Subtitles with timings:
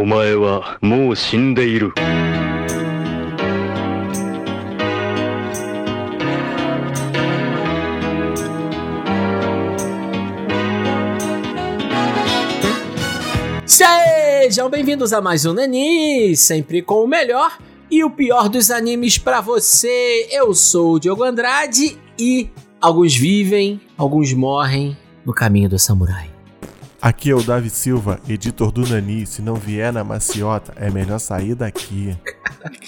[0.00, 1.93] お前はもう死んでいる。
[13.65, 17.57] Sejam bem-vindos a mais um Nani, sempre com o melhor
[17.89, 20.27] e o pior dos animes pra você.
[20.31, 26.29] Eu sou o Diogo Andrade e alguns vivem, alguns morrem no caminho do samurai.
[27.01, 29.25] Aqui é o Davi Silva, editor do Nani.
[29.25, 32.15] Se não vier na maciota, é melhor sair daqui.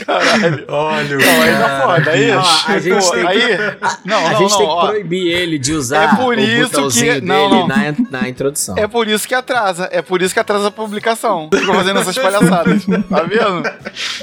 [0.06, 0.66] Caralho.
[0.68, 2.12] Olha, Não, aí tá foda.
[2.12, 3.58] Aí, Não, a gente pô, tem que- aí,
[4.06, 4.88] não, a não, gente não, tem que ó.
[4.88, 7.68] proibir ele de usar É por o isso que- dele não, não.
[7.68, 7.76] Na,
[8.12, 8.76] na introdução.
[8.78, 9.90] É por isso que atrasa.
[9.92, 11.50] É por isso que atrasa a publicação.
[11.54, 12.86] Fica fazendo essas palhaçadas.
[12.86, 13.64] Tá vendo?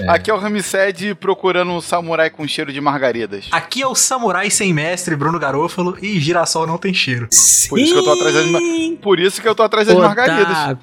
[0.08, 3.46] Aqui é o Ramsed procurando um samurai com cheiro de margaridas.
[3.50, 7.28] Aqui é o Samurai Sem Mestre, Bruno Garofalo, e girassol não tem cheiro.
[7.68, 10.76] Por isso que eu tô atrás Sim, Por isso que eu tô atrás das margaridas.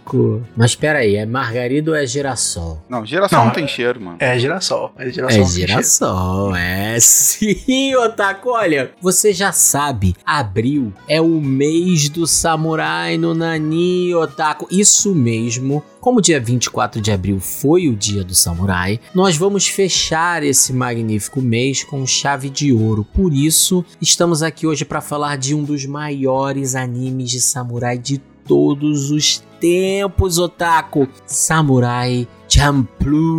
[0.55, 2.83] Mas pera aí, é margarido ou é girassol?
[2.89, 4.17] Não, não, Não, tem cheiro, mano.
[4.19, 4.56] É girassol.
[4.97, 5.33] É girassol.
[5.33, 5.67] É tem cheiro.
[5.71, 8.49] girassol, é sim, Otaku.
[8.49, 14.67] Olha, você já sabe, abril é o mês do samurai no Nani, Otaku.
[14.71, 15.83] Isso mesmo.
[15.99, 21.41] Como dia 24 de abril foi o dia do samurai, nós vamos fechar esse magnífico
[21.41, 23.03] mês com chave de ouro.
[23.03, 28.21] Por isso, estamos aqui hoje para falar de um dos maiores animes de samurai de
[28.47, 31.07] todos os tempos, Otaku.
[31.25, 32.27] Samurai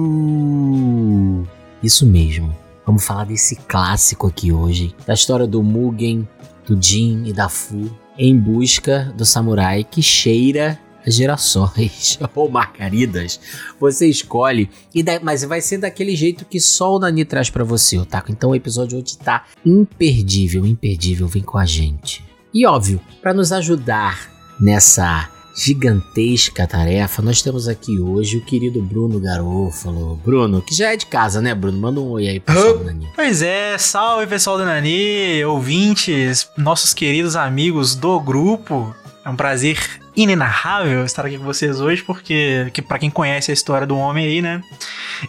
[0.09, 1.47] Champloo.
[1.83, 2.55] Isso mesmo.
[2.87, 6.27] Vamos falar desse clássico aqui hoje, da história do Mugen,
[6.67, 13.39] do Jin e da Fu em busca do samurai que cheira girassóis ou margaridas.
[13.79, 17.63] Você escolhe, e da- mas vai ser daquele jeito que só o Nani traz pra
[17.65, 18.33] você, Otaku.
[18.33, 21.29] Então o episódio hoje tá imperdível, imperdível.
[21.29, 22.25] Vem com a gente.
[22.53, 25.29] E óbvio, para nos ajudar nessa
[25.59, 30.17] gigantesca tarefa, nós temos aqui hoje o querido Bruno Garofalo.
[30.25, 31.79] Bruno, que já é de casa, né, Bruno?
[31.79, 33.09] Manda um oi aí pro pessoal do Nani.
[33.15, 38.95] Pois é, salve pessoal do Nani, ouvintes, nossos queridos amigos do grupo.
[39.25, 39.79] É um prazer
[40.17, 44.27] inenarrável estar aqui com vocês hoje, porque que para quem conhece a história do homem
[44.27, 44.63] aí, né?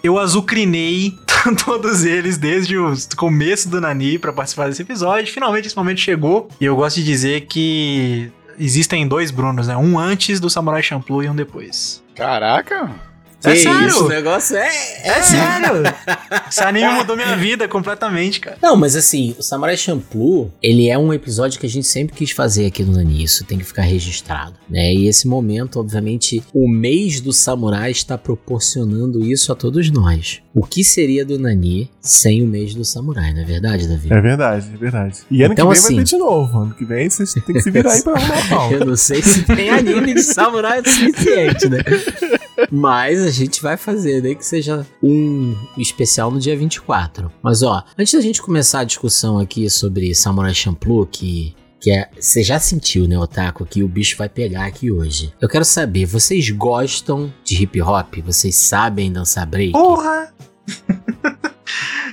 [0.03, 1.18] Eu azucrinei
[1.66, 5.34] todos eles desde o começo do Nani pra participar desse episódio.
[5.34, 9.75] Finalmente esse momento chegou e eu gosto de dizer que existem dois Brunos, né?
[9.78, 12.03] Um antes do Samurai Champloo e um depois.
[12.16, 12.90] Caraca.
[13.44, 13.88] É Que sério?
[13.88, 14.68] isso, o negócio é,
[15.03, 15.84] É sério!
[16.50, 18.58] Esse anime mudou minha vida completamente, cara.
[18.62, 22.31] Não, mas assim, o Samurai Champloo, ele é um episódio que a gente sempre quis
[22.31, 24.94] fazer aqui no Nani, isso tem que ficar registrado, né?
[24.94, 30.42] E esse momento, obviamente, o mês do samurai está proporcionando isso a todos nós.
[30.53, 34.12] O que seria do Nani sem o mês do samurai, não é verdade, Davi?
[34.12, 35.18] É verdade, é verdade.
[35.30, 36.59] E ano Então, que vem assim- vai ter de novo.
[36.59, 38.74] Ano que vem vocês têm que se virar aí pra arrumar a pauta.
[38.80, 41.80] Eu não sei se tem anime de samurai o suficiente, né?
[42.72, 45.99] Mas a gente vai fazer, nem que seja um especial
[46.32, 47.32] no dia 24.
[47.42, 52.10] Mas ó, antes da gente começar a discussão aqui sobre Samurai Champloo, que que é,
[52.20, 55.34] você já sentiu, né, Otaku, que o bicho vai pegar aqui hoje.
[55.40, 58.16] Eu quero saber, vocês gostam de hip hop?
[58.26, 59.72] Vocês sabem dançar break?
[59.72, 60.34] Porra!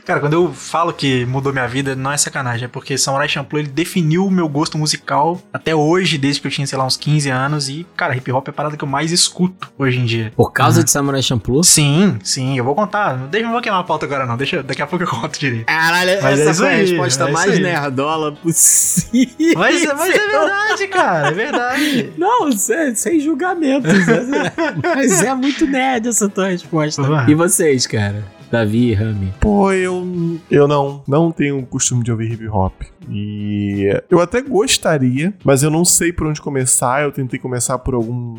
[0.07, 3.61] Cara, quando eu falo que mudou minha vida, não é sacanagem, é porque Samurai Champloo
[3.61, 6.97] ele definiu o meu gosto musical até hoje, desde que eu tinha, sei lá, uns
[6.97, 7.69] 15 anos.
[7.69, 10.33] E, cara, hip hop é a parada que eu mais escuto hoje em dia.
[10.37, 10.85] Por causa Uhum.
[10.85, 11.65] de Samurai Champloo?
[11.65, 13.15] Sim, sim, eu vou contar.
[13.17, 14.37] Deixa eu não vou queimar a pauta agora, não.
[14.37, 15.67] Deixa, daqui a pouco eu conto direito.
[15.67, 17.61] Caralho, Mas é essa isso foi a resposta é mais aí.
[17.61, 19.55] nerdola possível.
[19.57, 22.13] Mas, mas é verdade, cara, é verdade.
[22.17, 23.93] Não, sem, sem julgamentos.
[24.29, 24.53] né?
[24.83, 27.03] Mas é muito nerd essa tua resposta.
[27.03, 27.25] Ué.
[27.29, 28.25] E vocês, cara?
[28.51, 29.33] Davi e Rami.
[29.41, 32.73] Pô, eu, eu não, não tenho o costume de ouvir hip hop.
[33.09, 37.03] E eu até gostaria, mas eu não sei por onde começar.
[37.03, 38.35] Eu tentei começar por algum.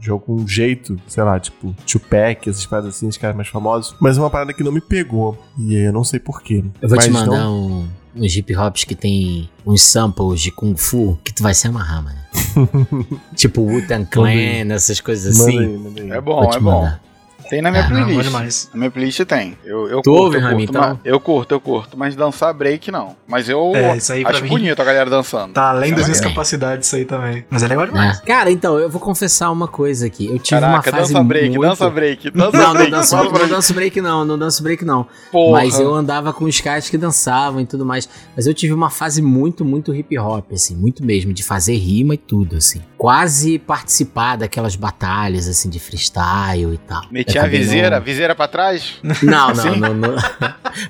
[0.00, 3.94] de algum jeito, sei lá, tipo Tupac, essas paradas assim, os caras mais famosos.
[4.00, 5.38] Mas é uma parada que não me pegou.
[5.58, 6.64] E eu não sei porquê.
[6.80, 10.50] Eu vou mas te mandar não- um, uns hip hops que tem uns samples de
[10.50, 12.18] Kung Fu que tu vai se amarrar, mano.
[13.34, 15.76] tipo Wu-Tang Clan, essas coisas assim.
[15.78, 16.10] manda aí.
[16.10, 16.90] É bom, é bom.
[17.52, 18.24] Tem na minha Ah, Não, bom playlist.
[18.30, 18.70] demais.
[18.72, 19.58] Na minha playlist tem.
[19.62, 20.88] Eu, eu Tu curto, ouve, eu Rami, curto, então?
[20.88, 21.98] mas- eu curto, eu curto.
[21.98, 23.14] Mas dançar break, não.
[23.28, 25.52] Mas eu É, isso aí acho mim- bonito a galera dançando.
[25.52, 27.44] Tá além é das minhas capacidades isso aí também.
[27.50, 28.20] Mas é legal demais.
[28.20, 28.24] É.
[28.24, 30.24] Cara, então, eu vou confessar uma coisa aqui.
[30.28, 31.60] Eu tive Caraca, uma fase dança break, muito...
[31.68, 33.06] dança break, dança Não, não break.
[33.10, 33.52] fala pra não mim.
[33.52, 35.06] danço break não, não danço break não.
[35.30, 35.60] Porra.
[35.60, 38.08] Mas eu andava com os caras que dançavam e tudo mais.
[38.34, 42.14] Mas eu tive uma fase muito, muito hip hop, assim, muito mesmo, de fazer rima
[42.14, 42.80] e tudo, assim.
[42.96, 47.02] Quase participar daquelas batalhas, assim, de freestyle e tal.
[47.10, 48.94] Metia a viseira, não- viseira pra trás?
[49.02, 49.80] Não, não, Assim?
[49.80, 50.14] não, não.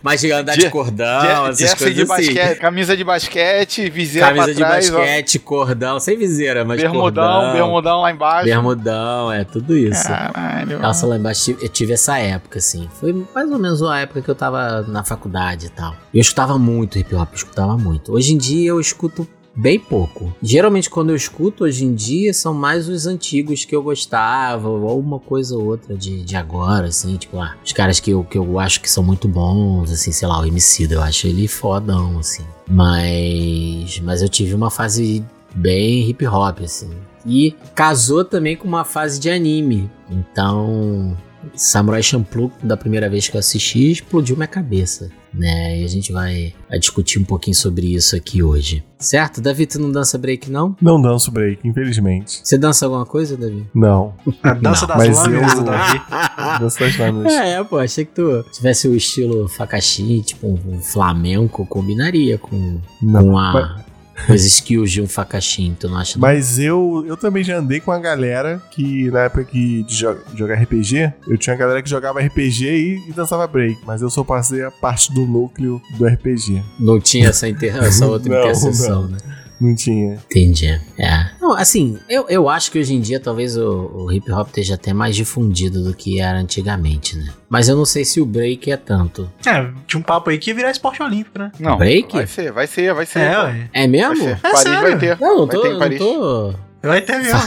[0.03, 2.35] Mas de andar de Je- cordão, Je- essas jersey coisas de assim.
[2.35, 6.81] basquete, camisa de basquete, viseira Camisa pra de trás, ó, basquete, cordão, sem viseira, mas
[6.81, 7.01] bermudão,
[7.41, 7.53] cordão.
[7.53, 8.45] bermudão lá embaixo.
[8.45, 10.07] Bermudão, é tudo isso.
[10.09, 10.79] Caralho.
[10.79, 12.89] Nossa, lá embaixo eu tive essa época, assim.
[13.01, 15.95] Foi mais ou menos a época que eu tava na faculdade e tal.
[16.15, 18.13] Eu escutava muito hip hop, eu escutava muito.
[18.13, 20.35] Hoje em dia eu escuto bem pouco.
[20.43, 24.99] Geralmente quando eu escuto hoje em dia são mais os antigos que eu gostava, ou
[24.99, 28.39] uma coisa ou outra de, de agora, assim, tipo, ah, os caras que eu, que
[28.39, 32.19] eu acho que são muito bons, assim, sei lá, o MC, eu acho ele fodão,
[32.19, 32.45] assim.
[32.69, 36.91] Mas, mas eu tive uma fase bem hip hop, assim.
[37.25, 39.91] E casou também com uma fase de anime.
[40.11, 41.17] Então,
[41.55, 45.11] Samurai Champloo, da primeira vez que eu assisti, explodiu minha cabeça.
[45.35, 45.81] Né?
[45.81, 48.85] E a gente vai, discutir um pouquinho sobre isso aqui hoje.
[48.99, 49.41] Certo?
[49.41, 50.77] Davi, tu não dança break, não?
[50.79, 52.41] Não danço break, infelizmente.
[52.45, 53.67] Você dança alguma coisa, Davi?
[53.75, 54.13] Não.
[54.43, 56.01] A dança das mas lâminas eu- do Davi.
[56.61, 57.33] Danço das lâminas.
[57.43, 63.25] É, pô, achei que tu tivesse o estilo Fakashi, tipo um, flamenco, combinaria com, Não.
[63.25, 63.92] com, a, com
[64.33, 66.19] as skills de um Fakashi, tu não acha?
[66.19, 66.21] não?
[66.23, 70.19] Mas eu, eu também já andei com a galera que, na época que de jo-
[70.35, 73.79] jogar RPG, eu tinha uma galera que jogava RPG e, e dançava break.
[73.87, 76.63] Mas eu só passei a parte do núcleo do RPG.
[76.79, 77.77] Não tinha essa, inter...
[77.77, 79.09] essa outra Não, interseção, não.
[79.11, 79.19] né?
[79.63, 80.15] Não tinha.
[80.31, 80.67] Entendi.
[80.99, 81.27] É.
[81.41, 84.75] Não, assim, eu, eu acho que hoje em dia talvez o, o hip hop esteja
[84.75, 87.33] até mais difundido do que era antigamente, né?
[87.49, 89.31] Mas eu não sei se o break é tanto.
[89.47, 91.53] É, tinha um papo aí que ia virar esporte olímpico, né?
[91.61, 92.13] Não, Break?
[92.15, 93.21] vai ser, vai ser, vai ser.
[93.21, 93.69] É.
[93.73, 94.17] É Vai mesmo?
[94.17, 94.31] ser.
[94.31, 94.81] É Paris sério?
[94.83, 95.21] vai ter.
[95.21, 95.99] Não, não vai tô, ter em não Paris.
[95.99, 97.41] tô, Vai ter mesmo.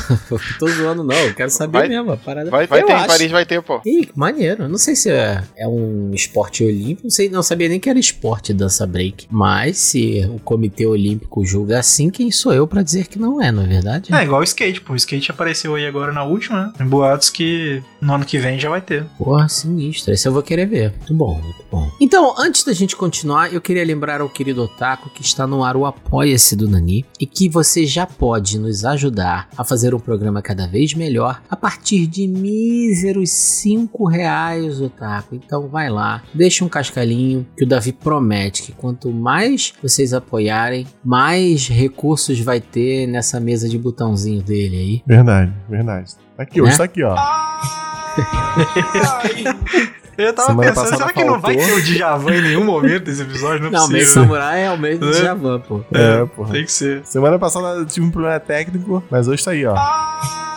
[0.60, 1.16] tô zoando, não.
[1.16, 2.50] Eu quero saber Vai- mesmo a parada.
[2.50, 3.04] Vai, vai ter acho.
[3.04, 3.82] em Paris, vai ter, pô.
[3.86, 4.64] Ih, que maneiro.
[4.64, 7.02] Eu Não sei se é, é um esporte olímpico.
[7.04, 9.28] Não sei, não sabia nem que era esporte dança break.
[9.30, 13.52] Mas se o Comitê Olímpico julga assim, quem sou eu pra dizer que não é,
[13.52, 14.14] não é verdade?
[14.14, 14.94] É igual o skate, pô.
[14.94, 16.74] O skate apareceu aí agora na última, né?
[16.78, 19.04] Tem boatos que no ano que vem já vai ter.
[19.18, 20.14] Porra, sinistro.
[20.14, 20.94] Esse eu vou querer ver.
[20.98, 21.92] Muito bom, muito bom.
[22.00, 25.76] Então, antes da gente continuar, eu queria lembrar ao querido Otaku que está no ar
[25.76, 30.42] o Apoia-se do Nani e que você já pode nos ajudar a fazer um programa
[30.42, 35.36] cada vez melhor a partir de míseros 5 reais, Otaku.
[35.36, 40.86] Então vai lá, deixa um cascalhinho que o Davi promete que quanto mais vocês apoiarem,
[41.04, 45.04] mais recursos vai ter nessa mesa de botãozinho dele aí.
[45.06, 46.14] Verdade, verdade.
[46.38, 46.68] Aqui, Né?
[46.68, 47.16] hoje tá aqui, ó.
[50.18, 53.22] Eu tava Semana pensando, será que não vai ter o Djavan em nenhum momento desse
[53.22, 53.60] episódio?
[53.62, 54.24] Não é Não, mês possível.
[54.24, 55.14] samurai é o mês do É.
[55.14, 55.82] Javan, pô.
[55.94, 56.54] É, porra.
[56.54, 57.06] Tem que ser.
[57.06, 59.76] Semana passada eu tive um problema técnico, mas hoje tá aí, ó.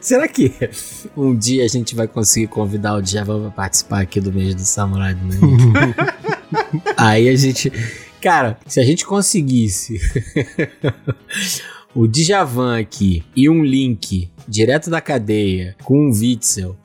[0.00, 0.52] Será que
[1.16, 4.62] um dia a gente vai conseguir convidar o Djavan pra participar aqui do mês do
[4.62, 5.28] Samurai do?
[6.96, 7.70] Aí a gente.
[8.20, 10.00] Cara, se a gente conseguisse
[11.94, 16.76] o Djavan aqui e um link direto da cadeia com um Witzel,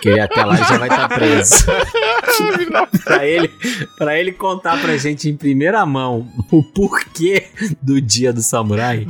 [0.00, 1.54] que até lá já vai estar preso.
[3.04, 3.50] pra, ele,
[3.98, 7.46] pra ele contar pra gente em primeira mão o porquê
[7.80, 9.06] do dia do samurai.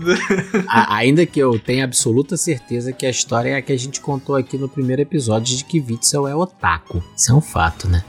[0.68, 4.00] A- ainda que eu tenha absoluta certeza que a história é a que a gente
[4.00, 7.02] contou aqui no primeiro episódio de que Witzel é otaku.
[7.16, 8.02] Isso é um fato, né?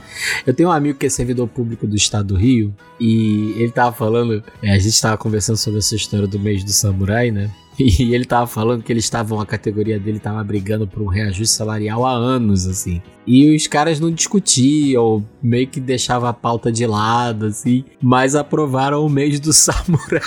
[0.46, 3.94] Eu tenho um amigo que é servidor público do estado do Rio e ele tava
[3.94, 7.50] falando, é, a gente tava conversando sobre essa história do mês do samurai, né?
[7.78, 11.56] E ele tava falando que eles estavam, a categoria dele tava brigando por um reajuste
[11.56, 13.02] salarial há anos, assim.
[13.26, 19.04] E os caras não discutiam, meio que deixava a pauta de lado, assim, mas aprovaram
[19.04, 20.20] o mês do samurai.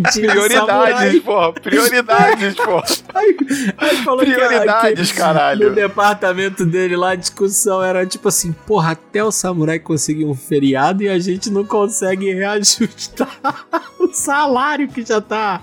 [0.00, 1.52] Prioridades, pô.
[1.52, 2.82] Prioridades, pô.
[3.78, 5.68] Aí falou que- Prioridades, que caralho.
[5.68, 10.34] No departamento dele lá, a discussão era tipo assim: porra, até o samurai conseguir um
[10.34, 13.28] feriado e a gente não consegue reajustar
[14.00, 15.60] o salário que já tá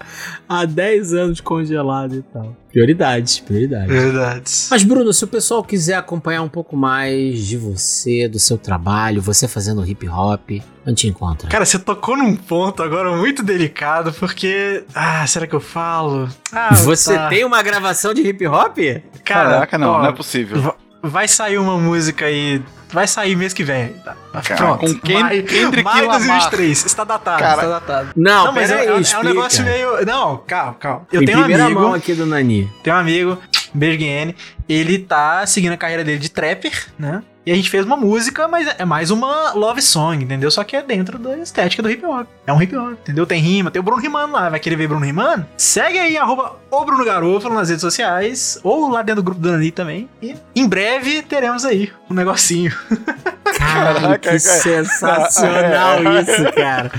[0.47, 2.55] há 10 anos congelado e tal.
[2.71, 3.87] Prioridades, prioridades.
[3.87, 4.67] Verdades.
[4.69, 9.21] Mas, Bruno, se o pessoal quiser acompanhar um pouco mais de você, do seu trabalho,
[9.21, 10.51] você fazendo hip hop,
[10.85, 11.49] onde te encontra?
[11.49, 14.83] Cara, você tocou num ponto agora muito delicado, porque.
[14.93, 16.29] Ah, será que eu falo?
[16.51, 17.27] Ah, você tá.
[17.29, 18.77] tem uma gravação de hip hop?
[19.25, 20.75] Cara, Caraca, não, ó, não é possível.
[21.01, 22.61] Vai sair uma música aí.
[22.91, 23.89] Vai sair mês que vem.
[24.03, 24.79] Tá, Cara, Pronto.
[24.79, 26.19] com Ken- Maio, Kendrick maio de Lamar.
[26.19, 26.85] 2023.
[26.85, 28.09] Está datado, Cara, está datado.
[28.15, 30.05] Não, Não, mas é, peraí, é, é um negócio meio.
[30.05, 31.07] Não, calma, calma.
[31.11, 31.79] Eu em tenho um amigo.
[31.79, 32.69] mão aqui do Nani.
[32.83, 33.37] Tem um amigo,
[33.73, 34.35] beijo Guiene,
[34.67, 37.21] ele tá seguindo a carreira dele de trapper, né?
[37.49, 40.51] E a gente fez uma música, mas é mais uma love song, entendeu?
[40.51, 42.27] Só que é dentro da estética do hip hop.
[42.45, 43.25] É um hip hop, entendeu?
[43.25, 44.49] Tem rima, tem o Bruno Rimano lá.
[44.49, 45.47] Vai querer ver Bruno Rimano?
[45.57, 49.51] Segue aí, arroba o Bruno Garofalo nas redes sociais, ou lá dentro do grupo do
[49.51, 50.07] Nani também.
[50.21, 52.71] E em breve teremos aí um negocinho.
[53.57, 54.61] Caralho, Caraca, que cara.
[54.61, 56.21] sensacional É.
[56.21, 56.91] isso, cara.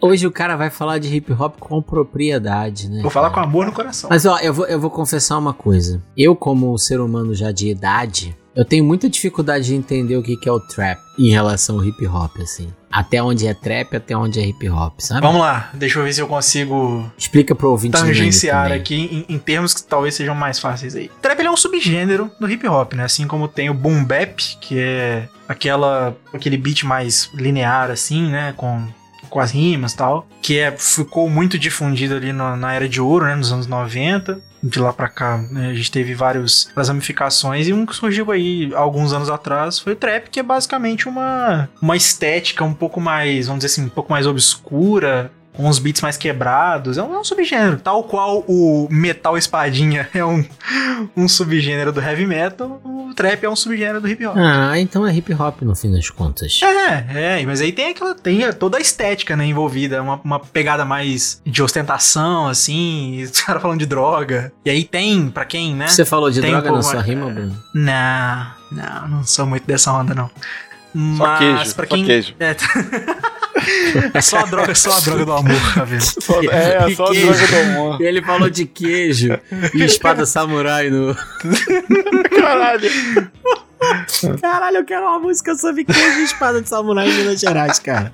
[0.00, 3.02] Hoje o cara vai falar de hip hop com propriedade, né?
[3.02, 3.48] Vou falar com cara?
[3.48, 4.08] amor no coração.
[4.08, 6.00] Mas ó, eu vou, eu vou confessar uma coisa.
[6.16, 10.36] Eu, como ser humano já de idade, eu tenho muita dificuldade de entender o que,
[10.36, 12.70] que é o trap em relação ao hip hop, assim.
[12.92, 15.22] Até onde é trap, até onde é hip hop, sabe?
[15.22, 19.38] Vamos lá, deixa eu ver se eu consigo Explica pro ouvinte tangenciar aqui em, em
[19.38, 21.10] termos que talvez sejam mais fáceis aí.
[21.22, 23.04] Trap é um subgênero do hip hop, né?
[23.04, 28.52] Assim como tem o boom bap, que é aquela aquele beat mais linear assim, né,
[28.58, 28.86] com
[29.30, 33.00] com as rimas e tal, que é, ficou muito difundido ali na, na era de
[33.00, 34.49] ouro, né, nos anos 90.
[34.62, 38.30] De lá pra cá, né, a gente teve vários, várias ramificações e um que surgiu
[38.30, 43.00] aí alguns anos atrás foi o trap, que é basicamente uma, uma estética um pouco
[43.00, 46.98] mais, vamos dizer assim, um pouco mais obscura, com os beats mais quebrados.
[46.98, 47.78] É um, é um subgênero.
[47.78, 50.44] Tal qual o metal espadinha é um,
[51.16, 54.36] um subgênero do heavy metal, o trap é um subgênero do hip hop.
[54.36, 56.60] Ah, então é hip hop no fim das contas.
[56.62, 58.14] É, é, mas aí tem aquela.
[58.14, 60.02] Tem toda a estética, né, envolvida.
[60.02, 63.22] Uma, uma pegada mais de ostentação, assim.
[63.30, 64.52] Os caras falando de droga.
[64.64, 65.88] E aí tem, pra quem, né?
[65.88, 67.56] Você falou de Tem droga um na sua rima, Bruno?
[67.74, 70.30] Não, não, não sou muito dessa onda, não.
[70.92, 72.04] Só Mas queijo, pra só quem.
[72.04, 72.34] queijo.
[72.40, 72.56] É,
[74.14, 76.00] é só a droga, só a droga do amor, tá vendo?
[76.00, 78.00] Só- é, só a droga do amor.
[78.02, 79.38] Ele falou de queijo
[79.74, 81.16] e espada samurai no.
[82.40, 82.90] Caralho.
[84.40, 88.12] Caralho, eu quero uma música sobre queijo e espada de samurai em Minas Gerais, cara.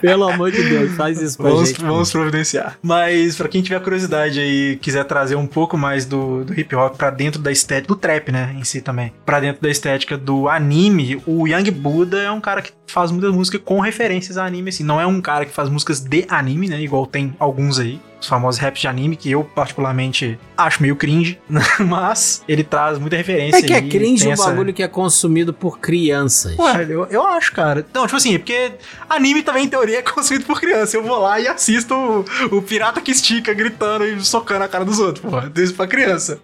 [0.00, 1.80] Pelo amor de Deus, faz isso pra Vamos, gente.
[1.82, 2.78] vamos providenciar.
[2.82, 6.96] Mas pra quem tiver curiosidade aí, quiser trazer um pouco mais do, do hip hop
[6.96, 10.48] pra dentro da estética, do trap, né, em si também, pra dentro da estética do
[10.48, 14.70] anime, o Young Buddha é um cara que faz muita música com referências a anime,
[14.70, 14.84] assim.
[14.84, 18.00] Não é um cara que faz músicas de anime, né, igual tem alguns aí.
[18.20, 21.38] Os famosos raps de anime, que eu particularmente acho meio cringe,
[21.80, 23.58] mas ele traz muita referência.
[23.58, 26.58] É que é cringe um essa- bagulho que é consumido por crianças.
[26.58, 27.86] Ué, eu, eu acho, cara.
[27.92, 28.72] Não, tipo assim, porque
[29.08, 30.96] anime também, em teoria, é consumido por criança.
[30.96, 34.84] Eu vou lá e assisto o, o pirata que estica, gritando e socando a cara
[34.84, 35.52] dos outros, porra.
[35.56, 36.38] Isso pra criança.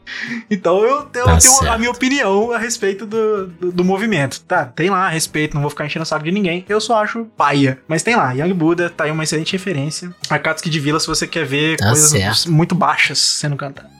[0.51, 1.79] Então eu, eu Tá tenho a certo.
[1.79, 4.41] minha opinião a respeito do, do, do movimento.
[4.43, 6.65] Tá, tem lá a respeito, não vou ficar enchendo o saco de ninguém.
[6.69, 7.79] Eu só acho paia.
[7.89, 10.15] Mas tem lá, Young Buddha, tá aí uma excelente referência.
[10.29, 12.53] Akatsuki de Vila, se você quer ver Tá coisas certo.
[12.53, 13.91] muito baixas sendo cantadas.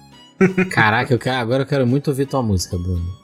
[0.73, 3.17] Caraca, eu quero, agora eu quero muito ouvir tua música, Bruno.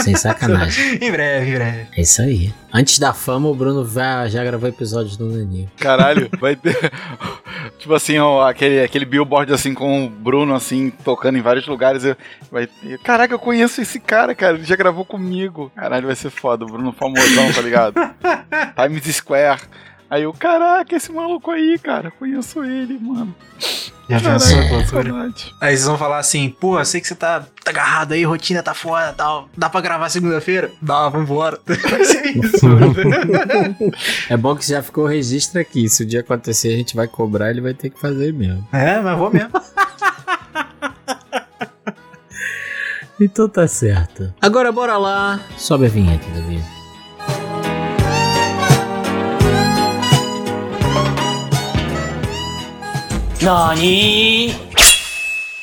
[0.00, 0.96] Sem sacanagem.
[1.00, 1.86] em breve, em breve.
[1.96, 2.52] É isso aí.
[2.70, 5.66] Antes da fama, o Bruno vai- já gravou episódios do Nani.
[5.78, 6.76] Caralho, vai ter.
[7.78, 12.04] Tipo assim, ó, aquele, aquele billboard assim com o Bruno assim, tocando em vários lugares.
[12.04, 12.16] eu-
[12.52, 12.98] Vai ter...
[12.98, 14.56] Caraca, eu conheço esse cara, cara.
[14.56, 15.72] Ele já gravou comigo.
[15.74, 16.64] Caralho, vai ser foda.
[16.66, 17.94] O Bruno famosão, tá ligado?
[18.76, 19.62] Times Square.
[20.10, 22.10] Aí eu, caraca, esse maluco aí, cara.
[22.10, 23.34] Conheço ele, mano.
[24.08, 24.34] Já.
[25.60, 28.62] Aí vocês vão falar assim, pô, eu sei que você tá, tá agarrado aí, rotina
[28.62, 29.48] tá foda tal.
[29.56, 30.70] Dá pra gravar segunda-feira?
[30.80, 31.58] Dá, vambora.
[31.66, 32.66] Vai ser isso.
[34.30, 35.88] É bom que já ficou o registro aqui.
[35.88, 38.66] Se o dia acontecer, a gente vai cobrar, ele vai ter que fazer mesmo.
[38.72, 39.50] é, mas vou mesmo.
[43.18, 44.30] Então tá certo.
[44.42, 45.40] Agora bora lá.
[45.56, 46.62] Sobe a vinheta, Davi.
[53.46, 54.56] Nani!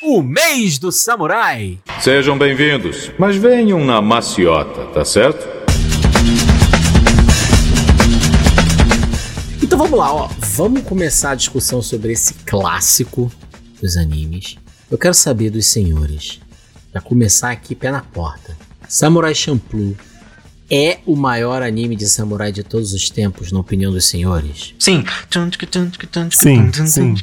[0.02, 1.78] O mês do samurai.
[2.00, 5.46] Sejam bem-vindos, mas venham na maciota, tá certo?
[9.62, 10.30] Então vamos lá, ó.
[10.56, 13.30] Vamos começar a discussão sobre esse clássico
[13.82, 14.56] dos animes.
[14.90, 16.40] Eu quero saber dos senhores.
[16.90, 18.58] Pra começar aqui, pé na porta.
[18.88, 19.94] Samurai Champloo
[20.72, 24.74] é o maior anime de samurai de todos os tempos, na opinião dos senhores?
[24.80, 25.04] Sim.
[26.32, 27.16] Sim, sim.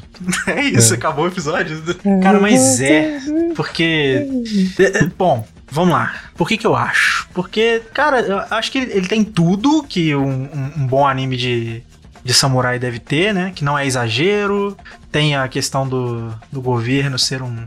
[0.47, 1.83] É isso, acabou o episódio.
[2.23, 3.21] Cara, mas é.
[3.57, 4.27] Porque.
[4.79, 6.15] é, é, Bom, vamos lá.
[6.37, 7.29] Por que que eu acho?
[7.33, 11.83] Porque, cara, eu acho que ele, tem tudo que um, um- bom anime de,
[12.25, 13.53] de samurai deve ter, né?
[13.55, 14.77] Que não é exagero.
[15.11, 17.65] Tem a questão do, do governo ser um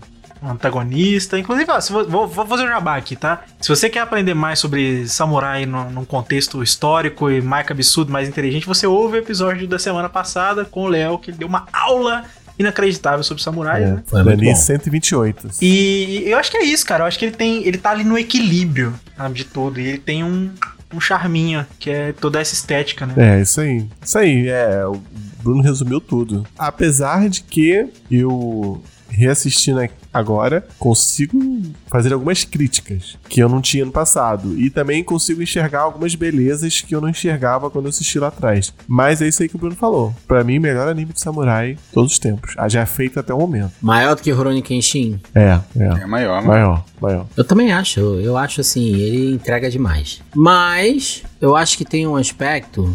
[0.52, 1.38] antagonista.
[1.38, 3.44] Inclusive, ó, se vo- vou, vou fazer o jabá aqui, tá?
[3.62, 8.28] Se você quer aprender mais sobre samurai no- num contexto histórico e mais cabeçudo, mais
[8.28, 11.66] inteligente, você ouve o episódio da semana passada com o Léo, que ele deu uma
[11.72, 12.24] aula
[12.60, 14.04] inacreditável sobre samurai, né?
[14.06, 14.56] Foi bom.
[14.56, 15.50] 128.
[15.62, 17.04] E eu acho que é isso, cara.
[17.04, 17.66] Eu acho que ele tem.
[17.66, 19.80] Ele tá ali no equilíbrio sabe, de tudo.
[19.80, 20.52] E ele tem um,
[20.94, 23.14] um charminho, que é toda essa estética, né?
[23.18, 23.88] É, isso aí.
[24.04, 24.86] Isso aí, é.
[24.86, 25.02] O
[25.42, 26.46] Bruno resumiu tudo.
[26.58, 29.80] Apesar de que eu reassistindo
[30.14, 31.40] agora, consigo
[31.88, 34.58] fazer algumas críticas que eu não tinha no passado.
[34.60, 38.74] E também consigo enxergar algumas belezas que eu não enxergava quando eu assisti lá atrás.
[38.88, 40.14] Mas é isso aí que o Bruno falou.
[40.28, 42.54] Pra mim, melhor anime de samurai de todos os tempos.
[42.58, 43.72] Ah, Já feito até o momento.
[43.82, 45.20] Maior do que Rurouni Kenshin?
[45.34, 45.86] É, é.
[46.04, 46.48] É maior, mano.
[46.48, 47.26] Maior, maior.
[47.36, 48.00] Eu também acho.
[48.00, 50.22] Eu, eu acho assim, ele entrega demais.
[50.36, 52.94] Mas eu acho que tem um aspecto,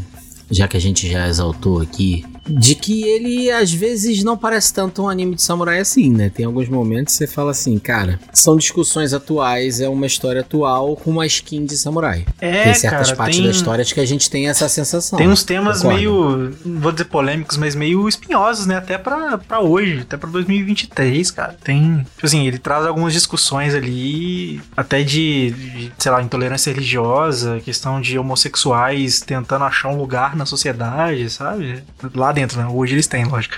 [0.50, 5.02] já que a gente já exaltou aqui de que ele às vezes não parece tanto
[5.02, 6.30] um anime de samurai assim, né?
[6.30, 10.96] Tem alguns momentos que você fala assim, cara, são discussões atuais, é uma história atual
[10.96, 12.24] com uma skin de samurai.
[12.40, 15.18] É, tem certas cara, partes tem, da história que a gente tem essa sensação.
[15.18, 15.96] tem uns temas Concorda?
[15.96, 18.76] meio, não vou dizer polêmicos, mas meio espinhosos, né?
[18.76, 21.56] Até pra, pra hoje, até pra 2023, cara.
[21.62, 27.60] Tem, tipo assim, ele traz algumas discussões ali, até de, de, sei lá, intolerância religiosa,
[27.60, 31.82] questão de homossexuais tentando achar um lugar na sociedade, sabe?
[32.14, 32.68] Lá dentro, né?
[32.68, 33.56] Hoje eles têm, lógico.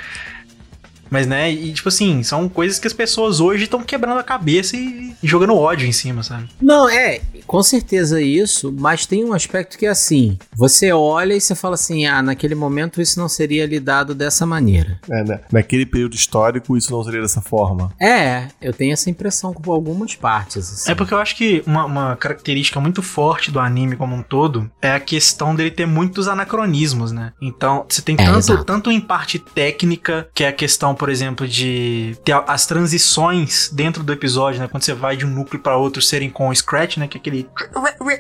[1.11, 4.77] Mas, né, e tipo assim, são coisas que as pessoas hoje estão quebrando a cabeça
[4.77, 6.49] e, e jogando ódio em cima, sabe?
[6.63, 7.21] Não, é,
[7.51, 11.75] com certeza isso, mas tem um aspecto que é assim: você olha e você fala
[11.75, 15.01] assim, ah, naquele momento isso não seria lidado dessa maneira.
[15.11, 15.41] É, né?
[15.51, 17.93] Naquele período histórico, isso não seria dessa forma.
[18.01, 20.59] É, eu tenho essa impressão com algumas partes.
[20.73, 20.93] assim.
[20.93, 24.71] É porque eu acho que uma, uma característica muito forte do anime como um todo
[24.81, 27.33] é a questão dele ter muitos anacronismos, né?
[27.43, 28.65] Então, você tem É, tanto, exato.
[28.65, 34.05] tanto em parte técnica, que é a questão, por exemplo, de ter as transições dentro
[34.05, 34.69] do episódio, né?
[34.69, 37.09] Quando você vai de um núcleo pra outro serem com o Scratch, né?
[37.09, 37.40] Que é aquele.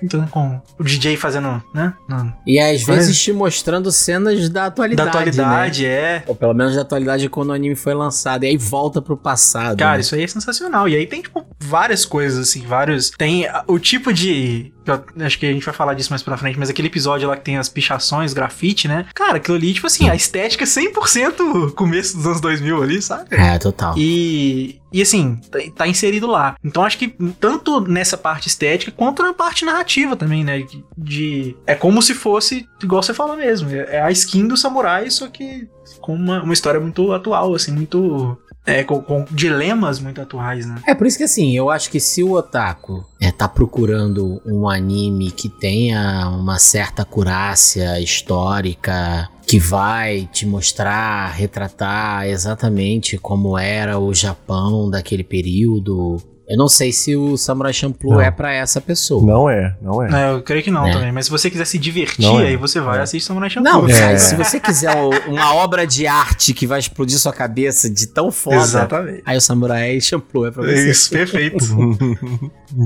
[0.02, 1.92] Então, com o DJ fazendo, né?
[2.08, 2.32] Não.
[2.46, 5.08] E às vezes te mostrando cenas da Da atualidade.
[5.08, 5.88] atualidade, Né?
[5.88, 6.24] é.
[6.26, 8.44] Ou pelo menos da atualidade quando o anime foi lançado.
[8.44, 9.76] E aí volta pro passado.
[9.78, 10.00] Cara, né?
[10.00, 10.88] isso aí é sensacional.
[10.88, 13.10] E aí tem, tipo, várias coisas, assim, vários.
[13.10, 14.72] Tem o tipo de.
[15.20, 17.44] acho que a gente vai falar disso mais pra frente, mas aquele episódio lá que
[17.44, 19.06] tem as pichações, grafite, né?
[19.14, 23.34] Cara, aquilo ali, tipo assim, a estética é 100% começo dos anos 2000 ali, sabe?
[23.34, 23.94] É, total.
[23.96, 26.56] E, e assim, tá, tá inserido lá.
[26.64, 30.60] Então acho que tanto nessa parte estética quanto na parte narrativa também, né?
[30.62, 34.56] De, de- é como se fosse, igual você fala mesmo, é é a skin do
[34.56, 35.68] samurai, só que
[36.00, 38.38] com uma, uma história muito atual, assim, muito.
[38.70, 40.82] É, com, com dilemas muito atuais, né?
[40.86, 44.68] É por isso que assim, eu acho que se o otaku é, tá procurando um
[44.68, 53.98] anime que tenha uma certa acurácia histórica, que vai te mostrar, retratar exatamente como era
[53.98, 56.18] o Japão daquele período.
[56.50, 58.20] Eu não sei se o Samurai Champloo Não.
[58.20, 59.24] é pra essa pessoa.
[59.24, 60.08] Não é, não é.
[60.28, 60.92] É, eu creio que não Né?
[60.92, 61.12] também.
[61.12, 62.48] Mas se você quiser se divertir, Não é.
[62.48, 63.02] aí você vai É.
[63.02, 63.82] assiste Samurai Champloo.
[63.82, 63.98] Não, É.
[63.98, 64.92] cara, se você quiser
[65.28, 69.22] uma obra de arte que vai explodir sua cabeça de tão foda, Exatamente.
[69.24, 70.74] aí o Samurai Champloo é pra você.
[70.74, 71.58] É isso, perfeito.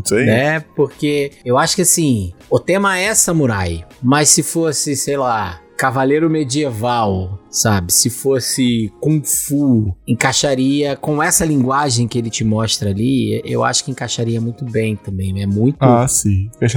[0.04, 0.26] Isso aí.
[0.26, 0.60] né?
[0.74, 6.28] Porque eu acho que assim, o tema é samurai, mas se fosse, sei lá, cavaleiro
[6.30, 7.92] medieval, sabe?
[7.92, 13.84] Se fosse kung fu, encaixaria com essa linguagem que ele te mostra ali, eu acho
[13.84, 16.06] que encaixaria muito bem também, é muito Ah,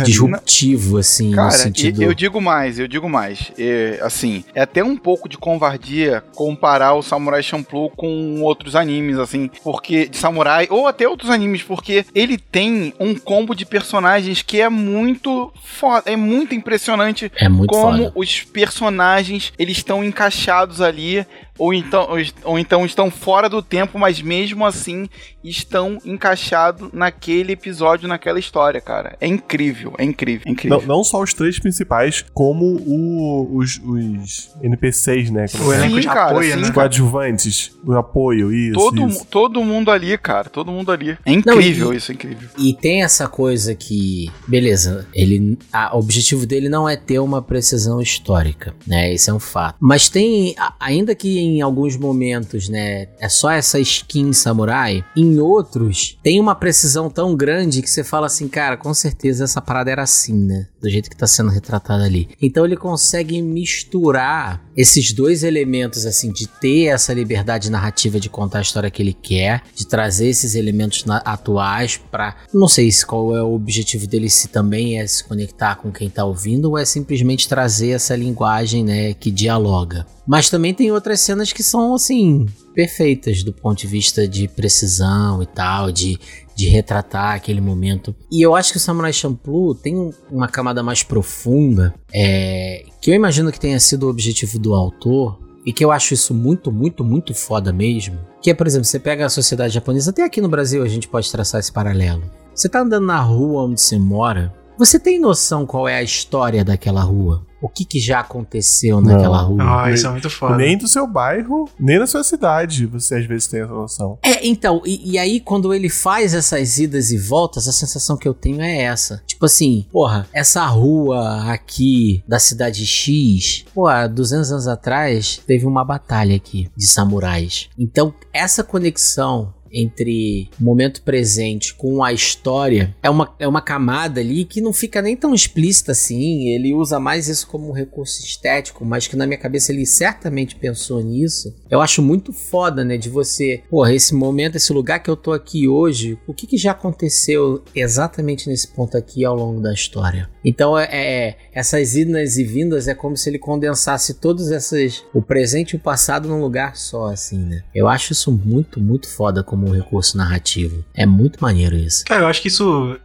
[0.06, 3.52] disruptivo assim, no Cara, sentido e- eu digo mais, eu digo mais.
[3.58, 9.18] É, assim, é até um pouco de covardia comparar o Samurai Champloo com outros animes,
[9.18, 14.42] assim, porque de samurai ou até outros animes, porque ele tem um combo de personagens
[14.42, 18.12] que é muito foda, é muito impressionante é muito como foda.
[18.16, 21.26] os personagens eles estão encaixados ali
[21.58, 22.08] ou então,
[22.44, 25.08] ou então estão fora do tempo, mas mesmo assim
[25.44, 29.16] estão encaixados naquele episódio, naquela história, cara.
[29.22, 30.80] É incrível, é incrível, é incrível.
[30.80, 35.46] Não, não só os três principais, como o- os, os NPCs, né?
[35.52, 35.88] Como é?
[35.88, 36.62] Sim, de cara, apoio, sim, né?
[36.64, 38.74] Os coadjuvantes, o apoio, isso.
[38.74, 39.26] todo, isso.
[39.26, 41.18] todo mundo ali, cara, todo mundo ali.
[41.26, 42.50] É incrível isso, é incrível.
[42.58, 47.42] E tem essa coisa que, beleza, ele, a- o objetivo dele não é ter uma
[47.42, 49.14] precisão histórica, né?
[49.14, 49.78] Esse é um fato.
[49.80, 56.18] Mas tem, ainda que em alguns momentos, né, é só essa skin samurai, em outros
[56.24, 60.04] tem uma precisão tão grande que você fala assim, cara, com certeza essa parada era
[60.04, 60.68] assim, né?
[60.82, 62.30] Do jeito que tá sendo retratada ali.
[62.42, 68.60] Então ele consegue misturar esses dois elementos, assim, de ter essa liberdade narrativa de contar
[68.60, 72.36] a história que ele quer, de trazer esses elementos atuais pra.
[72.54, 76.10] Não sei se qual é o objetivo dele, se também é se conectar com quem
[76.10, 80.06] tá ouvindo ou é simplesmente trazer essa linguagem, né, que dialoga.
[80.28, 85.42] Mas também tem outras cenas que são, assim, perfeitas do ponto de vista de precisão
[85.42, 86.20] e tal, de
[86.58, 88.16] de retratar aquele momento.
[88.32, 93.12] E eu acho que o Samurai Champloo tem um- uma camada mais profunda, é, que
[93.12, 96.72] eu imagino que tenha sido o objetivo do autor, e que eu acho isso muito,
[96.72, 98.18] muito, muito foda mesmo.
[98.42, 101.08] Que é, por exemplo, você pega a sociedade japonesa, até aqui no Brasil a gente
[101.08, 102.24] pode traçar esse paralelo.
[102.56, 106.66] Você tá andando na rua onde você mora, você tem noção qual é a história
[106.66, 107.46] daquela rua?
[107.62, 109.14] O que, que já aconteceu Não.
[109.14, 109.84] naquela rua?
[109.86, 110.56] Ah, isso é muito foda.
[110.58, 114.20] Nem do seu bairro, nem da sua cidade, você às vezes tem essa noção.
[114.24, 118.28] É, então, e, e aí quando ele faz essas idas e voltas, a sensação que
[118.28, 119.22] eu tenho é essa.
[119.26, 125.66] Tipo assim, porra, essa rua aqui da cidade X, pô, há 200 anos atrás teve
[125.66, 127.70] uma batalha aqui de samurais.
[127.78, 134.20] Então, essa conexão entre o momento presente com a história é uma, é uma camada
[134.20, 136.50] ali que não fica nem tão explícita assim.
[136.50, 140.56] Ele usa mais isso como um recurso estético, mas que na minha cabeça ele certamente
[140.56, 141.56] pensou nisso.
[141.70, 142.98] Eu acho muito foda, né?
[142.98, 146.58] De você, porra, esse momento, esse lugar que eu tô aqui hoje, o que, que
[146.58, 150.30] já aconteceu exatamente nesse ponto aqui ao longo da história?
[150.48, 155.22] Então, é, é essas idas e vindas é como se ele condensasse todos esses, o
[155.22, 157.64] presente e o passado num lugar só, assim, né?
[157.76, 160.86] Eu acho isso muito, muito foda como um recurso narrativo.
[160.94, 162.06] É muito maneiro isso.
[162.06, 162.98] Cara, eu acho que isso,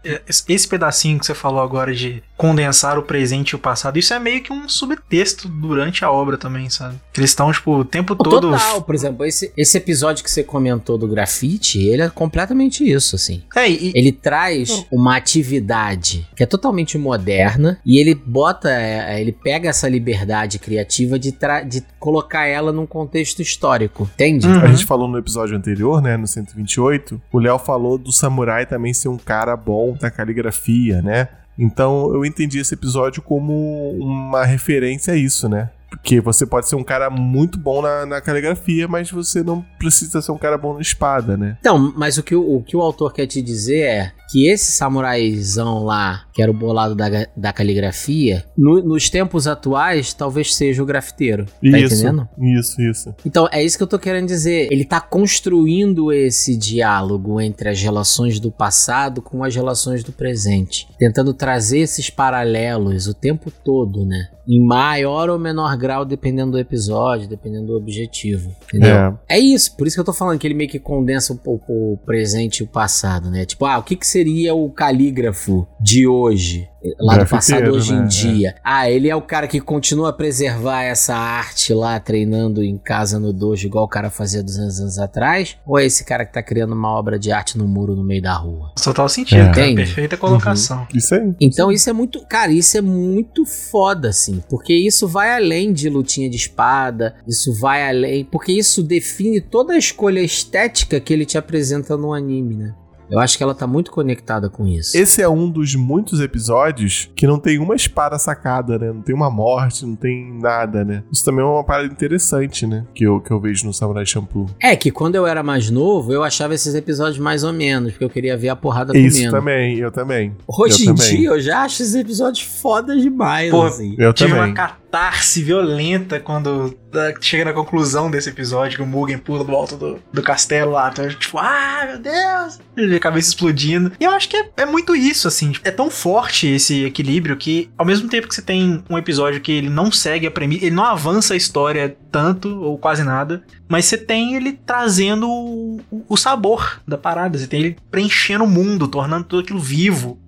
[0.48, 4.18] esse pedacinho que você falou agora de condensar o presente e o passado, isso é
[4.18, 6.96] meio que um subtexto durante a obra também, sabe?
[7.12, 8.50] Que eles estão, tipo, o tempo todo.
[8.50, 13.14] Total, por exemplo, esse, esse episódio que você comentou do grafite, ele é completamente isso,
[13.14, 13.44] assim.
[13.54, 13.92] É, e...
[13.94, 19.88] Ele traz uma atividade que é totalmente moderna e ele bota, é, ele pega essa
[19.88, 21.30] liberdade criativa de,
[21.68, 24.48] de colocar ela num contexto histórico, entende?
[24.48, 24.62] Uhum.
[24.62, 28.92] A gente falou no episódio anterior, né, no 128, o Léo falou do samurai também
[28.92, 31.28] ser um cara bom da caligrafia, né?
[31.62, 35.70] Então eu entendi esse episódio como uma referência a isso, né?
[35.88, 40.22] Porque você pode ser um cara muito bom na, na, caligrafia, mas você não precisa
[40.22, 41.58] ser um cara bom na espada, né?
[41.60, 44.72] Então, mas o que o, o que o autor quer te dizer é que esse
[44.72, 50.82] samuraizão lá, que era o bolado da, da caligrafia, no, nos tempos atuais, talvez seja
[50.82, 51.44] o grafiteiro.
[51.44, 52.26] Tá isso, entendendo?
[52.38, 53.14] Isso, isso.
[53.26, 54.68] Então, é isso que eu tô querendo dizer.
[54.72, 60.88] Ele tá construindo esse diálogo entre as relações do passado com as relações do presente.
[60.98, 64.30] Tentando trazer esses paralelos o tempo todo, né?
[64.48, 68.50] Em maior ou menor grau, dependendo do episódio, dependendo do objetivo.
[68.66, 69.18] Entendeu?
[69.28, 71.38] É, é isso, por isso que eu tô falando que ele meio que condensa o,
[71.44, 73.44] o, o presente e o passado, né?
[73.44, 74.21] Tipo, ah, o que, que seria
[74.54, 76.68] o calígrafo de hoje?
[76.98, 78.02] lá do passado hoje né?
[78.02, 78.50] em dia.
[78.50, 78.54] É.
[78.64, 83.18] Ah, ele é o cara que continua a preservar essa arte lá, treinando em casa
[83.18, 85.56] no dojo, igual o cara fazia 200 anos atrás?
[85.66, 88.22] Ou é esse cara que tá criando uma obra de arte no muro no meio
[88.22, 88.72] da rua?
[88.82, 89.52] Total sentido, é.
[89.52, 89.74] cara.
[89.74, 90.80] Perfeita colocação.
[90.80, 90.86] Uhum.
[90.94, 91.34] Isso aí.
[91.40, 92.24] Então isso é muito.
[92.26, 94.42] Cara, isso é muito foda, assim.
[94.48, 97.14] Porque isso vai além de lutinha de espada.
[97.26, 98.24] Isso vai além.
[98.24, 102.74] Porque isso define toda a escolha estética que ele te apresenta no anime, né?
[103.12, 104.96] Eu acho que ela tá muito conectada com isso.
[104.96, 108.90] Esse é um dos muitos episódios que não tem uma espada sacada, né?
[108.90, 111.02] Não tem uma morte, não tem nada, né?
[111.12, 112.84] Isso também é uma parada interessante, né?
[112.94, 114.46] Que eu, que eu vejo no Samurai Champloo.
[114.58, 118.04] É, que quando eu era mais novo, eu achava esses episódios mais ou menos, porque
[118.04, 119.36] eu queria ver a porrada Isso comendo.
[119.36, 120.34] também, eu também.
[120.48, 121.16] Hoje eu em também.
[121.16, 123.94] dia, eu já acho esses episódios foda demais, Pô, assim.
[123.98, 124.46] Eu Tive também.
[124.46, 124.54] uma
[124.92, 126.74] catarse violenta quando uh,
[127.18, 130.90] chega na conclusão desse episódio que o Mugen pula do alto do, do castelo lá.
[130.92, 132.60] Então, tipo, ah, meu Deus!
[132.76, 133.92] E a cabeça explodindo.
[133.98, 135.52] E eu acho que é, é muito isso, assim.
[135.52, 139.40] tipo, É tão forte esse equilíbrio que, ao mesmo tempo que você tem um episódio
[139.40, 143.42] que ele não segue a premissa, ele não avança a história tanto, ou quase nada,
[143.66, 147.38] mas você tem ele trazendo o, o sabor da parada.
[147.38, 150.20] Você tem ele preenchendo o mundo, tornando tudo aquilo vivo.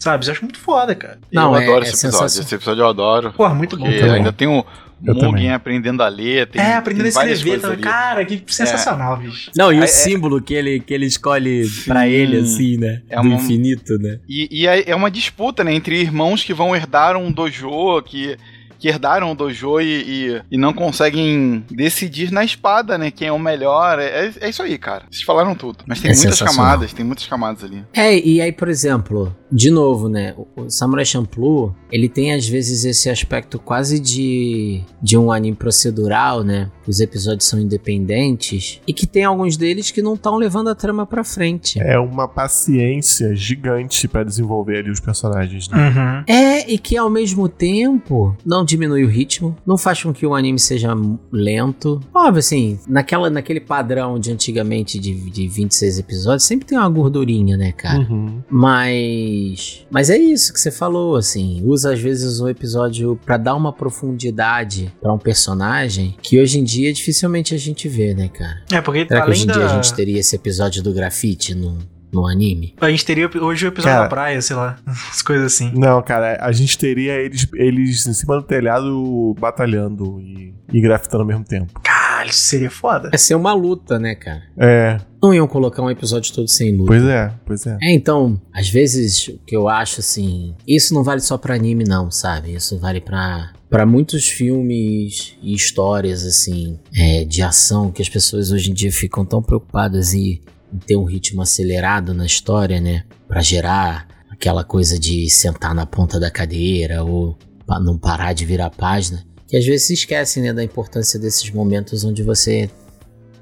[0.00, 0.22] Sabe?
[0.24, 1.18] Isso eu acho muito foda, cara.
[1.32, 2.26] Não, eu é- adoro é esse episódio.
[2.40, 3.32] Esse episódio eu adoro.
[3.34, 3.84] Porra, muito bom.
[3.84, 4.10] Também.
[4.10, 4.64] ainda tem o
[5.04, 5.52] Eu Mugen também.
[5.52, 6.46] aprendendo a ler.
[6.46, 7.76] Tem, É, aprendendo a escrever ali.
[7.82, 9.50] Cara, que sensacional, bicho.
[9.56, 11.84] Não, e o É- é- símbolo que ele, que ele escolhe Sim.
[11.90, 13.02] pra ele, assim, né?
[13.08, 14.18] É Do um- infinito, né?
[14.28, 18.36] E, e é é uma disputa, né, entre irmãos que vão herdar um dojo, que,
[18.80, 19.84] que herdaram o dojo e,
[20.30, 23.98] e, e não conseguem decidir na espada, né, quem é o melhor.
[23.98, 25.04] É, é- é isso aí, cara.
[25.10, 25.78] Vocês falaram tudo.
[25.86, 27.84] Mas tem É muitas camadas, tem muitas camadas ali.
[27.92, 30.34] É, e aí, por exemplo, de novo, né?
[30.56, 36.42] O, Samurai Champloo, ele tem às vezes esse aspecto quase de, de um anime procedural,
[36.42, 36.70] né?
[36.86, 41.06] Os episódios são independentes e que tem alguns deles que não estão levando a trama
[41.06, 41.80] pra frente.
[41.80, 45.88] É uma paciência gigante pra desenvolver ali os personagens, né?
[45.88, 46.34] Uhum.
[46.34, 50.34] É, e que ao mesmo tempo não diminui o ritmo, não faz com que o
[50.34, 50.90] anime seja
[51.30, 52.00] lento.
[52.14, 57.56] Óbvio, assim, naquela, naquele padrão de antigamente de, de 26 episódios, sempre tem uma gordurinha,
[57.56, 58.00] né, cara?
[58.00, 58.42] Uhum.
[58.48, 59.86] Mas.
[59.90, 61.62] Mas é isso que você falou, assim.
[61.64, 66.64] Usa às vezes um episódio pra dar uma profundidade pra um personagem que hoje em
[66.64, 68.62] dia dificilmente a gente vê, né, cara?
[68.72, 69.52] É, porque Será que além hoje em da.
[69.54, 71.78] dia a gente teria esse episódio do grafite no,
[72.12, 72.74] no anime?
[72.80, 74.76] A gente teria hoje o episódio Cara- da praia, sei lá.
[75.10, 75.72] As coisas assim.
[75.74, 81.22] Não, cara, a gente teria eles, eles em cima do telhado batalhando e, e grafitando
[81.22, 81.80] ao mesmo tempo.
[81.80, 83.10] Caralho, isso seria foda.
[83.12, 84.42] Ia ser uma luta, né, cara?
[84.58, 86.86] É, Não iam colocar um episódio todo sem luta.
[86.88, 87.78] pois é, pois é.
[87.82, 91.84] É, então, às vezes o que eu acho assim, isso não vale só pra anime
[91.84, 92.54] não, sabe?
[92.54, 98.50] Isso vale pra para muitos filmes e histórias assim, é, de ação que as pessoas
[98.50, 100.40] hoje em dia ficam tão preocupadas em
[100.86, 103.04] ter um ritmo acelerado na história, né?
[103.26, 107.36] Pra gerar aquela coisa de sentar na ponta da cadeira ou
[107.82, 111.48] não parar de virar a página, que às vezes se esquecem, né, da importância desses
[111.50, 112.68] momentos onde você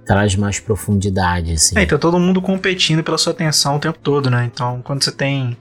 [0.04, 1.78] traz mais profundidade, assim.
[1.78, 4.44] É, então todo mundo competindo pela sua atenção o tempo todo, né?
[4.44, 5.56] Então, quando você tem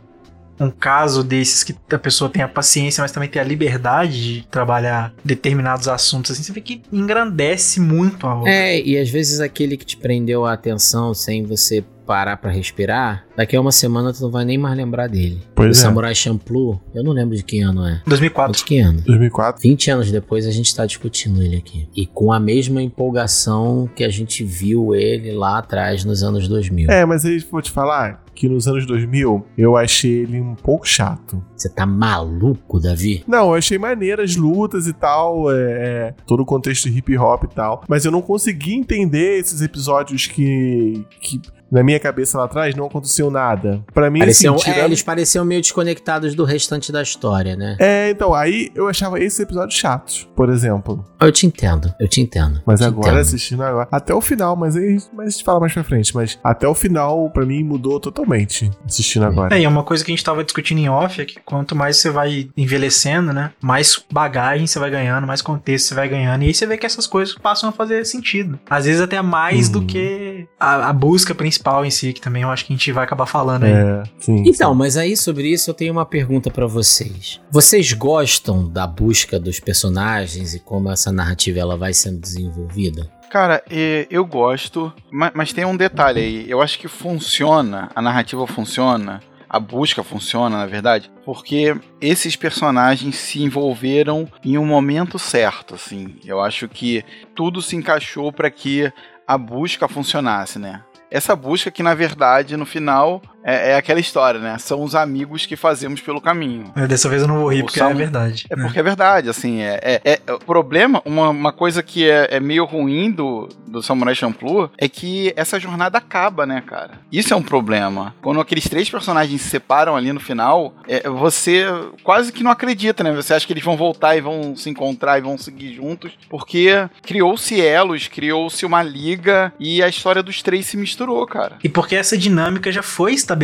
[0.59, 4.47] um caso desses que a pessoa tem a paciência, mas também tem a liberdade de
[4.47, 8.51] trabalhar determinados assuntos, assim, você vê que engrandece muito a obra.
[8.51, 13.25] É, e às vezes aquele que te prendeu a atenção sem você parar pra respirar,
[13.35, 15.41] daqui a uma semana tu não vai nem mais lembrar dele.
[15.43, 15.81] o Pois é.
[15.81, 18.01] Samurai Champloo, eu não lembro de que ano é.
[18.07, 18.57] 2004.
[18.57, 19.01] De que ano?
[19.01, 19.61] 2004.
[19.61, 21.87] 20 anos depois a gente tá discutindo ele aqui.
[21.95, 26.89] E com a mesma empolgação que a gente viu ele lá atrás nos anos 2000.
[26.89, 30.87] É, mas aí vou te falar que nos anos 2000 eu achei ele um pouco
[30.87, 31.43] chato.
[31.55, 33.23] Você tá maluco, Davi?
[33.27, 37.47] Não, eu achei maneiras lutas e tal, é, é, todo o contexto hip hop e
[37.47, 42.75] tal, mas eu não consegui entender esses episódios que, que na minha cabeça lá atrás
[42.75, 43.83] não aconteceu nada.
[43.93, 47.75] Pra mim, Pareciam, assim, é, tirando- eles pareciam meio desconectados do restante da história, né?
[47.79, 51.03] É, então, aí eu achava esses episódios chatos, por exemplo.
[51.19, 52.61] Eu te entendo, eu te entendo.
[52.65, 53.21] Mas te agora, entendo.
[53.21, 56.39] assistindo agora, até o final, mas aí mas a gente fala mais pra frente, mas
[56.43, 59.55] até o final, pra mim, mudou totalmente assistindo agora.
[59.55, 61.75] É, e é uma coisa que a gente tava discutindo em off é que quanto
[61.75, 63.51] mais você vai envelhecendo, né?
[63.61, 66.43] Mais bagagem você vai ganhando, mais contexto você vai ganhando.
[66.43, 68.59] E aí você vê que essas coisas passam a fazer sentido.
[68.69, 69.87] Às vezes até mais do Uhum.
[69.87, 73.03] que a, a busca principal em si, que também eu acho que a gente vai
[73.03, 73.71] acabar falando aí.
[73.71, 74.43] É, sim.
[74.45, 74.77] Então, sim.
[74.77, 77.39] mas aí sobre isso eu tenho uma pergunta pra vocês.
[77.51, 83.09] Vocês gostam da busca dos personagens e como essa narrativa ela vai sendo desenvolvida?
[83.29, 83.61] Cara,
[84.09, 86.49] eu gosto, ma- mas tem um detalhe aí.
[86.49, 93.15] Eu acho que funciona, a narrativa funciona, a busca funciona, na verdade, porque esses personagens
[93.15, 96.15] se envolveram em um momento certo, assim.
[96.25, 97.03] Eu acho que
[97.35, 98.91] tudo se encaixou para que
[99.27, 100.81] a busca funcionasse, né?
[101.09, 104.57] Essa busca que, na verdade, no final, é, é aquela história, né?
[104.57, 106.71] São os amigos que fazemos pelo caminho.
[106.87, 108.45] Dessa vez eu não vou rir porque é verdade.
[108.49, 108.63] É né?
[108.63, 112.39] porque é verdade, assim, é, é, é- o problema, uma, uma coisa que é, é
[112.41, 116.99] meio ruim do, do Samurai Champloo é que essa jornada acaba, né, cara?
[117.11, 118.13] Isso é um problema.
[118.21, 121.65] Quando aqueles três personagens se separam ali no final, é, você
[122.03, 123.13] quase que não acredita, né?
[123.13, 126.87] Você acha que eles vão voltar e vão se encontrar e vão seguir juntos, porque
[127.01, 131.57] criou-se elos, criou-se uma liga e a história dos três se misturou, cara.
[131.63, 133.36] E porque essa dinâmica já foi estabelecida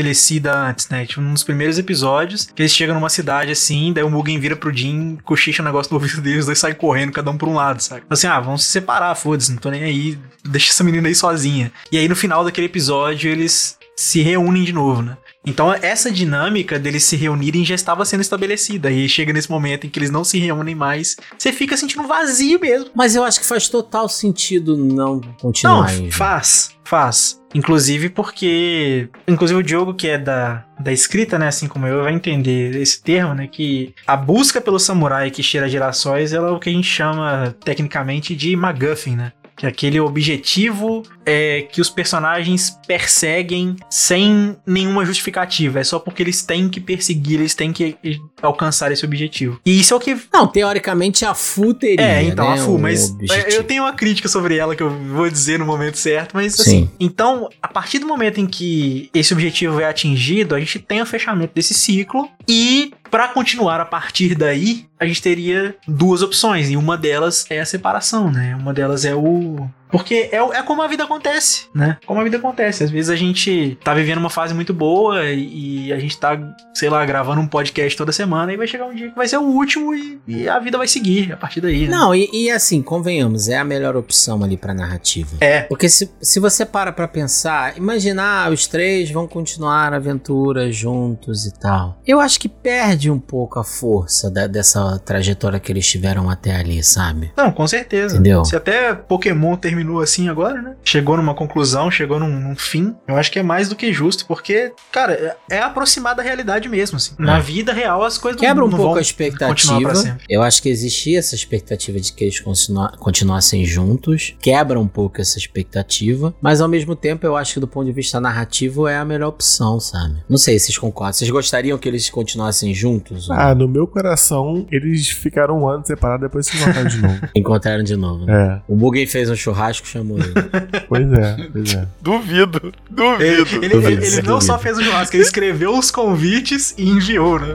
[0.51, 1.05] antes, né?
[1.05, 4.75] Tipo, nos primeiros episódios, que eles chegam numa cidade assim, daí o Mugen vira pro
[4.75, 7.55] Jin, cochicha um negócio no ouvido deles, os dois saem correndo, cada um por um
[7.55, 8.03] lado, sabe?
[8.09, 11.71] Assim, ah, vamos se separar, foda-se, não tô nem aí, deixa essa menina aí sozinha.
[11.91, 15.17] E aí no final daquele episódio eles se reúnem de novo, né?
[15.45, 18.89] Então essa dinâmica deles se reunirem já estava sendo estabelecida.
[18.91, 22.59] E chega nesse momento em que eles não se reúnem mais, você fica sentindo vazio
[22.59, 22.89] mesmo.
[22.95, 25.93] Mas eu acho que faz total sentido não Não, continuar.
[25.93, 27.41] hein, faz, faz.
[27.53, 29.09] Inclusive porque.
[29.27, 31.47] Inclusive o Diogo, que é da, da escrita, né?
[31.47, 33.47] Assim como eu, vai entender esse termo, né?
[33.47, 37.55] Que a busca pelo samurai que cheira gerações ela é o que a gente chama
[37.63, 39.33] tecnicamente de MacGuffin, né?
[39.63, 45.79] Que é aquele objetivo é, que os personagens perseguem sem nenhuma justificativa.
[45.79, 47.95] É só porque eles têm que perseguir, eles têm que
[48.41, 49.57] alcançar esse objetivo.
[49.65, 52.77] E isso é o que Não, teoricamente a Fu teria, é, então, né, a Fu,
[52.77, 53.49] mas objetivo.
[53.51, 56.61] eu tenho uma crítica sobre ela que eu vou dizer no momento certo, mas Sim.
[56.61, 61.01] assim, então, a partir do momento em que esse objetivo é atingido, a gente tem
[61.01, 66.69] o fechamento desse ciclo e pra continuar a partir daí, a gente teria duas opções
[66.69, 68.55] e uma delas é a separação, né?
[68.55, 71.97] Uma delas é o porque é, é como a vida acontece, né?
[72.05, 72.83] Como a vida acontece.
[72.83, 76.37] Às vezes a gente tá vivendo uma fase muito boa e, e a gente tá,
[76.73, 79.37] sei lá, gravando um podcast toda semana e vai chegar um dia que vai ser
[79.37, 81.95] o último e, e a vida vai seguir a partir daí, né?
[81.95, 85.37] Não, e, e assim, convenhamos, é a melhor opção ali pra narrativa.
[85.39, 90.71] É, Porque se, se você para pra pensar, imaginar os três vão continuar a aventura
[90.71, 91.99] juntos e tal.
[92.05, 96.55] Eu acho que perde um pouco a força da- dessa trajetória que eles tiveram até
[96.55, 97.31] ali, sabe?
[97.37, 98.15] Não, com certeza.
[98.15, 98.43] Entendeu?
[98.45, 100.75] Se até Pokémon terminou assim agora, né?
[100.83, 102.95] Chegou numa conclusão, chegou num, num fim.
[103.07, 105.13] Eu acho que é mais do que justo, porque, cara,
[105.49, 107.13] é, é aproximar da realidade mesmo, assim.
[107.19, 109.93] Na vida real, as coisas não- Quebra um não pouco vão a expectativa.
[110.29, 114.35] Eu acho que existia essa expectativa de que eles continua- continuassem juntos.
[114.41, 116.33] Quebra um pouco essa expectativa.
[116.41, 119.27] Mas ao mesmo tempo, eu acho que do ponto de vista narrativo é a melhor
[119.29, 120.15] opção, sabe?
[120.29, 121.13] Não sei se vocês concordam.
[121.13, 123.29] Vocês gostariam que eles continuassem juntos?
[123.29, 127.19] ou Ah, no meu coração, eles ficaram um ano separados depois se encontraram de novo.
[127.35, 128.25] Encontraram de novo.
[128.25, 128.61] né?
[128.67, 130.33] É, O Mugen fez um churrasco, chamou ele.
[130.89, 131.87] pois é, pois é.
[132.01, 133.23] Duvido, Ele, duvido.
[133.23, 133.37] ele-
[133.69, 134.41] Duvido, ele- ele não duvido.
[134.41, 137.47] só fez o churrasco, ele escreveu os convites e enviou, né?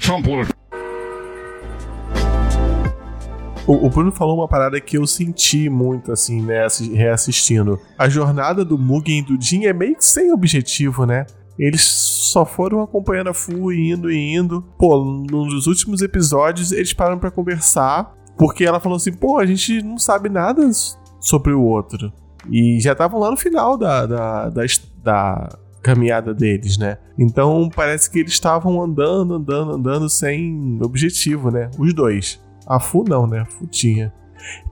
[0.00, 0.46] Champloo.
[3.66, 7.80] O, o Bruno falou uma parada que eu senti muito, assim, né, assi- reassistindo.
[7.98, 11.26] A jornada do Mugen e do Jin é meio que sem objetivo, né?
[11.58, 14.62] Eles só foram acompanhando a Fu, indo e indo.
[14.78, 19.82] Pô, nos últimos episódios eles pararam pra conversar, porque ela falou assim: pô, a gente
[19.82, 20.68] não sabe nada
[21.20, 22.12] sobre o outro.
[22.50, 24.62] E já estavam lá no final da, da, da,
[25.02, 26.98] da caminhada deles, né?
[27.18, 31.70] Então parece que eles estavam andando, andando, andando sem objetivo, né?
[31.78, 32.40] Os dois.
[32.66, 33.40] A Fu não, né?
[33.40, 34.12] A Fu tinha.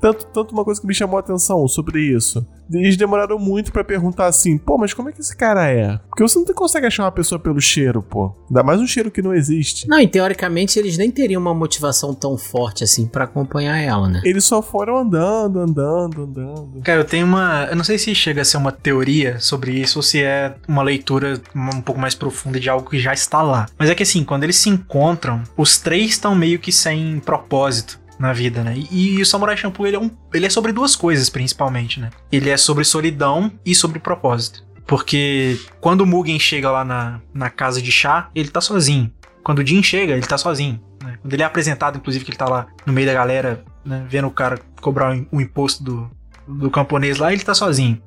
[0.00, 2.46] Tanto, tanto uma coisa que me chamou a atenção sobre isso.
[2.72, 5.98] Eles demoraram muito para perguntar assim, pô, mas como é que esse cara é?
[6.08, 8.34] Porque você não consegue achar uma pessoa pelo cheiro, pô.
[8.48, 9.86] Ainda mais um cheiro que não existe.
[9.88, 14.22] Não, e teoricamente eles nem teriam uma motivação tão forte assim para acompanhar ela, né?
[14.24, 16.80] Eles só foram andando, andando, andando.
[16.82, 17.66] Cara, eu tenho uma.
[17.70, 20.82] Eu não sei se chega a ser uma teoria sobre isso ou se é uma
[20.82, 23.66] leitura um pouco mais profunda de algo que já está lá.
[23.78, 28.03] Mas é que assim, quando eles se encontram, os três estão meio que sem propósito
[28.18, 28.74] na vida, né?
[28.76, 32.10] E, e, o Samurai Champloo, ele é, um, ele é sobre duas coisas, principalmente, né?
[32.30, 34.64] Ele é sobre solidão e sobre propósito.
[34.86, 39.10] Porque quando o Mugen chega lá na, na casa de chá, ele tá sozinho.
[39.42, 40.80] Quando o Jin chega, ele tá sozinho.
[41.02, 41.18] Né?
[41.20, 44.04] Quando ele é apresentado, inclusive, que ele tá lá no meio da galera, né?
[44.08, 46.10] Vendo o cara cobrar o, imposto do,
[46.46, 48.00] do camponês lá, ele tá sozinho.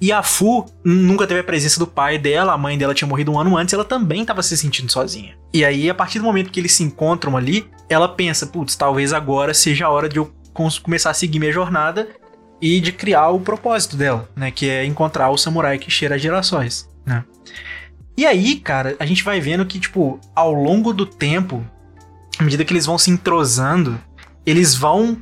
[0.00, 3.32] E a Fu nunca teve a presença do pai dela, a mãe dela tinha morrido
[3.32, 5.36] um ano antes, ela também estava se sentindo sozinha.
[5.52, 9.12] E aí, a partir do momento que eles se encontram ali, ela pensa, putz, talvez
[9.12, 10.30] agora seja a hora de eu
[10.82, 12.08] começar a seguir minha jornada
[12.60, 14.50] e de criar o propósito dela, né?
[14.50, 17.24] Que é encontrar o samurai que cheira gerações, né?
[18.16, 21.64] E aí, cara, a gente vai vendo que, tipo, ao longo do tempo,
[22.38, 24.00] à medida que eles vão se entrosando,
[24.44, 25.18] eles vão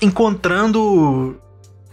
[0.00, 1.40] encontrando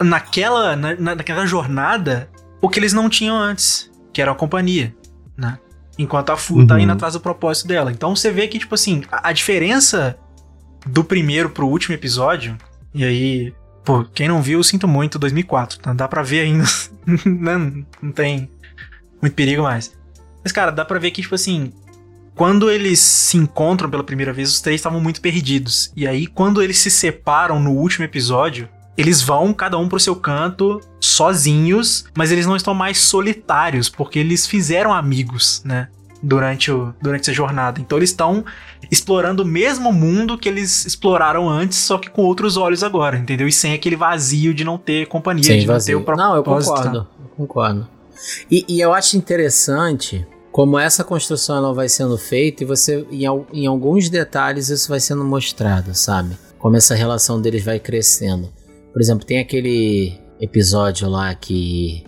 [0.03, 2.29] naquela, na, naquela jornada
[2.61, 4.95] o que eles não tinham antes, que era a companhia,
[5.35, 5.59] né?
[5.97, 6.67] Enquanto a Fu uhum.
[6.67, 7.91] tá indo atrás do propósito dela.
[7.91, 10.17] Então você vê que, tipo assim, a, a diferença
[10.85, 12.57] do primeiro pro último episódio,
[12.93, 15.93] e aí, pô, quem não viu, sinto muito, 2004, tá?
[15.93, 16.65] dá pra ver ainda,
[17.25, 18.49] não, não tem
[19.21, 19.93] muito perigo mais.
[20.41, 21.71] Mas, cara, dá pra ver que, tipo assim,
[22.35, 25.91] quando eles se encontram pela primeira vez, os três estavam muito perdidos.
[25.95, 30.15] E aí, quando eles se separam no último episódio, eles vão cada um pro seu
[30.15, 35.89] canto, sozinhos, mas eles não estão mais solitários, porque eles fizeram amigos, né?
[36.21, 37.81] Durante, o, durante essa jornada.
[37.81, 38.45] Então eles estão
[38.89, 43.47] explorando o mesmo mundo que eles exploraram antes, só que com outros olhos agora, entendeu?
[43.47, 45.97] E sem aquele vazio de não ter companhia, sem de vazio.
[45.97, 46.25] não ter o propósito.
[46.25, 47.07] Não, eu concordo.
[47.19, 47.87] Eu concordo.
[48.49, 53.25] E, e, eu acho interessante como essa construção ela vai sendo feita e você, em,
[53.51, 56.37] em alguns detalhes, isso vai sendo mostrado, sabe?
[56.57, 58.49] Como essa relação deles vai crescendo.
[58.93, 62.03] Por exemplo, tem aquele episódio lá que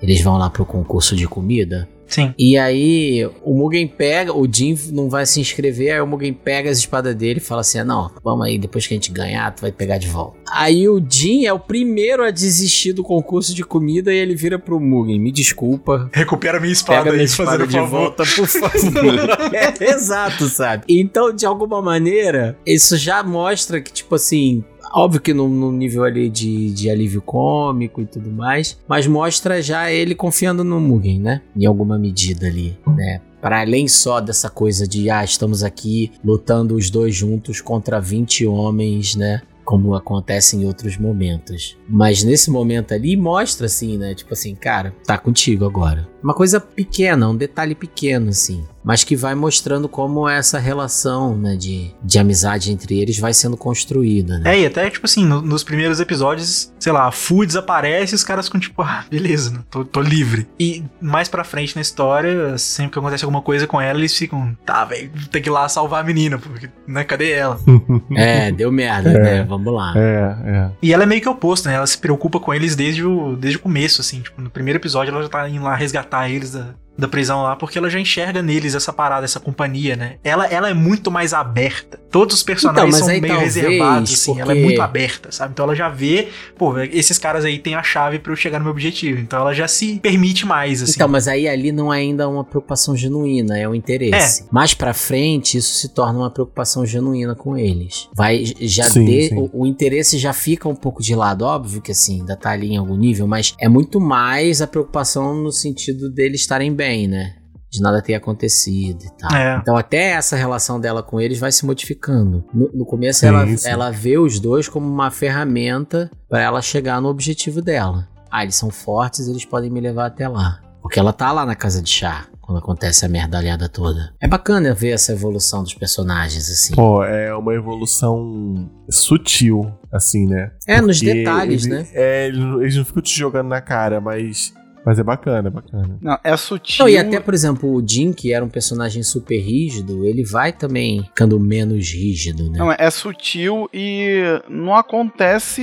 [0.00, 1.88] eles vão lá pro concurso de comida.
[2.06, 2.34] Sim.
[2.36, 6.68] E aí o Mugen pega, o Jin não vai se inscrever, aí o Mugen pega
[6.68, 9.60] as espadas dele e fala assim: não, vamos aí, depois que a gente ganhar, tu
[9.60, 10.36] vai pegar de volta.
[10.52, 14.58] Aí o Jin é o primeiro a desistir do concurso de comida e ele vira
[14.58, 16.10] pro Mugen: me desculpa.
[16.12, 18.00] Recupera minha espada pega aí, minha espada de favor.
[18.00, 19.54] volta, por favor.
[19.54, 20.82] é, exato, sabe?
[20.88, 26.28] Então, de alguma maneira, isso já mostra que, tipo assim, Óbvio que no nível ali
[26.28, 31.42] de, de alívio cômico e tudo mais, mas mostra já ele confiando no Mugen, né?
[31.56, 33.20] Em alguma medida ali, né?
[33.40, 38.46] Para além só dessa coisa de, ah, estamos aqui lutando os dois juntos contra 20
[38.46, 39.40] homens, né?
[39.70, 41.78] como acontece em outros momentos.
[41.88, 44.16] Mas nesse momento ali mostra assim, né?
[44.16, 46.08] Tipo assim, cara, tá contigo agora.
[46.22, 51.56] Uma coisa pequena, um detalhe pequeno assim mas que vai mostrando como essa relação, né,
[51.56, 54.56] de, de amizade entre eles vai sendo construída, né?
[54.56, 58.16] É, e até, tipo assim, no, nos primeiros episódios, sei lá, a Fu desaparece e
[58.16, 60.46] os caras ficam tipo, ah, beleza, né, tô, tô livre.
[60.58, 64.56] E mais pra frente na história, sempre que acontece alguma coisa com ela, eles ficam,
[64.64, 67.60] tá, velho, tem que ir lá salvar a menina, porque, né, cadê ela?
[68.16, 69.92] é, deu merda, é, né, vamos lá.
[69.96, 70.70] É, é.
[70.82, 73.58] E ela é meio que oposto, né, ela se preocupa com eles desde o, desde
[73.58, 76.74] o começo, assim, tipo, no primeiro episódio ela já tá indo lá resgatar eles da,
[76.96, 80.16] da prisão lá, porque ela já enxerga neles essa parada, essa companhia, né?
[80.22, 81.98] Ela, ela é muito mais aberta.
[82.10, 84.32] Todos os personagens então, são meio reservados, assim.
[84.32, 84.42] Porque...
[84.42, 85.52] Ela é muito aberta, sabe?
[85.52, 88.64] Então ela já vê, pô, esses caras aí têm a chave para eu chegar no
[88.64, 89.20] meu objetivo.
[89.20, 90.92] Então ela já se permite mais, assim.
[90.94, 94.42] Então, mas aí ali não é ainda uma preocupação genuína, é um interesse.
[94.42, 94.46] É.
[94.50, 98.08] Mais pra frente, isso se torna uma preocupação genuína com eles.
[98.14, 99.36] Vai, já sim, de, sim.
[99.36, 102.72] O, o, interesse já fica um pouco de lado, óbvio que assim, ainda tá ali
[102.72, 107.06] em algum nível, mas é muito mais a preocupação no sentido deles estarem bem bem,
[107.06, 107.34] né?
[107.70, 109.36] De nada ter acontecido e tal.
[109.36, 109.56] É.
[109.56, 112.44] Então até essa relação dela com eles vai se modificando.
[112.52, 117.08] No, no começo ela, ela vê os dois como uma ferramenta para ela chegar no
[117.08, 118.08] objetivo dela.
[118.30, 120.60] Ah, eles são fortes, eles podem me levar até lá.
[120.82, 124.12] Porque ela tá lá na casa de chá quando acontece a merdalhada toda.
[124.20, 126.74] É bacana ver essa evolução dos personagens, assim.
[126.74, 130.50] Pô, é uma evolução sutil, assim, né?
[130.66, 131.86] É, Porque nos detalhes, ele, né?
[131.92, 134.52] É, eles não ficam te jogando na cara, mas
[134.84, 135.98] Mas é bacana, é bacana.
[136.00, 136.84] Não, é sutil.
[136.84, 140.52] Não, e até, por exemplo, o Jim, que era um personagem super rígido, ele vai
[140.52, 142.58] também ficando menos rígido, né?
[142.58, 145.62] Não, é sutil e não acontece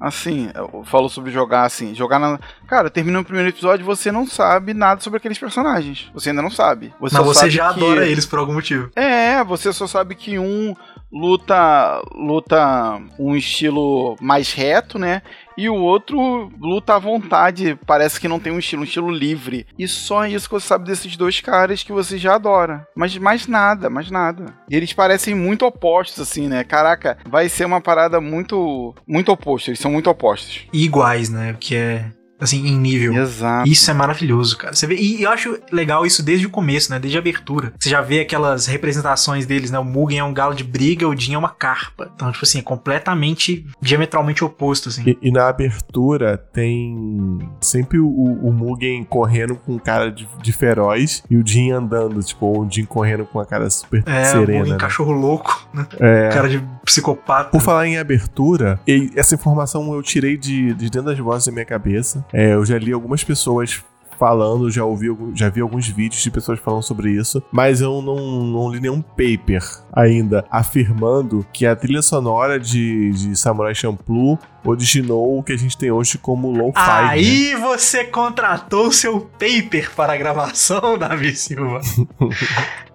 [0.00, 0.48] assim.
[0.54, 1.94] Eu falo sobre jogar assim.
[1.94, 2.38] Jogar na.
[2.66, 6.10] Cara, termina o primeiro episódio você não sabe nada sobre aqueles personagens.
[6.12, 6.92] Você ainda não sabe.
[7.00, 8.90] Você Mas só você sabe já que- adora eles por algum motivo.
[8.96, 10.74] É, você só sabe que um
[11.12, 15.22] luta luta um estilo mais reto, né?
[15.60, 19.66] E o outro luta à vontade, parece que não tem um estilo, um estilo livre.
[19.78, 22.86] E só isso que você sabe desses dois caras que você já adora.
[22.96, 24.46] Mas mais nada, mais nada.
[24.70, 26.64] E eles parecem muito opostos, assim, né?
[26.64, 28.94] Caraca, vai ser uma parada muito.
[29.06, 29.68] muito oposta.
[29.68, 30.66] Eles são muito opostos.
[30.72, 31.54] E iguais, né?
[31.60, 32.10] Que é,
[32.40, 33.14] assim, em nível.
[33.14, 33.68] Exato.
[33.68, 34.74] Isso é maravilhoso, cara.
[34.74, 36.98] Você vê, e eu acho legal isso desde o começo, né?
[36.98, 37.72] Desde a abertura.
[37.78, 39.78] Você já vê aquelas representações deles, né?
[39.78, 42.10] O Mugen é um galo de briga, o Jin é uma carpa.
[42.14, 45.02] Então, tipo assim, é completamente, diametralmente oposto, assim.
[45.06, 51.22] E, e na abertura tem sempre o, o Mugen correndo com cara de, de feroz
[51.30, 54.58] e o Jin andando, tipo, o Jin correndo com a cara super É, o serena.
[54.58, 54.78] Mugen né?
[54.78, 55.86] cachorro louco, né?
[55.98, 56.28] É.
[56.30, 57.50] Cara de psicopata.
[57.50, 61.52] Por falar em abertura, e essa informação eu tirei de, de dentro das vozes da
[61.52, 62.24] minha cabeça.
[62.32, 63.82] É, eu já li algumas pessoas
[64.18, 68.44] falando, já ouvi, já vi alguns vídeos de pessoas falando sobre isso, mas eu não,
[68.44, 69.62] não li nenhum paper
[69.92, 75.76] ainda afirmando que a trilha sonora de, de Samurai Champloo originou o que a gente
[75.76, 76.78] tem hoje como lo-fi.
[76.78, 77.08] né?
[77.08, 81.80] Aí você contratou o seu paper para a gravação, Davi Silva.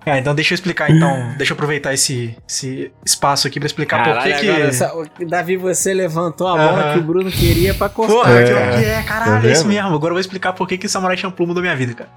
[0.05, 4.03] É, então deixa eu explicar então, deixa eu aproveitar esse, esse espaço aqui pra explicar
[4.03, 4.49] por que que...
[4.49, 6.93] essa- o- Davi, você levantou a bola Aham.
[6.93, 8.13] que o Bruno queria pra cortar.
[8.13, 8.43] Porra, É.
[8.79, 9.87] que, é, caralho, Tá é isso mesmo.
[9.89, 12.09] Agora eu vou explicar por que que Samurai Champloo mudou minha vida, cara.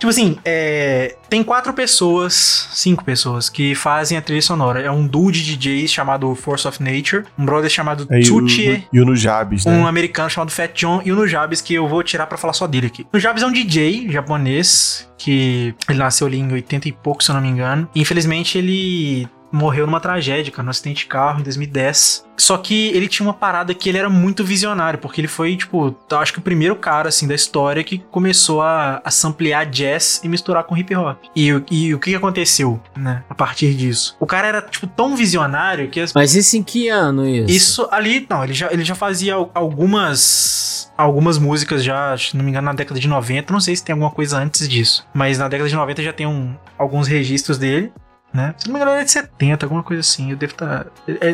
[0.00, 4.80] Tipo assim, é, tem quatro pessoas, cinco pessoas, que fazem a trilha sonora.
[4.80, 8.22] É um duo de DJs chamado Force of Nature, um brother chamado É, e, o,
[8.22, 9.76] Tsuchie, e o Nujabes, né?
[9.76, 12.66] um americano chamado Fat John e o Nujabes, que eu vou tirar pra falar só
[12.66, 13.02] dele aqui.
[13.02, 17.30] O Nujabes é um DJ japonês, que ele nasceu ali em 80 e pouco, se
[17.30, 17.86] eu não me engano.
[17.94, 22.24] Infelizmente, ele morreu numa tragédia, cara, num acidente de carro em 2010.
[22.36, 25.94] Só que ele tinha uma parada que ele era muito visionário, porque ele foi, tipo,
[26.12, 30.28] acho que o primeiro cara, assim, da história que começou a, a samplear jazz e
[30.28, 31.18] misturar com hip hop.
[31.36, 34.16] E, o- e o que aconteceu, né, a partir disso?
[34.18, 37.50] O cara era, tipo, tão visionário que as Mas isso em que ano isso?
[37.50, 42.44] isso ali, não, ele já, ele já fazia al- algumas algumas músicas já, se não
[42.44, 45.38] me engano, na década de 90, não sei se tem alguma coisa antes disso, mas
[45.38, 47.90] na década de 90 já tem um, alguns registros dele.
[48.32, 48.54] Né?
[48.58, 50.30] Se não me engano, ele é de 70, alguma coisa assim.
[50.30, 50.86] Eu devo estar.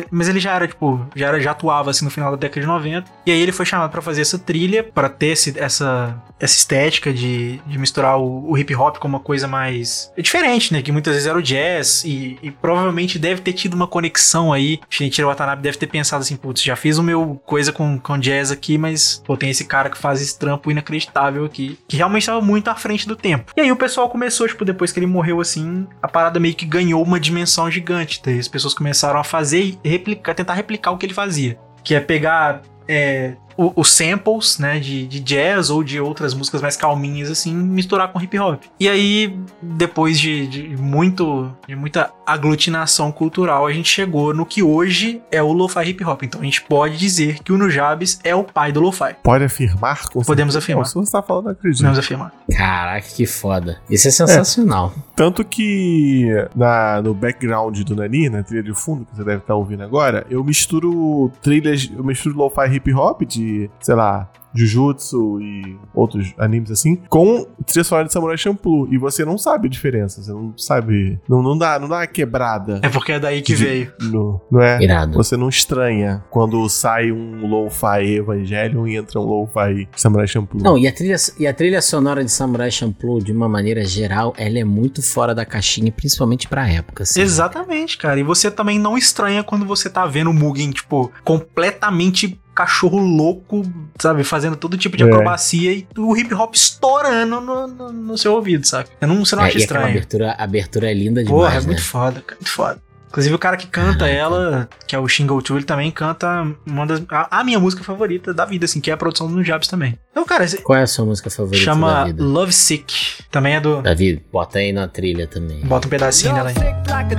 [0.09, 2.67] mas ele já era, tipo, já, era, já atuava assim no final da década de
[2.67, 3.11] 90.
[3.25, 7.13] E aí ele foi chamado pra fazer essa trilha, pra ter esse- essa, essa estética
[7.13, 10.81] de, de misturar o, o hip hop com uma coisa mais diferente, né?
[10.81, 12.03] Que muitas vezes era o jazz.
[12.03, 14.79] E, e provavelmente deve ter tido uma conexão aí.
[14.89, 18.51] Shinichiro Watanabe deve ter pensado assim: putz, já fiz o meu coisa com, com jazz
[18.51, 21.77] aqui, mas pô, tem esse cara que faz esse trampo inacreditável aqui.
[21.87, 23.51] Que realmente estava muito à frente do tempo.
[23.55, 26.65] E aí o pessoal começou, tipo, depois que ele morreu assim, a parada meio que
[26.65, 28.21] ganhou uma dimensão gigante.
[28.23, 31.57] Daí as pessoas começaram a fazer e replicar, tentar replicar o que ele fazia.
[31.83, 36.61] Que é pegar é, o- os samples, né, de, de jazz ou de outras músicas
[36.61, 38.61] mais calminhas, assim, misturar com hip hop.
[38.79, 44.61] E aí, depois de, de muito, de muita aglutinação cultural, a gente chegou no que
[44.63, 46.23] hoje é o lo-fi hip hop.
[46.23, 49.15] Então a gente pode dizer que o Nujabes é o pai do lo-fi.
[49.23, 50.03] Pode afirmar?
[50.09, 50.57] Com Podemos certeza?
[50.59, 50.85] afirmar.
[50.85, 51.79] Se você tá falando, acredito.
[51.79, 52.31] Podemos afirmar.
[52.55, 53.79] Caraca, que foda.
[53.89, 54.93] Isso é sensacional.
[55.15, 59.55] Tanto que na, no background do Nani, na trilha de fundo, que você deve estar
[59.55, 63.46] ouvindo agora, eu misturo trilhas, eu misturo lo-fi hip hop de,
[63.79, 68.87] sei lá, Jujutsu e outros animes assim, com trilha sonora de Samurai Champloo.
[68.91, 71.19] E você não sabe a diferença, você não sabe.
[71.29, 72.79] Não, não, dá, não dá uma quebrada.
[72.81, 73.93] É porque é daí que de- veio.
[74.01, 74.81] no- não é?
[74.81, 75.13] Irado.
[75.13, 80.63] Você não estranha quando sai um lo-fi Evangelion e entra um lo-fi Samurai Champloo.
[80.63, 84.33] Não, e a, trilha, e a trilha sonora de Samurai Champloo, de uma maneira geral,
[84.37, 87.03] ela é muito fora da caixinha, principalmente pra época.
[87.03, 87.21] Assim.
[87.21, 88.19] Exatamente, cara.
[88.19, 93.61] E você também não estranha quando você tá vendo o Mugen, tipo, completamente cachorro louco,
[93.99, 94.23] sabe?
[94.23, 95.07] Fazendo todo tipo de É.
[95.07, 98.89] acrobacia e o hip hop estourando no, no- no seu ouvido, sabe?
[98.99, 99.97] Eu não, você não É, acha e aquela estranho.
[99.97, 101.65] abertura, a abertura é linda Porra, demais, é né?
[101.67, 102.39] muito foda, cara.
[102.41, 102.87] Muito foda.
[103.09, 104.13] Inclusive o cara que canta Caraca.
[104.17, 107.81] ela, que é o Shingo Chu, ele também canta uma das, a, a minha música
[107.81, 109.97] favorita da vida, assim, que é a produção do Nujabes também.
[110.11, 112.21] Então, cara, esse- Qual é a sua música favorita da chama vida?
[112.21, 113.23] Love Sick.
[113.31, 113.81] Também é do...
[113.81, 115.61] Davi, bota aí na trilha também.
[115.61, 116.55] Bota um pedacinho dela aí.
[116.55, 117.15] Sick like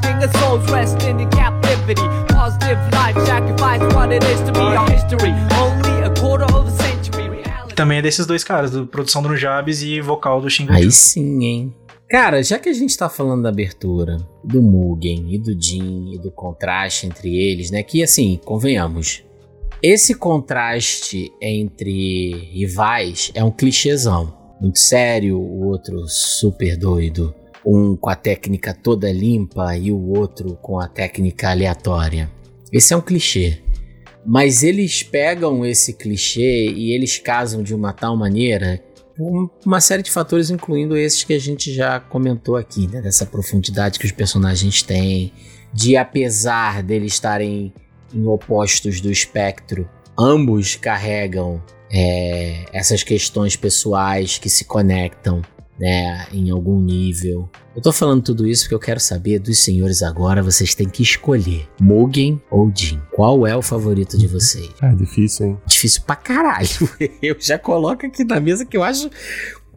[0.00, 2.02] theory of soul's resting in captivity.
[2.28, 5.32] Positive life sacrifice what it is to be our history.
[5.58, 7.28] Only a quarter of a century.
[7.28, 7.74] Reality.
[7.74, 10.66] Também é desses dois caras, do produção do Nujabes e vocal do Chu.
[10.68, 11.74] Aí sim, hein?
[12.08, 16.18] Cara, já que a gente tá falando da abertura, do Mugen e do Jin e
[16.18, 17.82] do contraste entre eles, né?
[17.82, 19.24] Que assim, convenhamos,
[19.82, 24.32] esse contraste entre rivais é um clichêzão.
[24.60, 27.34] Muito sério, o outro super doido.
[27.66, 32.30] Um com a técnica toda limpa e o outro com a técnica aleatória.
[32.72, 33.60] Esse é um clichê.
[34.24, 38.82] Mas eles pegam esse clichê e eles casam de uma tal maneira
[39.64, 43.00] uma série de fatores, incluindo esses que a gente já comentou aqui, né?
[43.00, 45.32] Dessa profundidade que os personagens têm,
[45.72, 47.72] de apesar deles estarem
[48.14, 49.88] em opostos do espectro,
[50.18, 55.42] ambos carregam é, essas questões pessoais que se conectam
[55.78, 57.48] né, em algum nível.
[57.74, 61.02] Eu tô falando tudo isso porque eu quero saber dos senhores agora, vocês têm que
[61.02, 63.00] escolher Mugen ou Jin.
[63.12, 64.70] Qual é o favorito de vocês?
[64.82, 65.58] É difícil, hein?
[65.66, 66.68] Difícil pra caralho.
[67.20, 69.10] Eu já coloco aqui na mesa que eu acho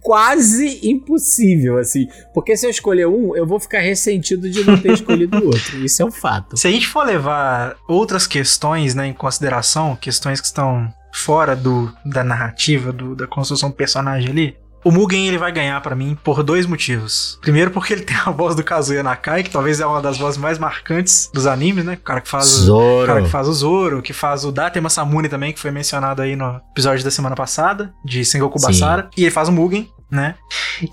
[0.01, 2.07] quase impossível, assim.
[2.33, 5.77] Porque se eu escolher um, eu vou ficar ressentido de não ter escolhido o outro.
[5.83, 6.57] Isso é um fato.
[6.57, 11.91] Se a gente for levar outras questões né, em consideração, questões que estão fora do,
[12.05, 16.17] da narrativa, do, da construção do personagem ali, o Mugen ele vai ganhar pra mim
[16.23, 17.37] por dois motivos.
[17.41, 20.39] Primeiro porque ele tem a voz do Kazuya Nakai, que talvez é uma das vozes
[20.39, 21.93] mais marcantes dos animes, né?
[21.93, 23.03] O cara que faz o, Zoro.
[23.03, 26.21] o cara que faz o Zoro, que faz o Date Masamune também, que foi mencionado
[26.21, 28.67] aí no episódio da semana passada, de Sengoku Sim.
[28.67, 29.09] Basara.
[29.17, 30.35] E ele faz o Mugen, né?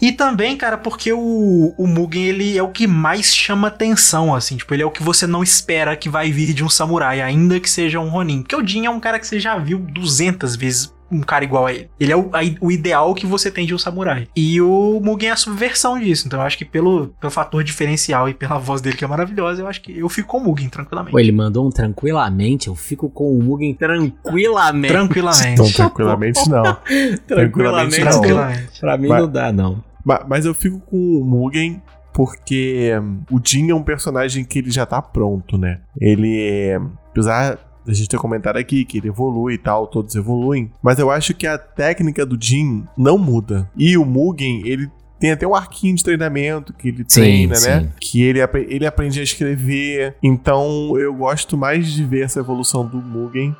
[0.00, 4.56] E também, cara, porque o, o Mugen, ele é o que mais chama atenção, assim.
[4.56, 7.58] Tipo, ele é o que você não espera que vai vir de um samurai, ainda
[7.60, 8.42] que seja um Ronin.
[8.42, 11.66] Porque o Jin é um cara que você já viu 200 vezes um cara igual
[11.66, 11.88] a ele.
[12.00, 14.26] Ele é o, a- o ideal que você tem de um samurai.
[14.36, 16.26] E o Mugen é a subversão disso.
[16.26, 19.62] Então eu acho que pelo, pelo fator diferencial e pela voz dele que é maravilhosa,
[19.62, 21.12] eu acho que eu fico com o Mugen, tranquilamente.
[21.12, 24.92] Pô, ele mandou um tranquilamente, eu fico com o Mugen tranquilamente.
[24.92, 25.52] Tranquilamente.
[25.52, 26.62] Então, tranquilamente não.
[27.26, 28.04] tranquilamente, não.
[28.06, 28.20] não.
[28.20, 28.80] Tranquilamente.
[28.80, 29.84] Pra mim Mas- não dá, não.
[30.04, 31.82] Ma- Mas eu fico com o Mugen
[32.12, 35.80] porque hum, o Jin é um personagem que ele já tá pronto, né?
[36.00, 36.80] Ele é.
[37.10, 41.10] Apesar da gente ter comentado aqui que ele evolui e tal, todos evoluem, mas eu
[41.10, 43.70] acho que a técnica do Jin não muda.
[43.76, 47.68] E o Mugen, ele tem até um arquinho de treinamento que ele Sim, treina, sim.
[47.70, 47.92] né?
[48.00, 50.14] Que ele, ele aprende a escrever.
[50.22, 53.54] Então eu gosto mais de ver essa evolução do Mugen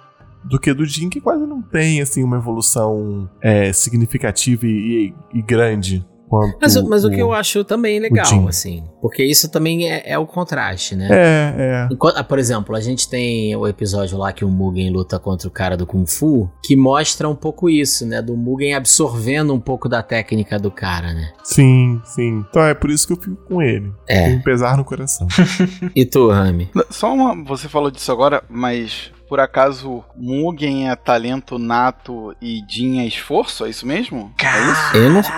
[0.44, 5.42] do que do Jin, que quase não tem assim uma evolução é, significativa e- e
[5.42, 6.04] grande.
[6.28, 10.18] Quanto Mas, mas o que eu acho também legal, assim, porque isso também é, é
[10.18, 11.08] o contraste, né?
[11.10, 11.88] É, é.
[11.92, 15.46] Enquanto- ah, por exemplo, a gente tem o episódio lá que o Mugen luta contra
[15.46, 18.20] o cara do Kung Fu, que mostra um pouco isso, né?
[18.20, 21.32] Do Mugen absorvendo um pouco da técnica do cara, né?
[21.44, 22.44] Sim, sim.
[22.50, 23.92] Então é por isso que eu fico com ele.
[24.08, 24.24] É.
[24.24, 25.26] Tem um pesar no coração.
[25.94, 26.68] E tu, Rami?
[26.90, 27.34] Só uma.
[27.44, 33.64] Você falou disso agora, mas por acaso Mugen é talento nato e Jin é esforço?
[33.64, 34.32] É isso mesmo?
[34.42, 35.20] É Eu não.
[35.20, 35.30] isso?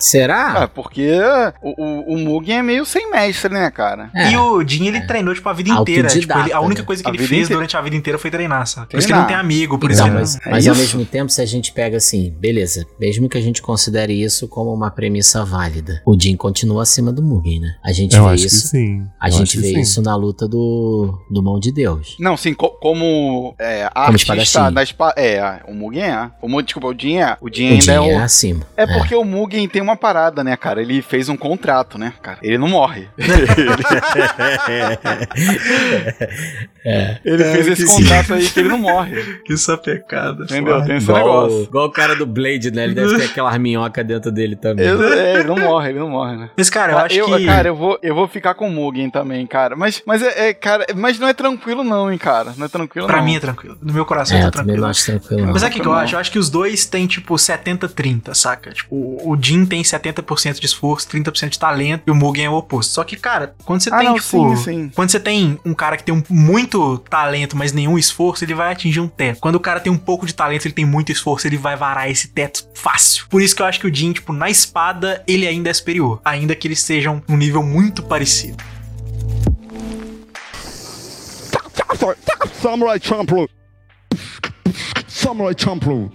[0.00, 0.62] Será?
[0.64, 1.10] Ah, porque
[1.62, 4.10] o, o, o Mugen é meio sem mestre, né, cara?
[4.14, 4.32] É.
[4.32, 6.08] E o Jin, ele treinou, tipo, a vida inteira.
[6.08, 6.86] Tipo, ele- a única né?
[6.86, 7.54] coisa que A ele fez inteira.
[7.54, 8.88] durante a vida inteira foi treinar, sabe?
[8.88, 10.40] Por isso que ele não tem amigo, por Então, ele mas, não...
[10.46, 13.62] é mas ao mesmo tempo, se a gente pega assim, beleza, mesmo que a gente
[13.62, 17.74] considere isso como uma premissa válida, o Jin continua acima do Mugen, né?
[17.84, 18.66] A gente eu vê acho que isso.
[18.68, 19.06] sim.
[19.20, 19.80] A Eu gente vê sim.
[19.80, 22.16] isso na luta do, do Mão de Deus.
[22.18, 24.74] Não, sim, co- como é, Como artista espadachim.
[24.74, 25.14] da espada.
[25.20, 26.30] É, o Mugen é.
[26.40, 27.36] O, desculpa, o Jin é.
[27.40, 28.04] O Jin ainda Jin é o.
[28.04, 28.66] é acima.
[28.76, 30.80] É porque o Mugen tem uma parada, né, cara?
[30.80, 32.38] Ele fez um contrato, né, cara?
[32.42, 33.06] Ele não morre.
[37.24, 39.22] Ele fez esse contrato aí que ele não morre.
[39.44, 40.44] Que sapecada.
[40.44, 40.82] Entendeu?
[40.84, 41.62] Tem esse Igual, negócio.
[41.64, 42.84] igual o cara do Blade, né?
[42.84, 44.86] Ele deve ter aquela minhoca dentro dele também.
[44.86, 46.50] Eu- é, ele não morre, ele não morre, né?
[46.56, 47.44] Mas, cara, eu Ah, acho eu, que...
[47.46, 49.76] Cara, eu vou, eu vou ficar com o Mugen também, cara.
[49.76, 52.54] Mas, mas é, é, cara, mas não é tranquilo não, hein, cara.
[52.56, 53.24] Não é tranquilo Pra não.
[53.24, 53.76] mim é tranquilo.
[53.82, 54.80] No meu coração É, tá eu tranquilo.
[54.82, 55.46] não acho tranquilo.
[55.52, 56.14] Mas sabe o que, que eu acho?
[56.14, 58.72] Eu acho que os dois têm, tipo, 70-30, saca?
[58.72, 62.50] Tipo, o o Jin tem 70% de esforço, 30% de talento, e o Mugen é
[62.50, 62.92] o oposto.
[62.92, 64.56] Só que, cara, quando você Ah, tem, não, tipo...
[64.56, 64.90] sim, sim.
[64.94, 68.72] Quando você tem um cara que tem um- muito talento, mas nenhum esforço, ele vai
[68.72, 69.38] atingir um teto.
[69.40, 72.10] Quando o cara tem um pouco de talento, ele tem muito esforço, ele vai varar
[72.10, 73.26] esse teto fácil.
[73.28, 76.20] Por isso que eu acho que o Jin, tipo, na espada, ele ainda é superior.
[76.24, 78.56] Ainda que eles sejam um nível muito parecido.
[82.54, 83.48] Samurai Champloo.
[85.08, 86.10] Samurai Champloo.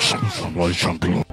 [0.00, 1.24] Samurai Champloo.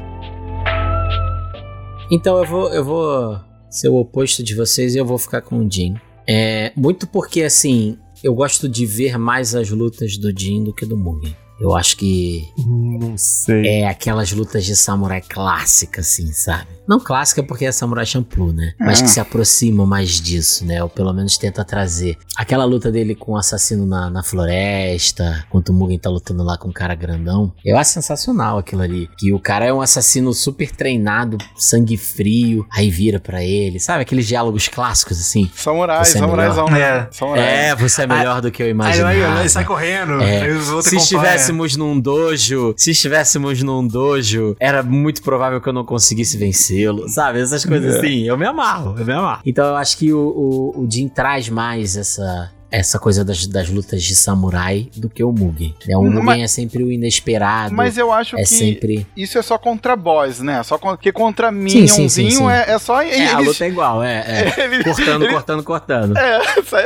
[2.11, 5.57] Então eu vou, eu vou ser o oposto de vocês e eu vou ficar com
[5.59, 5.95] o Jin.
[6.27, 10.85] É, muito porque, assim, eu gosto de ver mais as lutas do Jin do que
[10.85, 11.35] do Mugen.
[11.59, 13.65] Eu acho que Hum, Não sei.
[13.81, 16.67] é aquelas lutas de samurai clássica, assim, sabe?
[16.87, 18.73] Não clássica porque é Samurai Champloo, né?
[18.79, 19.03] Mas Ah.
[19.03, 20.81] que se aproxima mais disso, né?
[20.81, 22.17] Ou pelo menos tenta trazer.
[22.37, 26.57] Aquela luta dele com o assassino na, na floresta, enquanto o Mugen tá lutando lá
[26.57, 27.51] com um cara grandão.
[27.65, 29.09] Eu acho sensacional aquilo ali.
[29.17, 33.79] Que o cara é um assassino super treinado, sangue frio, aí vira pra ele.
[33.81, 35.49] Sabe aqueles diálogos clássicos, assim?
[35.55, 36.67] Samurai, Você é samuraizão.
[36.69, 37.09] É.
[37.11, 37.43] Samurai.
[37.43, 39.09] É, você é melhor do que eu Aí, imaginava.
[39.09, 40.21] aí, aí sai correndo.
[40.21, 40.43] É.
[40.43, 41.33] Aí os outros Se acompanham.
[41.47, 47.07] Estivéssemos num dojo, se estivéssemos num dojo, era muito provável que eu não conseguisse vencê-lo.
[47.09, 47.39] Sabe?
[47.39, 47.97] Essas coisas É.
[47.99, 48.23] assim.
[48.23, 49.41] Eu me amarro, eu me amarro.
[49.45, 52.51] Então eu acho que o, o, o Jin traz mais essa.
[52.69, 55.73] Essa coisa das, das lutas de samurai do que o Mugen.
[55.87, 55.95] né?
[55.95, 57.73] O Hum, Mugen mas- é sempre o inesperado.
[57.73, 59.07] Mas eu acho é que sempre.
[59.15, 60.61] isso é só contra boss, né?
[60.63, 62.49] Só con- porque contra Minionzinho sim, sim, sim.
[62.49, 64.23] É, é só É, a eles- luta é igual, é.
[64.57, 64.63] é.
[64.65, 66.17] ele- Cortando, ele- cortando, cortando.
[66.17, 66.85] É, sai,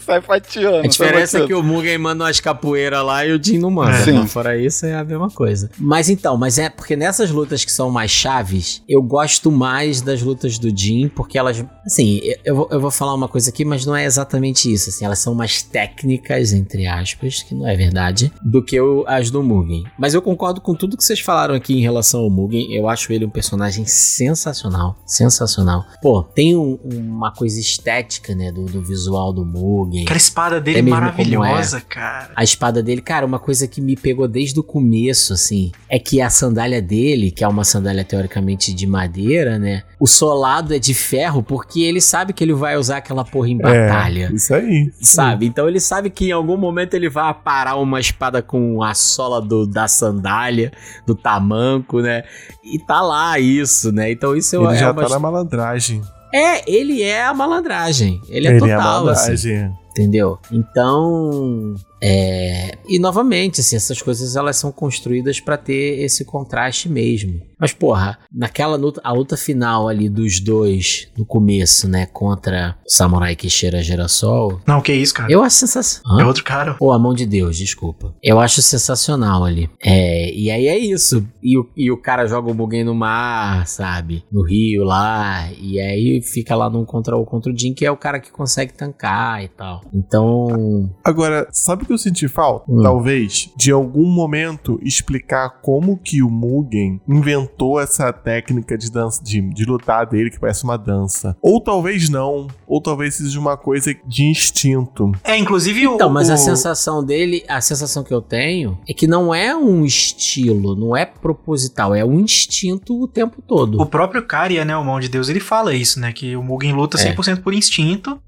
[0.00, 0.78] sai fatiando.
[0.78, 3.96] A diferença é que o Mugen manda umas capoeiras lá e o Jin não manda.
[4.04, 4.12] Sim.
[4.12, 5.70] Mas fora isso, é a mesma coisa.
[5.78, 10.20] Mas então, mas é porque nessas lutas que são mais chaves, eu gosto mais das
[10.22, 11.64] lutas do Jin, porque elas.
[11.86, 14.90] Assim, eu- eu vou falar uma coisa aqui, mas não é exatamente isso.
[14.90, 19.30] Assim, elas são mais técnicas, entre aspas, que não é verdade, do que o- as
[19.30, 19.84] do Mugen.
[19.98, 22.72] Mas eu concordo com tudo que vocês falaram aqui em relação ao Mugen.
[22.74, 24.96] Eu acho ele um personagem sensacional.
[25.06, 25.84] Sensacional.
[26.00, 30.02] Pô, tem um- uma coisa estética, né, do, do visual do Mugen.
[30.04, 32.30] Aquela espada dele É maravilhosa, cara.
[32.36, 36.20] A espada dele, cara, uma coisa que me pegou desde o começo, assim, é que
[36.20, 39.82] a sandália dele, que é uma sandália teoricamente de madeira, né?
[40.00, 43.56] O solado é de ferro porque ele sabe que ele vai usar aquela porra em
[43.58, 44.28] batalha.
[44.30, 44.90] É, isso aí.
[45.14, 45.46] Sabe?
[45.46, 49.40] Então ele sabe que em algum momento ele vai aparar uma espada com a sola
[49.40, 50.72] do, da sandália,
[51.06, 52.22] do tamanco, né?
[52.64, 54.10] E tá lá isso, né?
[54.12, 56.02] Então isso Ele é já uma- tá na malandragem.
[56.34, 58.20] É, ele é a malandragem.
[58.28, 59.22] Ele é Ele é total, a assim.
[59.52, 59.72] malandragem.
[59.90, 60.38] Entendeu?
[60.50, 62.76] Então, é...
[62.88, 67.40] e novamente, assim, essas coisas elas são construídas pra ter esse contraste mesmo.
[67.58, 72.90] Mas porra, naquela luta, a luta final ali dos dois no começo, né, contra o
[72.90, 75.32] Samurai que cheira girassol, Não, que isso, cara.
[75.32, 76.20] eu acho sensacional.
[76.20, 76.74] É outro cara.
[76.74, 78.14] Pô, a mão de Deus, desculpa.
[78.22, 79.70] Eu acho sensacional ali.
[79.80, 81.24] É, e aí é isso.
[81.40, 84.24] E o, e o cara joga o Mugen no mar, sabe?
[84.32, 85.48] No rio lá.
[85.60, 88.30] E aí fica lá num contra o contra o Jin, que é o cara que
[88.30, 89.82] consegue tancar e tal.
[89.94, 90.90] Então.
[91.04, 92.64] Agora, sabe o que eu senti falta?
[92.70, 92.82] Hum.
[92.82, 99.40] Talvez, de algum momento, explicar como que o Mugen inventou essa técnica de dança, de,
[99.40, 101.36] de lutar dele, que parece uma dança.
[101.42, 105.12] Ou talvez não, ou talvez seja uma coisa de instinto.
[105.22, 105.94] É, inclusive o.
[105.94, 109.54] Então, mas a o- sensação dele, a sensação que eu tenho é que não é
[109.54, 113.80] um estilo, não é proposital, é um instinto o tempo todo.
[113.80, 116.12] O próprio Karya, né, o mão de Deus, ele fala isso, né?
[116.12, 117.14] Que o Mugen luta É.
[117.14, 118.20] 100% por instinto.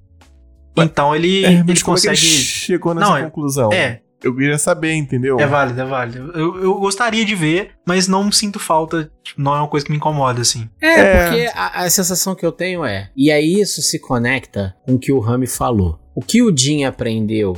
[0.76, 2.14] Então ele, É, ele é que consegue.
[2.16, 3.72] ele chegou nessa Não, é- conclusão?
[3.72, 5.38] É, Eu queria saber, entendeu?
[5.38, 6.32] é válido, é válido.
[6.34, 9.10] Eu, eu gostaria de ver, mas não sinto falta.
[9.22, 10.68] tipo, não é uma coisa que me incomoda, assim.
[10.80, 11.24] É, É.
[11.24, 13.10] porque a, a sensação que eu tenho é.
[13.14, 15.98] E aí isso se conecta com o que o Rami falou.
[16.14, 17.54] O que o Jin aprendeu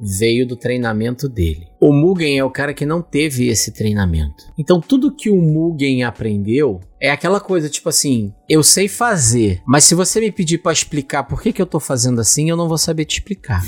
[0.00, 1.68] veio do treinamento dele.
[1.80, 4.44] O Mugen é o cara que não teve esse treinamento.
[4.58, 9.84] Então tudo que o Mugen aprendeu é aquela coisa tipo assim, eu sei fazer, mas
[9.84, 12.68] se você me pedir pra explicar por que, que eu tô fazendo assim, eu não
[12.68, 13.62] vou saber te explicar.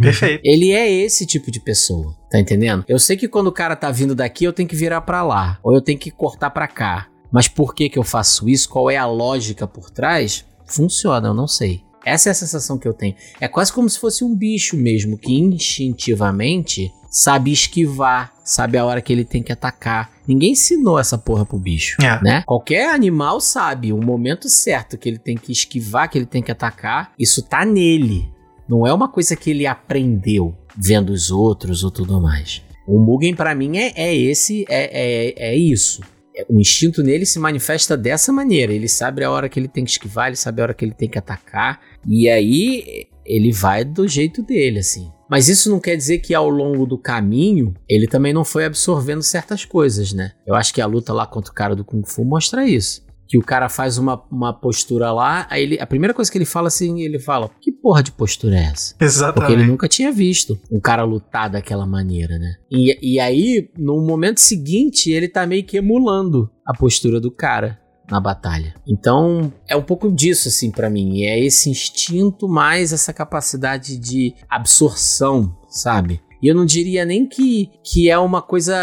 [0.00, 0.40] Perfeito.
[0.44, 2.84] Ele é esse tipo de pessoa, tá entendendo?
[2.88, 5.58] Eu sei que quando o cara tá vindo daqui, eu tenho que virar pra lá,
[5.62, 7.08] ou eu tenho que cortar pra cá.
[7.32, 8.68] Mas por que que eu faço isso?
[8.68, 10.44] Qual é a lógica por trás?
[10.64, 11.82] Funciona, eu não sei.
[12.06, 13.16] Essa é a sensação que eu tenho.
[13.40, 19.00] É quase como se fosse um bicho mesmo, que instintivamente sabe esquivar, sabe a hora
[19.00, 20.10] que ele tem que atacar.
[20.28, 22.22] Ninguém ensinou essa porra pro bicho, É.
[22.22, 22.42] né?
[22.46, 26.52] Qualquer animal sabe o momento certo que ele tem que esquivar, que ele tem que
[26.52, 27.12] atacar.
[27.18, 28.30] Isso tá nele.
[28.68, 32.62] Não é uma coisa que ele aprendeu vendo os outros ou tudo mais.
[32.86, 36.02] O Mugen, pra mim, é, é esse, é, é, é isso.
[36.36, 38.72] É, O instinto nele se manifesta dessa maneira.
[38.72, 40.94] Ele sabe a hora que ele tem que esquivar, ele sabe a hora que ele
[40.94, 41.80] tem que atacar.
[42.06, 45.10] E aí ele vai do jeito dele, assim.
[45.28, 49.22] Mas isso não quer dizer que ao longo do caminho ele também não foi absorvendo
[49.22, 50.32] certas coisas, né?
[50.46, 53.04] Eu acho que a luta lá contra o cara do Kung Fu mostra isso.
[53.28, 56.44] Que o cara faz uma, uma postura lá, aí ele, a primeira coisa que ele
[56.44, 58.90] fala assim, ele fala: Que porra de postura é essa?
[58.90, 59.66] Porque ele Exatamente.
[59.66, 62.56] nunca tinha visto um cara lutar daquela maneira, né?
[62.70, 67.78] E, e aí, no momento seguinte, ele tá meio que emulando a postura do cara
[68.10, 68.74] na batalha.
[68.86, 71.24] Então, é um pouco disso, assim, pra mim.
[71.24, 76.20] É esse instinto mais essa capacidade de absorção, sabe?
[76.46, 78.76] E eu não diria nem que, que é uma coisa,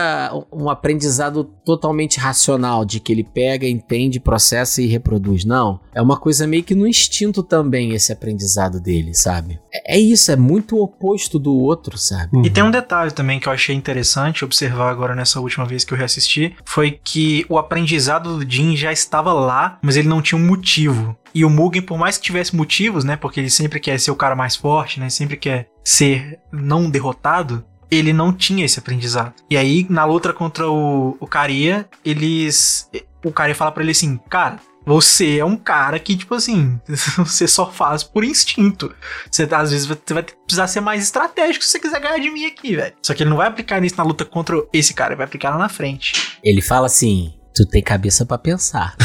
[0.52, 5.46] um aprendizado totalmente racional, de que ele pega, entende, processa e reproduz.
[5.46, 5.80] Não.
[5.96, 9.62] É uma coisa meio que no instinto também, esse aprendizado dele, sabe?
[9.74, 12.46] É, é isso, é muito oposto do outro, sabe?
[12.46, 15.94] E tem um detalhe também que eu achei interessante observar agora nessa última vez que
[15.94, 20.38] eu reassisti, foi que o aprendizado do Jin já estava lá, mas ele não tinha
[20.38, 21.16] um motivo.
[21.34, 24.16] E o Mugen, por mais que tivesse motivos, né, porque ele sempre quer ser o
[24.16, 29.34] cara mais forte, né, sempre quer ser não derrotado, ele não tinha esse aprendizado.
[29.50, 32.90] E aí, na luta contra o, o Karia, eles...
[33.24, 36.80] O Karia fala pra ele assim, cara, você é um cara que, tipo assim,
[37.18, 38.94] você só faz por instinto.
[39.32, 42.46] Você, às vezes, você vai precisar ser mais estratégico se você quiser ganhar de mim
[42.46, 42.94] aqui, velho.
[43.02, 45.52] Só que ele não vai aplicar isso na luta contra esse cara, ele vai aplicar
[45.52, 46.38] lá na frente.
[46.44, 48.96] Ele fala assim: Tu tem cabeça pra pensar.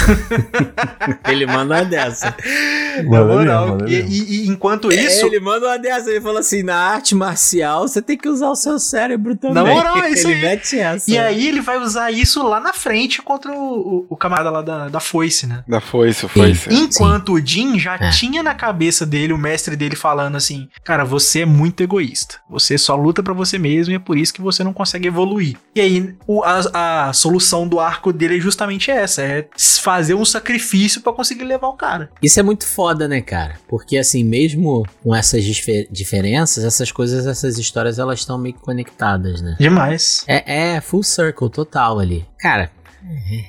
[1.28, 2.34] ele manda dessa.
[3.02, 5.26] Na moral, manda e, e- e enquanto É, isso.
[5.26, 6.10] ele manda uma dessa.
[6.10, 9.54] Ele fala assim: na arte marcial, você tem que usar o seu cérebro também.
[9.54, 10.40] Na moral, é isso ele aí.
[10.42, 11.10] mete essa.
[11.10, 14.62] E aí ele vai usar isso lá na frente contra o, o- o camarada lá
[14.62, 15.62] da, da foice, né?
[15.68, 16.68] Da foice, foice.
[16.72, 18.10] Enquanto o Jin já É.
[18.10, 22.36] tinha na cabeça dele, o mestre dele falando assim: Cara, você é muito egoísta.
[22.50, 25.56] Você só luta pra você mesmo e é por isso que você não consegue evoluir.
[25.74, 29.46] E aí, o- a, a solução do arco dele é justamente essa: é
[29.80, 32.10] fazer um sacrifício pra conseguir levar o cara.
[32.22, 33.56] Isso é muito foda, né, cara?
[33.68, 38.60] Porque, assim, mesmo com essas difer- diferenças, essas coisas, essas histórias, elas estão meio que
[38.62, 39.56] conectadas, né?
[39.60, 40.24] Demais.
[40.26, 42.24] É, é full circle total ali.
[42.38, 42.70] Cara,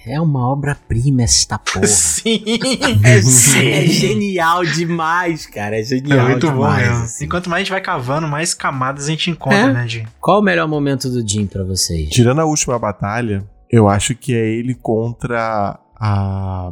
[0.05, 1.85] é- é uma obra-prima esta porra.
[1.87, 2.43] Sim.
[3.03, 5.75] É genial demais, cara.
[5.75, 6.87] É É genial muito bom demais.
[6.89, 7.03] mesmo.
[7.03, 7.25] assim.
[7.25, 9.73] E quanto mais a gente vai cavando, mais camadas a gente encontra, É.
[9.73, 10.05] né, Jin?
[10.19, 12.09] Qual o melhor momento do Jim pra vocês?
[12.09, 16.69] Tirando a última batalha, eu acho que é ele contra a.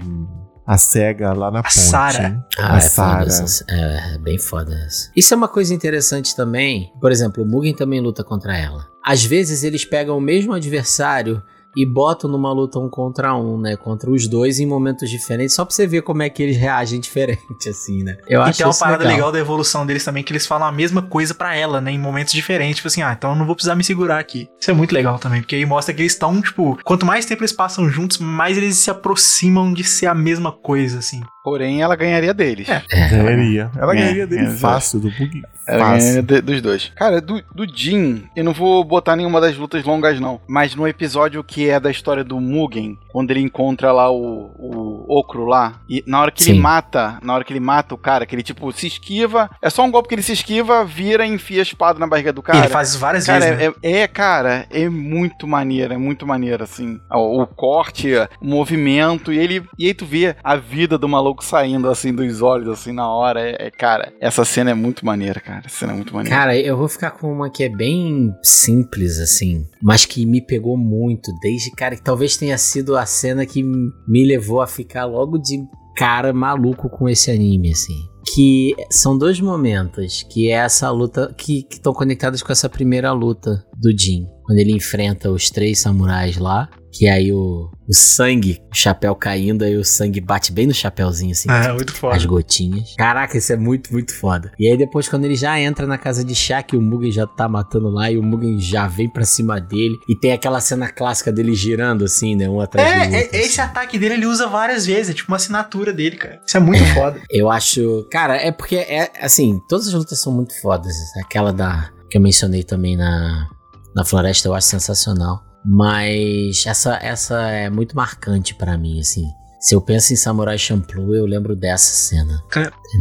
[0.67, 1.79] A cega lá na ponte.
[1.79, 2.45] Sarah.
[2.59, 3.43] Ah, a é foda Sarah.
[3.45, 5.09] essa- É, é bem foda essa.
[5.15, 6.91] Isso é uma coisa interessante também.
[6.99, 8.85] Por exemplo, o Mugen também luta contra ela.
[9.05, 11.41] Às vezes eles pegam o mesmo adversário
[11.75, 13.75] e botam numa luta um contra um, né?
[13.75, 16.99] Contra os dois em momentos diferentes, só pra você ver como é que eles reagem
[17.01, 18.17] diferente, assim, né?
[18.27, 19.15] Eu e acho tem uma parada legal.
[19.17, 19.31] legal.
[19.31, 21.91] da evolução deles também, que eles falam a mesma coisa pra ela, né?
[21.91, 22.77] Em momentos diferentes.
[22.77, 24.47] Tipo assim, ah, então eu não vou precisar me segurar aqui.
[24.59, 27.41] Isso é muito legal também, porque aí mostra que eles estão, tipo, quanto mais tempo
[27.41, 31.21] eles passam juntos, mais eles se aproximam de ser a mesma coisa, assim.
[31.43, 32.67] Porém, ela ganharia deles.
[32.67, 32.83] É.
[33.09, 33.71] Ganharia.
[33.77, 36.23] Ela É, ganharia dele é, fácil, do bug Ela ganharia fácil.
[36.23, 36.91] de- dos dois.
[36.95, 40.41] Cara, do, do Jin, eu não vou botar nenhuma das lutas longas, não.
[40.45, 45.05] Mas no episódio que é da história do Mugen, quando ele encontra lá o, o
[45.19, 46.51] Okro lá, e na hora que Sim.
[46.51, 49.71] ele mata, na hora que ele mata o cara, que ele tipo se esquiva, é
[49.71, 52.41] só um golpe que ele se esquiva, vira e enfia a espada na barriga do
[52.41, 52.59] e cara.
[52.59, 53.73] ele faz isso várias Cara, vezes, né?
[53.81, 56.99] é, é, cara, é muito maneiro, é muito maneiro, assim.
[57.11, 59.63] O, o corte, o movimento, e ele.
[59.79, 63.41] E aí tu vê a vida do maluco saindo assim dos olhos, assim, na hora.
[63.41, 65.63] É, é, cara, essa cena é muito maneira, cara.
[65.65, 66.37] Essa cena é muito maneira.
[66.37, 70.77] Cara, eu vou ficar com uma que é bem simples, assim, mas que me pegou
[70.77, 75.39] muito, desde, cara, que talvez tenha sido a cena que me levou a ficar logo
[75.39, 75.57] de
[75.95, 77.97] cara maluco com esse anime, assim.
[78.35, 83.65] Que são dois momentos, que é essa luta, que estão conectados com essa primeira luta
[83.75, 84.27] do Jin.
[84.47, 89.63] Quando ele enfrenta os três samurais lá, que aí o, o sangue, o chapéu caindo,
[89.63, 91.51] aí o sangue bate bem no chapéuzinho, assim.
[91.51, 92.25] É, muito As foda.
[92.25, 92.95] gotinhas.
[92.97, 94.51] Caraca, isso é muito, muito foda.
[94.57, 97.27] E aí depois, quando ele já entra na casa de chá, que o Mugen já
[97.27, 99.95] tá matando lá, e o Mugen já vem pra cima dele.
[100.09, 102.49] E tem aquela cena clássica dele girando, assim, né?
[102.49, 103.15] Um atrás do É, outro.
[103.37, 103.69] é, esse assim.
[103.69, 106.39] ataque dele ele usa várias vezes, é tipo uma assinatura dele, cara.
[106.47, 107.19] Isso é muito foda.
[107.29, 108.07] Eu acho...
[108.09, 110.95] Cara, é porque, é assim, todas as lutas são muito fodas.
[111.23, 111.91] Aquela da...
[112.09, 113.49] Que eu mencionei também na...
[113.97, 115.43] Na floresta, eu acho sensacional.
[115.65, 119.25] Mas essa, essa é muito marcante pra mim, assim.
[119.59, 122.43] Se eu penso em Samurai Champloo, eu lembro dessa cena.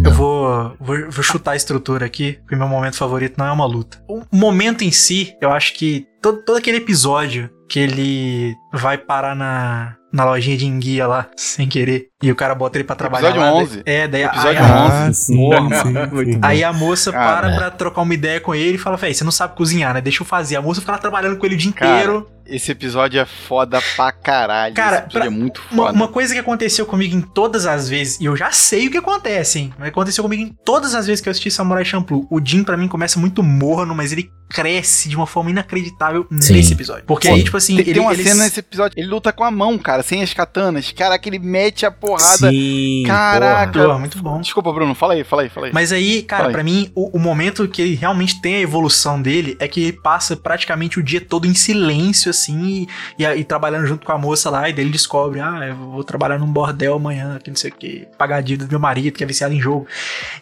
[0.03, 3.67] Eu vou, vou, vou chutar a estrutura aqui, porque meu momento favorito não é uma
[3.67, 4.03] luta.
[4.09, 9.37] O momento em si, eu acho que todo, todo aquele episódio que ele vai parar
[9.37, 13.29] na, na lojinha de enguia lá, sem querer, e o cara bota ele pra trabalhar
[13.31, 13.63] Episódio lá.
[13.63, 13.83] 11.
[13.85, 14.93] É, daí Episódio aí, a- 11.
[14.95, 16.39] Ah, sim, Porra, sim, sim.
[16.43, 17.49] Aí a moça Cara.
[17.49, 20.01] para pra trocar uma ideia com ele e fala, véi, você não sabe cozinhar, né?
[20.01, 20.57] Deixa eu fazer.
[20.57, 22.31] A moça fica lá trabalhando com ele o dia Cara, inteiro.
[22.49, 24.73] Esse episódio é foda pra caralho.
[24.73, 25.93] Cara, Esse episódio pra- é muito Uma, foda.
[25.99, 28.97] uma coisa que aconteceu comigo em todas as vezes, e eu já sei o que
[28.99, 29.75] acontece, hein?
[29.77, 32.25] Mas aconteceu comigo em todas as vezes que eu assisti Samurai Champloo.
[32.31, 36.53] O Jin, pra mim, começa muito morno, mas ele cresce de uma forma inacreditável Sim.
[36.53, 37.03] nesse episódio.
[37.05, 37.35] Porque Sim.
[37.35, 39.51] aí, tipo assim, Tem, ele, tem uma ele- cena nesse episódio, ele luta com a
[39.51, 40.93] mão, cara, sem as katanas.
[40.93, 42.51] Caraca, ele mete a porrada.
[42.51, 43.81] Sim, Caraca.
[43.81, 43.99] porra.
[43.99, 44.41] Muito bom.
[44.41, 45.73] Desculpa, Bruno, fala aí, fala aí, fala aí.
[45.73, 49.57] Mas aí, cara, pra mim, o, o momento que ele realmente tem a evolução dele
[49.59, 52.87] é que ele passa praticamente o dia todo em silêncio, assim,
[53.19, 55.77] e, e, e trabalhando junto com a moça lá, e daí ele descobre, ah, eu
[55.77, 58.81] vou trabalhar num bordel amanhã, que não sei o que, pagar a dívida do meu
[58.81, 59.87] marido, que é viciado em jogo.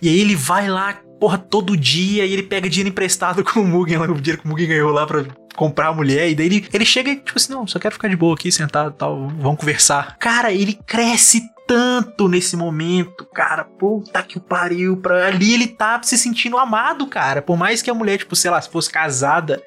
[0.01, 3.67] E aí ele vai lá, porra, todo dia, e ele pega dinheiro emprestado com o
[3.67, 5.25] Mugen, lá, o dinheiro que o Mugen ganhou lá pra
[5.57, 8.09] comprar a mulher, e daí ele, ele chega e, tipo assim, não, só quero ficar
[8.09, 10.17] de boa aqui, sentado e tal, vamos conversar.
[10.19, 16.01] Cara, ele cresce tanto nesse momento, cara, puta que o pariu, pra ali ele tá
[16.03, 19.63] se sentindo amado, cara, por mais que a mulher, tipo, sei lá, se fosse casada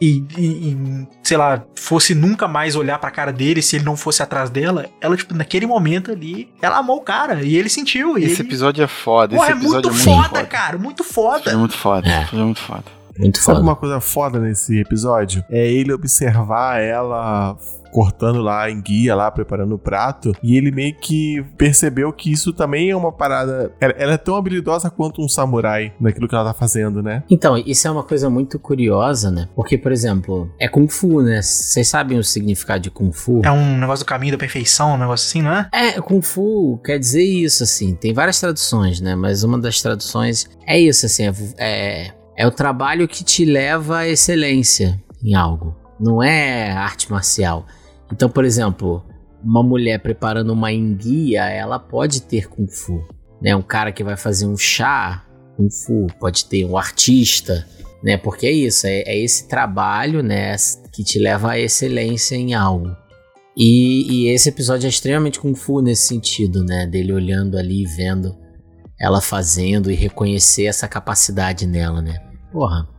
[0.00, 3.96] e, e- e, sei lá, fosse nunca mais olhar pra cara dele se ele não
[3.96, 8.18] fosse atrás dela, ela, tipo, naquele momento ali, ela amou o cara, e ele sentiu,
[8.18, 8.48] e Esse ele...
[8.48, 9.34] episódio é foda.
[9.36, 10.44] Porra, esse é episódio muito, é foda, foda.
[10.46, 11.56] cara, muito É foda.
[11.58, 12.08] muito foda.
[12.08, 12.28] É.
[12.32, 12.84] É muito foda.
[13.18, 13.60] Muito Sabe foda.
[13.68, 15.44] uma coisa foda nesse episódio?
[15.50, 17.56] É ele observar ela
[17.92, 22.52] cortando lá em guia, lá preparando o prato, e ele meio que percebeu que isso
[22.52, 23.70] também é uma parada.
[23.78, 27.22] Ela, ela é tão habilidosa quanto um samurai naquilo que ela tá fazendo, né?
[27.30, 29.48] Então, isso é uma coisa muito curiosa, né?
[29.54, 31.42] Porque, por exemplo, é Kung Fu, né?
[31.42, 33.42] Vocês sabem o significado de Kung Fu?
[33.44, 35.68] É um negócio do caminho da perfeição, um negócio assim, não é?
[35.72, 37.94] É, Kung Fu quer dizer isso, assim.
[37.94, 39.14] Tem várias traduções, né?
[39.14, 41.24] Mas uma das traduções é isso, assim.
[41.24, 45.76] É, é, é o trabalho que te leva à excelência em algo.
[46.00, 47.66] Não é arte marcial.
[48.12, 49.02] Então, por exemplo,
[49.42, 53.02] uma mulher preparando uma enguia, ela pode ter Kung Fu.
[53.40, 53.56] Né?
[53.56, 55.24] Um cara que vai fazer um chá,
[55.56, 56.06] Kung Fu.
[56.20, 57.66] Pode ter um artista,
[58.04, 58.16] né?
[58.16, 60.54] Porque é isso, é, é esse trabalho, né?
[60.92, 62.94] Que te leva à excelência em algo.
[63.56, 66.86] E, e esse episódio é extremamente Kung Fu nesse sentido, né?
[66.86, 68.36] Dele olhando ali, vendo
[69.00, 72.22] ela fazendo e reconhecer essa capacidade nela, né?
[72.52, 72.91] Porra.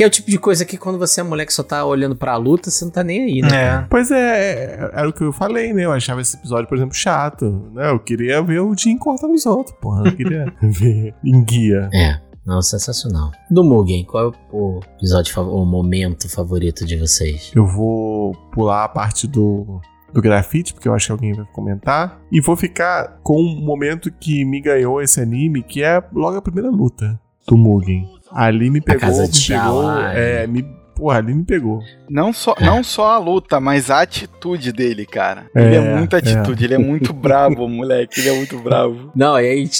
[0.00, 2.16] Que é o tipo de coisa que quando você é mulher que só tá olhando
[2.16, 3.64] pra luta, você não tá nem aí, né?
[3.82, 3.86] É.
[3.90, 5.84] Pois é, era o que eu falei, né?
[5.84, 7.70] Eu achava esse episódio, por exemplo, chato.
[7.74, 7.90] Né?
[7.90, 10.04] Eu queria ver o Jim cortando os outros, porra.
[10.08, 11.90] Eu queria ver em guia.
[11.92, 12.18] É.
[12.46, 13.30] Não, sensacional.
[13.50, 17.52] Do Mugen, qual é o episódio, fav- o momento favorito de vocês?
[17.54, 19.82] Eu vou pular a parte do,
[20.14, 22.18] do grafite, porque eu acho que alguém vai comentar.
[22.32, 26.42] E vou ficar com um momento que me ganhou esse anime, que é logo a
[26.42, 28.08] primeira luta do Mugen.
[28.32, 29.90] Ali me pegou, me pegou.
[30.00, 30.64] É, me,
[31.00, 31.82] porra, ali me pegou.
[32.08, 32.66] Não só, É.
[32.66, 35.46] não só a luta, mas a atitude dele, cara.
[35.56, 36.18] É, ele é muita é.
[36.18, 38.20] atitude, ele é muito bravo, moleque.
[38.20, 39.10] Ele é muito bravo.
[39.16, 39.70] Não, e aí,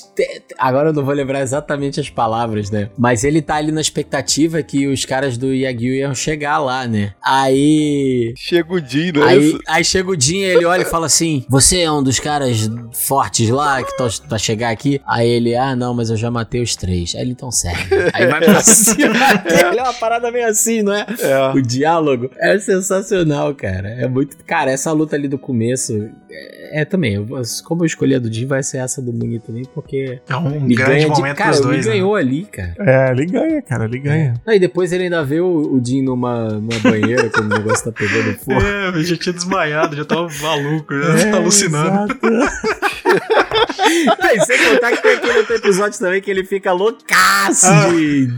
[0.58, 2.88] agora eu não vou lembrar exatamente as palavras, né?
[2.96, 7.12] Mas ele tá ali na expectativa que os caras do Yagyu iam chegar lá, né?
[7.22, 8.32] Aí.
[8.36, 11.44] Chega o Jin, não é Aí, aí chega o Jin, ele olha e fala assim:
[11.48, 12.70] Você é um dos caras
[13.06, 15.00] fortes lá que tá pra chegar aqui?
[15.06, 17.14] Aí ele, ah, não, mas eu já matei os três.
[17.14, 17.94] Aí ele então serve.
[18.14, 21.06] Aí vai pra cima dele, é uma parada meio assim, não é?
[21.18, 21.40] É.
[21.56, 23.88] O diálogo é sensacional, cara.
[23.90, 24.36] É muito.
[24.44, 26.08] Cara, essa luta ali do começo.
[26.30, 27.14] É, é também.
[27.14, 27.26] eu-
[27.64, 30.20] como eu escolhi a do Jin, vai ser essa do Muni também, porque.
[30.28, 31.92] É um grande ganha de, momento cara, pros me dois, né?
[31.92, 32.74] ganhou ali, cara.
[32.78, 34.34] É, ele ganha, cara, ele ganha.
[34.46, 37.92] Aí depois ele ainda vê o, o Jin numa, numa banheira quando o negócio tá
[37.92, 38.60] pegando fogo.
[38.70, 42.12] É, eu já tinha desmaiado, já tava maluco, já É, tava alucinando.
[42.12, 42.20] exato.
[44.20, 48.28] Aí, sem contar que tem aquele outro episódio também que ele fica loucaço de,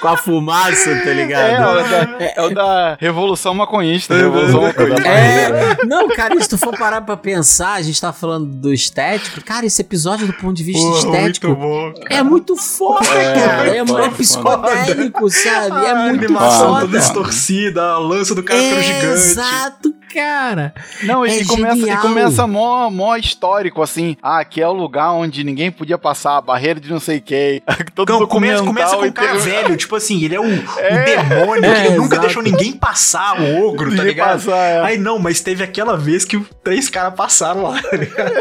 [0.00, 1.46] com a fumaça, tá É, ligado?
[1.52, 4.16] é, o da, é o da Revolução Maconhista.
[4.16, 5.06] Revolução Maconhista.
[5.08, 8.72] É, não, cara, e se tu for parar pra pensar, a gente tá falando do
[8.72, 11.92] estético, cara, esse episódio do ponto de vista Porra, estético muito bom.
[12.10, 13.68] é muito foda, É, cara.
[13.68, 15.86] É, é é foda, psicodélico, sabe?
[15.86, 16.80] É a muito animação foda.
[16.82, 19.06] toda distorcida, a lança do cara ficando gigante.
[19.06, 20.74] Exato, cara.
[21.04, 22.00] Não, É e, começa, e genial.
[22.02, 24.16] começa mó, mó histórico, assim.
[24.22, 27.62] Ah, aqui é o lugar onde ninguém podia passar, a barreira de não sei quem.
[27.94, 30.44] Todo Não, começa, documental começa com um e cara velho, tipo assim, ele é o,
[30.44, 31.04] o É.
[31.24, 32.20] demônio É, que nunca exato.
[32.22, 34.44] deixou ninguém passar, o ogro, tá Ninguém ligado?
[34.44, 34.80] passar, é.
[34.82, 38.32] Aí não, mas teve aquela vez que o- três caras passaram lá, tá ligado?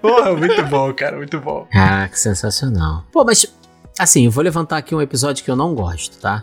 [0.00, 1.66] Porra, muito bom, cara, muito bom.
[1.70, 3.04] Caraca, sensacional.
[3.12, 3.46] Pô, mas
[3.98, 6.42] assim, eu vou levantar aqui um episódio que eu não gosto, tá?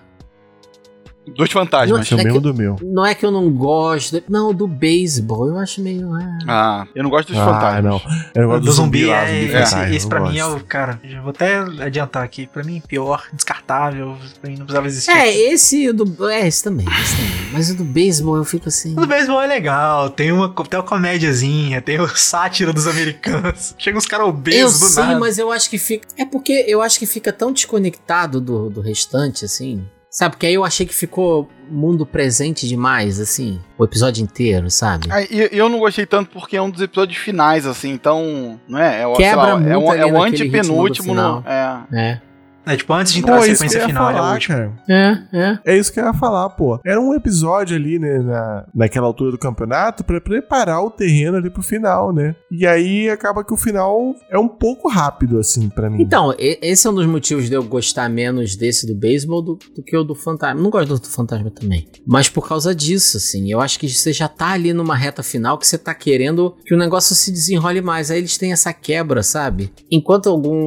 [1.35, 2.01] Dos fantasmas.
[2.01, 2.75] Esse é o É que- mesmo do meu.
[2.81, 4.21] Não é que eu não gosto.
[4.29, 6.13] Não, do beisebol, eu acho meio.
[6.13, 6.37] ah.
[6.47, 7.83] Ah, eu não gosto dos Ah, fantasmas.
[7.83, 8.01] não.
[8.33, 10.37] Eu não gosto do zumbi, lá, é, zumbi esse, fantasma, esse eu pra não mim
[10.37, 10.57] é gosto.
[10.57, 14.87] o, cara, já vou até adiantar aqui, pra mim pior, descartável, pra mim não precisava
[14.87, 15.11] existir.
[15.11, 16.29] É, esse do.
[16.29, 17.49] É, esse também, esse também.
[17.53, 18.93] Mas o do beisebol eu fico assim.
[18.93, 23.73] O do beisebol é legal, tem uma, tem uma comédiazinha, tem o sátira dos americanos.
[23.79, 25.19] Chega uns caras Eu obesos do sei, nada.
[25.19, 26.07] mas eu acho que fica.
[26.17, 29.85] É porque eu acho que fica tão desconectado do, do restante, assim.
[30.15, 30.31] Sabe?
[30.37, 33.59] Porque aí eu achei que ficou mundo presente demais, assim.
[33.77, 35.09] O episódio inteiro, sabe?
[35.11, 38.57] Ah, e eu não gostei tanto porque é um dos episódios finais, assim, então.
[38.65, 39.01] Não é?
[39.01, 41.09] É, o- Quebra lá, é, muito um, ali é o antepenúltimo.
[41.09, 41.41] final.
[41.41, 41.83] No, é.
[41.91, 42.21] É.
[42.65, 44.55] É tipo, antes de Pô, entrar que eu sequência ia final, é o falar, último.
[44.57, 44.73] cara.
[44.89, 45.59] É, é.
[45.65, 46.79] É isso que eu ia falar, pô.
[46.85, 51.49] Era um episódio ali, né, na, naquela altura do campeonato, pra preparar o terreno ali
[51.49, 52.35] pro final, né?
[52.51, 56.01] E aí acaba que o final é um pouco rápido, assim, pra mim.
[56.01, 59.83] Então, esse é um dos motivos de eu gostar menos desse do beisebol do, do
[59.83, 60.61] que o do fantasma.
[60.61, 61.87] Não gosto do do fantasma também.
[62.05, 65.57] Mas por causa disso, assim, eu acho que você já tá ali numa reta final
[65.57, 68.09] que você tá querendo que o negócio se desenrole mais.
[68.09, 69.71] Aí eles têm essa quebra, sabe?
[69.91, 70.65] Enquanto algum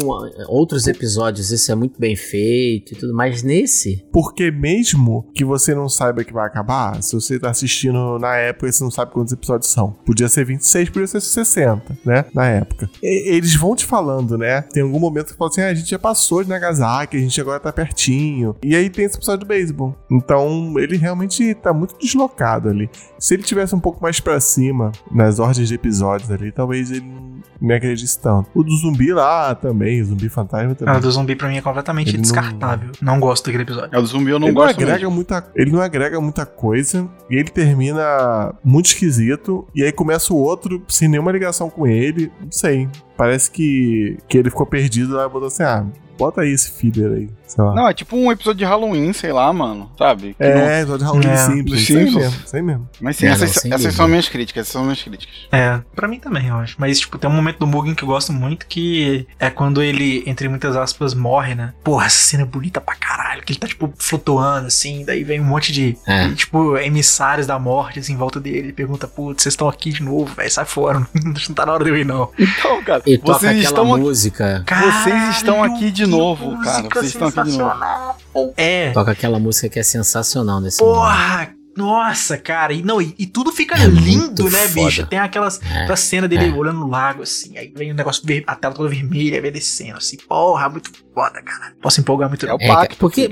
[0.48, 3.42] outros episódios isso é muito muito bem feito e tudo mais.
[3.42, 8.36] Nesse, Porque mesmo que você não saiba que vai acabar, se você tá assistindo na
[8.36, 12.24] época e você não sabe quantos episódios são, podia ser 26, podia ser 60, né?
[12.34, 12.88] Na época.
[13.02, 14.62] E- eles vão te falando, né?
[14.62, 17.40] Tem algum momento que fala assim: ah, a gente já passou de Nagasaki, a gente
[17.40, 18.54] agora tá pertinho.
[18.62, 19.94] E aí tem esse episódio do beisebol.
[20.10, 22.88] Então ele realmente tá muito deslocado ali.
[23.18, 27.00] Se ele tivesse um pouco mais pra cima nas ordens de episódios ali, talvez ele
[27.06, 28.48] não me acredite tanto.
[28.54, 30.94] O do zumbi lá também, o zumbi fantasma também.
[30.94, 32.90] A do zumbi pra mim é completamente Ele não- descartável.
[33.00, 33.20] Não...
[33.20, 33.90] gosto daquele episódio.
[33.94, 35.10] É o do zumbi eu não ele não gosto agrega mesmo.
[35.10, 40.36] muita, ele não agrega muita coisa e ele termina muito esquisito e aí começa o
[40.36, 42.88] outro sem nenhuma ligação com ele, não sei.
[43.16, 45.84] Parece que, que ele ficou perdido lá e botou assim: "Ah,
[46.18, 47.74] bota aí esse filler aí", sei lá.
[47.74, 49.90] Não, é tipo um episódio de Halloween, sei lá, mano.
[49.98, 50.34] Sabe?
[50.34, 52.14] Que não- é, episódio de Halloween É, isso aí Simpsons.
[52.22, 52.88] mesmo, isso aí mesmo.
[53.00, 53.96] Mas sim, Não, essas, não, sem essas dúvida.
[53.96, 55.34] são minhas críticas, essas são minhas críticas.
[55.52, 56.76] É, pra mim também, eu acho.
[56.78, 60.22] Mas, tipo, tem um momento do Mugen que eu gosto muito que é quando ele,
[60.26, 61.72] entre muitas aspas, morre, né?
[61.84, 63.42] Porra, essa cena é bonita pra caralho.
[63.42, 65.04] Que ele tá, tipo, flutuando, assim.
[65.04, 66.28] Daí vem um monte de, É.
[66.28, 68.58] de, tipo, emissários da morte, assim, em volta dele.
[68.58, 70.50] Ele pergunta, putz, vocês estão aqui de novo, velho.
[70.50, 71.06] Sai fora.
[71.24, 72.30] Não tá na hora de eu ir, não.
[72.38, 74.02] Então, cara, e toca vocês aquela estão aqui.
[74.02, 74.64] música.
[74.68, 76.88] Vocês estão aqui de novo, cara.
[76.92, 78.54] Vocês estão aqui de novo.
[78.56, 78.90] É.
[78.92, 80.96] Toca aquela música que é sensacional nesse momento.
[80.98, 81.57] Porra!
[81.78, 84.84] Nossa, cara, e, não, e, e tudo fica É lindo, né, foda.
[84.86, 85.06] bicho?
[85.06, 86.52] Tem aquelas É, aquela cena dele é.
[86.52, 90.16] olhando no lago, assim, aí vem o negócio, ver, a tela toda vermelha, descendo, assim,
[90.28, 91.72] porra, muito foda, cara.
[91.80, 92.96] Posso empolgar muito, É o É, pacto.
[92.98, 93.30] porque.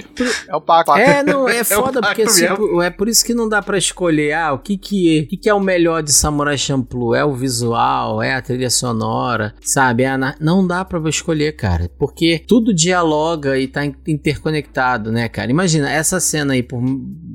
[0.48, 0.94] É o pacto.
[0.96, 2.80] É, não, é foda, pacto porque assim, mesmo.
[2.82, 5.48] é por isso que não dá pra escolher, ah, o que que, o que que
[5.48, 7.14] é o melhor de Samurai Champloo?
[7.14, 10.04] É o visual, é a trilha sonora, sabe?
[10.04, 15.28] É na- Não dá pra escolher, cara, porque tudo dialoga e tá in- interconectado, né,
[15.28, 15.50] cara?
[15.50, 16.80] Imagina, essa cena aí, por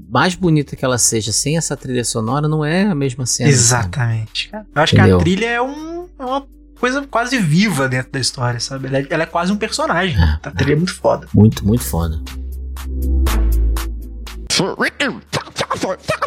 [0.09, 3.49] mais bonita que ela seja, sem essa trilha sonora, não é a mesma cena.
[3.49, 4.49] Exatamente.
[4.53, 5.17] Eu acho que Entendeu?
[5.17, 6.45] a trilha é, um, é uma
[6.79, 8.87] coisa quase viva dentro da história, sabe?
[8.87, 10.15] Ela é, ela é quase um personagem.
[10.15, 11.27] É, A trilha é muito foda.
[11.33, 12.21] Muito, muito foda.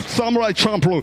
[0.06, 1.02] Samurai Champloo.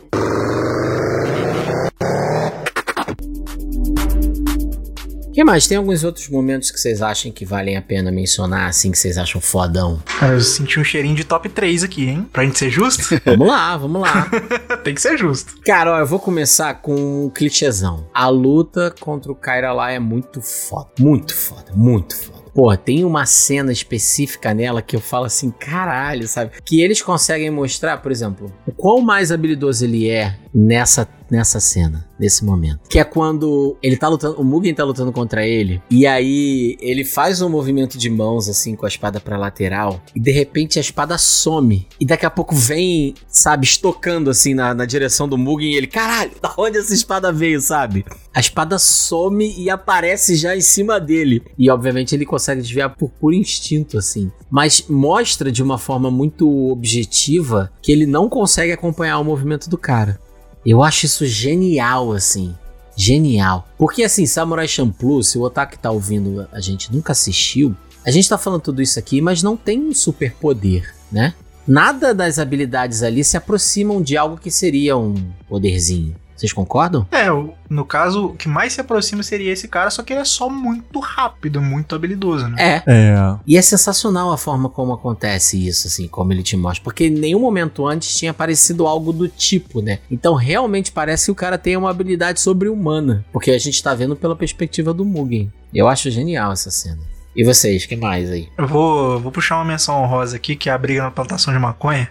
[5.32, 5.66] O que mais?
[5.66, 9.18] Tem alguns outros momentos que vocês acham que valem a pena mencionar, assim, que vocês
[9.18, 10.04] acham fodão?
[10.20, 12.28] Cara, eu senti um cheirinho de top 3 aqui, hein?
[12.34, 14.30] Pra gente ser justo, Vamos lá, vamos lá.
[14.84, 15.56] tem que ser justo.
[15.66, 18.06] Cara, ó, eu vou começar com um clichêzão.
[18.14, 20.90] A luta contra o Kyra lá é muito foda.
[21.00, 22.42] Muito foda, muito foda.
[22.54, 26.52] Pô, tem uma cena específica nela que eu falo assim, caralho, sabe?
[26.66, 32.06] Que eles conseguem mostrar, por exemplo, o quão mais habilidoso ele é nessa, nessa cena,
[32.20, 32.82] nesse momento.
[32.90, 37.06] Que é quando ele tá lutando, o Mugen tá lutando contra ele, e aí ele
[37.06, 40.82] faz um movimento de mãos assim com a espada pra lateral, e de repente a
[40.82, 41.88] espada some.
[42.00, 45.88] E daqui a pouco vem, sabe, estocando assim na, na direção do Mugen, e ele,
[45.88, 48.06] caralho, da onde essa espada veio, sabe?
[48.34, 51.44] A espada some e aparece já em cima dele.
[51.58, 54.32] E obviamente ele consegue desviar por puro instinto, assim.
[54.50, 59.78] Mas mostra de uma forma muito objetiva que ele não consegue acompanhar o movimento do
[59.78, 60.20] cara.
[60.66, 62.55] Eu acho isso genial, assim.
[62.95, 63.68] Genial.
[63.78, 68.30] Porque assim, Samurai Champloo, se o Otaku tá ouvindo a gente nunca assistiu, a gente
[68.30, 71.34] tá falando tudo isso aqui, mas não tem um superpoder, né?
[71.68, 75.16] Nada das habilidades ali se aproximam de algo que seria um
[75.47, 76.16] poderzinho.
[76.42, 77.06] Vocês concordam?
[77.12, 80.22] É, o- no caso, o que mais se aproxima seria esse cara, só que ele
[80.22, 82.56] é só muito rápido, muito habilidoso, né?
[82.60, 82.84] É.
[82.88, 83.36] É.
[83.46, 86.84] E é sensacional a forma como acontece isso, assim, como ele te mostra.
[86.84, 90.00] Porque em nenhum momento antes tinha aparecido algo do tipo, né?
[90.10, 93.24] Então realmente parece que o cara tem uma habilidade sobre-humana.
[93.32, 95.54] Porque a gente tá vendo pela perspectiva do Mugen.
[95.72, 97.00] Eu acho genial essa cena.
[97.36, 98.50] E vocês, que mais aí?
[98.58, 101.60] Eu vou, vou puxar uma menção honrosa aqui, que é a briga na plantação de
[101.60, 102.10] maconha.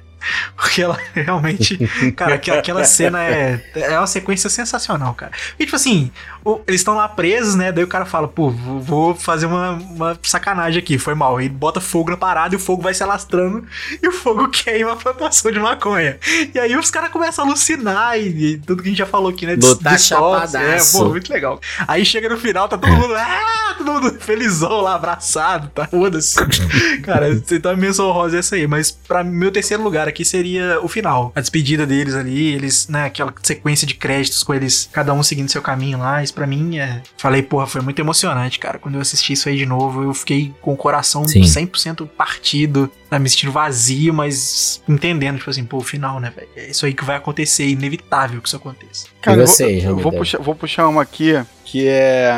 [0.57, 1.79] Porque ela realmente.
[2.17, 5.33] Cara, aquela, aquela cena é, é uma sequência sensacional, cara.
[5.59, 6.11] E tipo assim,
[6.45, 7.71] o- eles estão lá presos, né?
[7.73, 11.41] Daí o cara fala, pô, vou fazer uma, uma sacanagem aqui, foi mal.
[11.41, 13.65] E bota fogo na parada e o fogo vai se alastrando
[14.03, 16.19] e o fogo queima a plantação de maconha.
[16.55, 19.31] E aí os caras começam a alucinar e, e tudo que a gente já falou
[19.31, 19.57] aqui, né?
[19.57, 20.57] Dis- Lutar distorce.
[20.57, 20.99] É, chapadaço.
[20.99, 21.61] pô, muito legal.
[21.87, 25.87] Aí chega no final, tá todo mundo, ah, todo mundo felizão lá, abraçado, tá?
[25.87, 26.37] Foda-se.
[27.03, 30.89] Cara, você tá menção rosa essa aí, mas pra meu terceiro lugar aqui seria o
[30.89, 31.33] final.
[31.35, 35.51] A despedida deles ali, eles, né, aquela sequência de créditos com eles, cada um seguindo
[35.51, 37.03] seu caminho lá, isso pra mim é...
[37.17, 38.79] Falei, porra, foi muito emocionante, cara.
[38.79, 41.43] Quando eu assisti isso aí de novo, eu fiquei com o coração Sim.
[41.43, 46.49] 100% partido, né, me sentindo vazio, mas entendendo, tipo assim, pô, o final, né, velho?
[46.57, 49.07] É isso aí que vai acontecer, é inevitável que isso aconteça.
[49.21, 51.35] Cara, E eu vou- vocês, eu vou, puxar, vou puxar uma aqui
[51.71, 52.33] que é.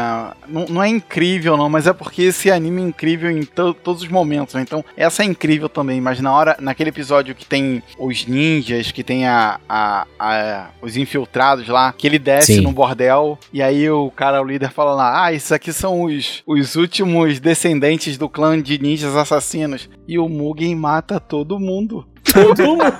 [0.46, 4.02] Não, não é incrível, não, mas é porque esse anime é incrível em to- todos
[4.02, 4.60] os momentos, né?
[4.60, 9.02] Então, essa é incrível também, mas na hora, naquele episódio que tem os ninjas, que
[9.02, 12.60] tem a, a- a- os infiltrados lá, que ele desce Sim.
[12.60, 16.42] no bordel, e aí o cara, o líder, fala lá: Ah, isso aqui são os,
[16.46, 19.88] os últimos descendentes do clã de ninjas assassinos.
[20.06, 22.06] E o Mugen mata todo mundo.
[22.24, 22.94] Todo mundo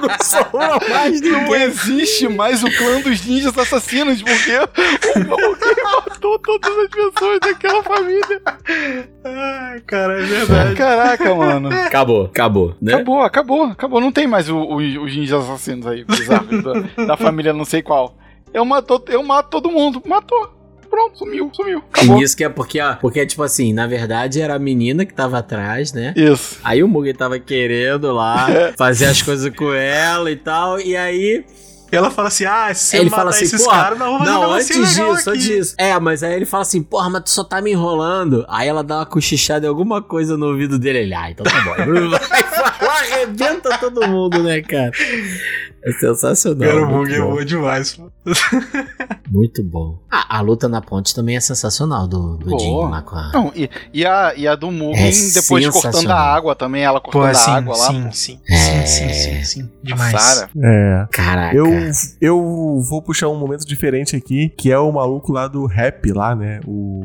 [0.00, 1.62] não sobra mais Não ninguém.
[1.62, 7.82] existe mais o clã dos ninjas assassinos, porque o Mugen matou todas as pessoas daquela
[7.82, 8.40] família.
[9.24, 10.74] Ai, cara, é verdade.
[10.76, 11.68] Caraca, mano.
[11.72, 12.94] Acabou, acabou, né?
[12.94, 14.00] Acabou, acabou, acabou.
[14.00, 17.82] Não tem mais o- o- os ninjas assassinos aí, bizarros, da, da família não sei
[17.82, 18.16] qual.
[18.54, 20.02] Eu, matou, eu mato todo mundo.
[20.06, 20.57] Matou.
[20.90, 21.78] Pronto, sumiu, sumiu.
[21.78, 22.22] E Acabou.
[22.22, 25.38] isso que é porque, ó, porque, tipo assim, na verdade era a menina que tava
[25.38, 26.14] atrás, né?
[26.16, 26.58] Isso.
[26.64, 31.44] Aí o Mugen tava querendo lá fazer as coisas com ela e tal, e aí
[31.90, 35.30] Ela fala assim: ah, se ele fala assim, esses caras, não, não, antes legal disso,
[35.30, 35.38] aqui.
[35.38, 35.74] antes disso.
[35.78, 38.44] É, mas aí ele fala assim, porra, mas tu só tá me enrolando.
[38.48, 41.60] Aí ela dá uma cochichada em alguma coisa no ouvido dele, ele, ah, então tá
[41.62, 41.74] bom.
[43.22, 44.90] Arrebenta todo mundo, né, cara?
[45.84, 46.68] É sensacional.
[46.68, 47.44] Cara, o Bug é bom.
[47.44, 47.92] demais.
[47.94, 48.10] pô.
[49.30, 49.98] Muito bom.
[50.10, 52.58] Ah, a luta na ponte também é sensacional do, do Pô.
[52.58, 53.30] Jin lá com a...
[53.32, 57.00] Não, e, e, a, e a do Mugen É depois cortando a água também, ela
[57.00, 57.86] Pô, cortando sim, a água lá.
[57.86, 58.12] sim, pô.
[58.12, 58.86] sim, É.
[58.86, 60.46] sim, sim, sim, Demais.
[60.62, 61.06] É.
[61.12, 61.56] Caraca.
[61.56, 61.66] Eu,
[62.20, 66.34] eu vou puxar um momento diferente aqui, que é o maluco lá do rap lá,
[66.34, 66.60] né?
[66.66, 67.04] O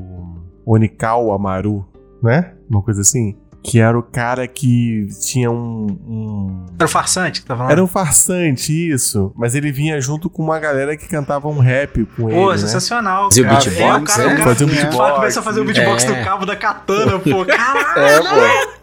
[0.65, 1.85] Onikal Amaru,
[2.21, 2.53] né?
[2.69, 3.35] Uma coisa assim.
[3.63, 5.85] Que era o cara que tinha um.
[6.05, 7.71] um- Era o farsante que tá falando?
[7.71, 9.31] Era um farsante, isso.
[9.37, 12.57] Mas ele vinha junto com uma galera que cantava um rap com Pô, ele, né?
[12.57, 13.25] sensacional.
[13.29, 15.15] Fazia o beatbox, é, o cara, o cara Fazia o fala- beatbox.
[15.15, 16.07] começa a fazer o beatbox É.
[16.07, 17.45] do cabo da katana, pô.
[17.47, 18.73] Caralho, É, pô.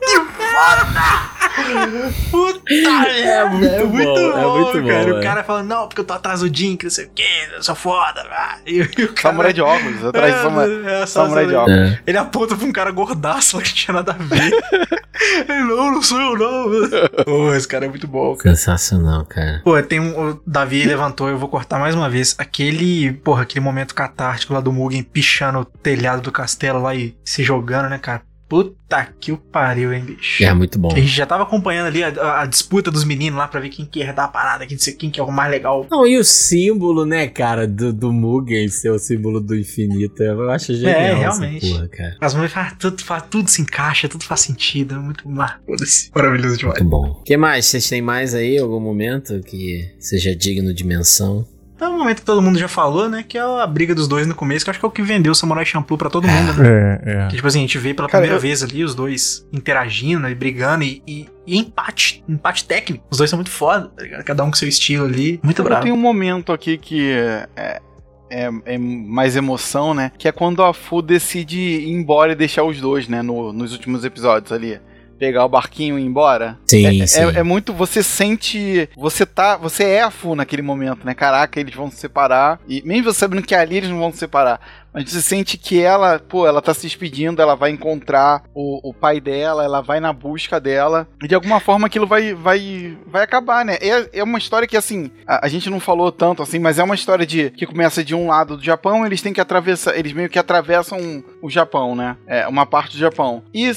[2.30, 5.10] Puta É muito é muito bom, bom, é muito bom, cara.
[5.10, 5.12] é.
[5.12, 7.24] O cara falando, não, porque eu tô atrás do Jin, que não sei o quê,
[7.54, 8.26] eu sou foda.
[8.66, 9.30] E, e o cara...
[9.30, 11.78] Samurai de óculos, atrás de samurai, É, é, samurai de óculos.
[11.78, 11.98] É.
[12.06, 14.50] Ele aponta pra um cara gordaço lá que tinha nada a ver.
[15.48, 17.24] Ele, não, não sou eu, não.
[17.24, 18.56] Pô, esse cara é muito bom, cara.
[18.56, 19.60] Sensacional, cara.
[19.62, 20.30] Pô, tem um.
[20.30, 22.34] O Davi levantou, eu vou cortar mais uma vez.
[22.38, 23.12] Aquele.
[23.12, 27.42] Porra, aquele momento catártico lá do Mugen pichando o telhado do castelo lá e se
[27.42, 28.22] jogando, né, cara?
[28.50, 30.42] Puta que o pariu, hein, bicho.
[30.44, 30.90] É muito bom.
[30.92, 33.86] A gente já tava acompanhando ali a, a- disputa dos meninos lá pra ver quem
[33.86, 35.86] que ia herdar a parada, quem, quem que é o mais legal.
[35.88, 40.50] Não, e o símbolo, né, cara, do, do Mugen ser o símbolo do infinito, eu
[40.50, 41.70] acho genial É, realmente.
[41.70, 42.16] porra, cara.
[42.20, 44.96] As mulheres faz tudo, faz, tudo se encaixa, tudo faz sentido.
[44.96, 46.80] É muito maravilhoso demais.
[46.80, 47.10] Muito bom.
[47.20, 47.66] O que mais?
[47.66, 51.46] Vocês têm mais aí, algum momento que seja digno de menção?
[51.80, 53.24] É um momento que todo mundo já falou, né?
[53.26, 55.02] Que é a briga dos dois no começo, que eu acho que é o que
[55.02, 56.68] vendeu o Samurai Champloo pra todo mundo, né?
[56.68, 57.26] É, é.
[57.28, 60.28] Que, tipo assim, a gente vê pela Cara, primeira eu- vez ali os dois interagindo
[60.28, 63.04] e brigando e, e, e empate, empate técnico.
[63.10, 64.22] Os dois são muito foda, tá ligado?
[64.24, 65.40] Cada um com seu estilo ali.
[65.42, 65.82] Muito Eu bravo.
[65.82, 67.10] tenho um momento aqui que
[67.56, 67.80] é,
[68.30, 70.12] é, é mais emoção, né?
[70.18, 73.22] Que é quando a Fu decide ir embora e deixar os dois, né?
[73.22, 74.78] no- nos últimos episódios ali.
[75.20, 76.58] Pegar o barquinho e ir embora.
[76.66, 77.20] Sim, É, sim.
[77.20, 77.74] é- é muito.
[77.74, 78.88] Você sente.
[78.96, 79.56] Você tá.
[79.58, 81.12] Você é a Fu naquele momento, né?
[81.14, 82.58] Caraca, eles vão se separar.
[82.66, 84.58] E mesmo você sabendo que ali eles não vão se separar.
[84.92, 88.92] Mas você sente que ela, pô, ela tá se despedindo, ela vai encontrar o, o
[88.92, 91.06] pai dela, ela vai na busca dela.
[91.22, 93.76] E de alguma forma aquilo vai, vai, vai acabar, né?
[93.80, 96.82] É, é uma história que, assim, a, a gente não falou tanto assim, mas é
[96.82, 99.96] uma história de que começa de um lado do Japão, eles têm que atravessar.
[99.96, 102.16] Eles meio que atravessam o Japão, né?
[102.26, 103.44] É, uma parte do Japão.
[103.54, 103.70] E.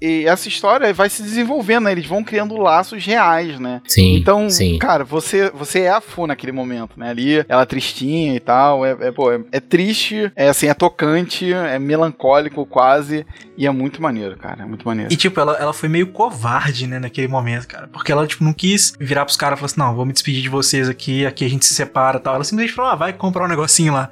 [0.00, 1.92] e essa história vai se desenvolvendo, né?
[1.92, 3.82] Eles vão criando laços reais, né?
[3.86, 4.78] Sim, Então, sim.
[4.78, 7.10] cara, você, você é a Fu naquele momento, né?
[7.10, 11.52] Ali, ela tristinha e tal, é, é, pô, é, é triste, é assim, é tocante,
[11.52, 13.26] é melancólico quase,
[13.56, 15.12] e é muito maneiro, cara, é muito maneiro.
[15.12, 17.88] E, tipo, ela, ela foi meio covarde, né, naquele momento, cara.
[17.88, 20.42] Porque ela, tipo, não quis virar pros caras e falar assim, não, vou me despedir
[20.42, 22.34] de vocês aqui, aqui a gente se separa e tal.
[22.34, 24.10] Ela simplesmente falou, ah, vai comprar um negocinho lá.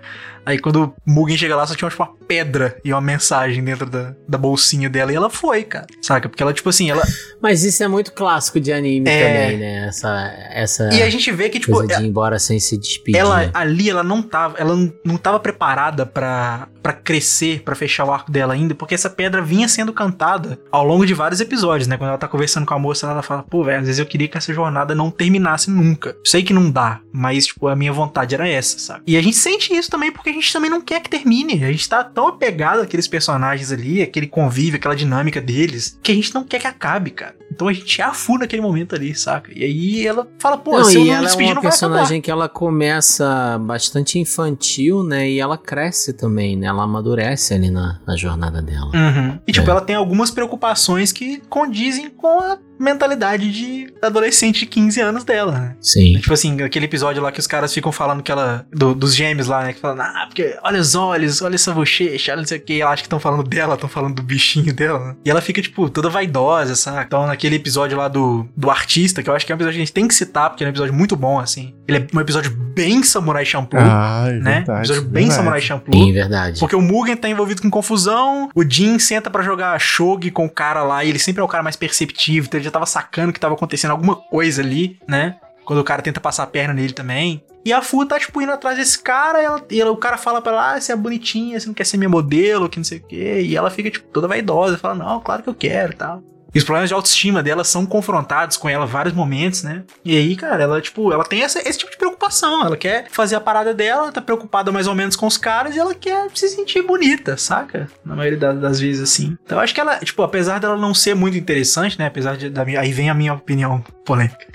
[0.49, 3.85] Aí quando o Mugen chega lá, só tinha, tipo, uma pedra e uma mensagem dentro
[3.85, 5.13] da, da bolsinha dela.
[5.13, 5.87] E ela foi, cara.
[6.01, 6.27] Saca?
[6.27, 7.03] Porque ela, tipo assim, ela...
[7.43, 9.43] Mas isso é muito clássico de anime É.
[9.45, 9.87] também, né?
[9.89, 13.19] Essa, essa E a gente vê que, tipo, coisa de ir embora sem se despedir.
[13.21, 18.07] ela ali, ela não tava, ela não- não tava preparada pra para crescer, pra fechar
[18.07, 21.87] o arco dela ainda, porque essa pedra vinha sendo cantada ao longo de vários episódios,
[21.87, 21.99] né?
[21.99, 24.27] Quando ela tá conversando com a moça, ela fala, pô, velho, às vezes eu queria
[24.27, 26.17] que essa jornada não terminasse nunca.
[26.25, 29.03] Sei que não dá, mas, tipo, a minha vontade era essa, sabe?
[29.07, 31.63] E a gente sente isso também porque a gente também não quer que termine.
[31.63, 36.15] A gente tá tão apegado àqueles personagens ali, aquele convívio, aquela dinâmica deles, que a
[36.15, 37.37] gente não quer que acabe, cara.
[37.51, 39.51] Então a gente é a fu naquele momento ali, saca?
[39.55, 41.71] E aí ela fala, pô, não, se eu não ela é despedir, uma vai acabar.
[41.71, 45.29] personagem que ela começa bastante infantil, né?
[45.29, 46.69] E ela cresce também, né?
[46.69, 48.91] Ela amadurece ali na, na jornada dela.
[48.95, 49.39] Uhum.
[49.47, 49.71] E tipo, É.
[49.71, 55.53] ela tem algumas preocupações que condizem com a mentalidade de adolescente de 15 anos dela,
[55.53, 55.77] né?
[55.81, 56.19] Sim.
[56.21, 58.67] Tipo assim, aquele episódio lá que os caras ficam falando que ela.
[58.73, 59.73] do- dos gêmeos lá, né?
[59.73, 62.81] Que falam, ah, porque olha os olhos, olha essa bochecha, olha não sei o que.
[62.81, 64.99] Ela acha que estão falando dela, estão falando do bichinho dela.
[64.99, 65.17] né?
[65.25, 67.05] E ela fica, tipo, toda vaidosa, sabe?
[67.07, 69.83] Então, naquele episódio lá do, do artista, que eu acho que é um episódio que
[69.83, 71.75] a gente tem que citar, porque é um episódio muito bom, assim.
[71.87, 74.55] Ele é um episódio bem Samurai Champloo, Ah, é né?
[74.57, 74.71] verdade.
[74.71, 75.37] um episódio bem verdade.
[75.37, 76.05] Samurai Champloo.
[76.05, 76.61] Sim, verdade.
[76.61, 80.51] Porque o Mugen tá envolvido com confusão, o Jin senta pra jogar shogi com o
[80.51, 83.33] cara lá, e ele sempre é o cara mais perceptivo, então ele já tava sacando
[83.33, 85.37] que tava acontecendo alguma coisa ali, né?
[85.65, 87.45] Quando o cara tenta passar a perna nele também.
[87.65, 90.17] E a Fu tá, tipo, indo atrás desse cara, e, ela- e ela- o cara
[90.17, 92.85] fala pra ela, ah, você é bonitinha, você não quer ser minha modelo, que não
[92.85, 93.43] sei o quê.
[93.43, 96.23] E ela fica, tipo, toda vaidosa, fala, não, claro que eu quero e tal.
[96.55, 99.83] E os problemas de autoestima dela são confrontados com ela vários momentos, né?
[100.05, 102.65] E aí, cara, ela, tipo, ela tem essa- esse tipo de preocupação.
[102.65, 105.79] Ela quer fazer a parada dela, tá preocupada mais ou menos com os caras e
[105.79, 107.87] ela quer se sentir bonita, saca?
[108.05, 109.37] Na maioria da- das vezes, assim.
[109.45, 112.07] Então eu acho que ela, tipo, apesar dela não ser muito interessante, né?
[112.07, 112.49] Apesar de.
[112.49, 114.47] Da aí vem a minha opinião polêmica.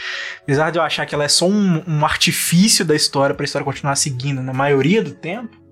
[0.41, 3.63] Apesar de eu achar que ela é só um, um artifício da história pra história
[3.65, 5.62] continuar seguindo na maioria do tempo.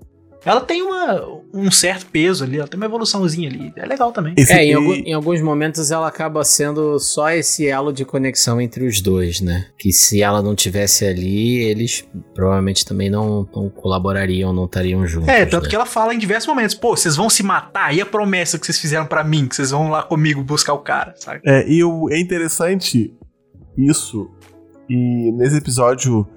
[0.44, 1.22] Ela tem uma,
[1.54, 3.72] um certo peso ali, ela tem uma evoluçãozinha ali.
[3.76, 4.34] É legal também.
[4.36, 8.60] Esse É, em, algu- em alguns momentos ela acaba sendo só esse elo de conexão
[8.60, 9.68] entre os dois, né?
[9.78, 15.30] Que se ela não tivesse ali, eles provavelmente também não, não colaborariam, não estariam juntos.
[15.30, 15.70] É, tanto né?
[15.70, 18.66] que ela fala em diversos momentos, pô, vocês vão se matar, e a promessa que
[18.66, 21.42] vocês fizeram pra mim, que vocês vão lá comigo buscar o cara, sabe?
[21.46, 23.14] É, e o, é interessante
[23.78, 24.30] isso,
[24.90, 26.28] e nesse episódio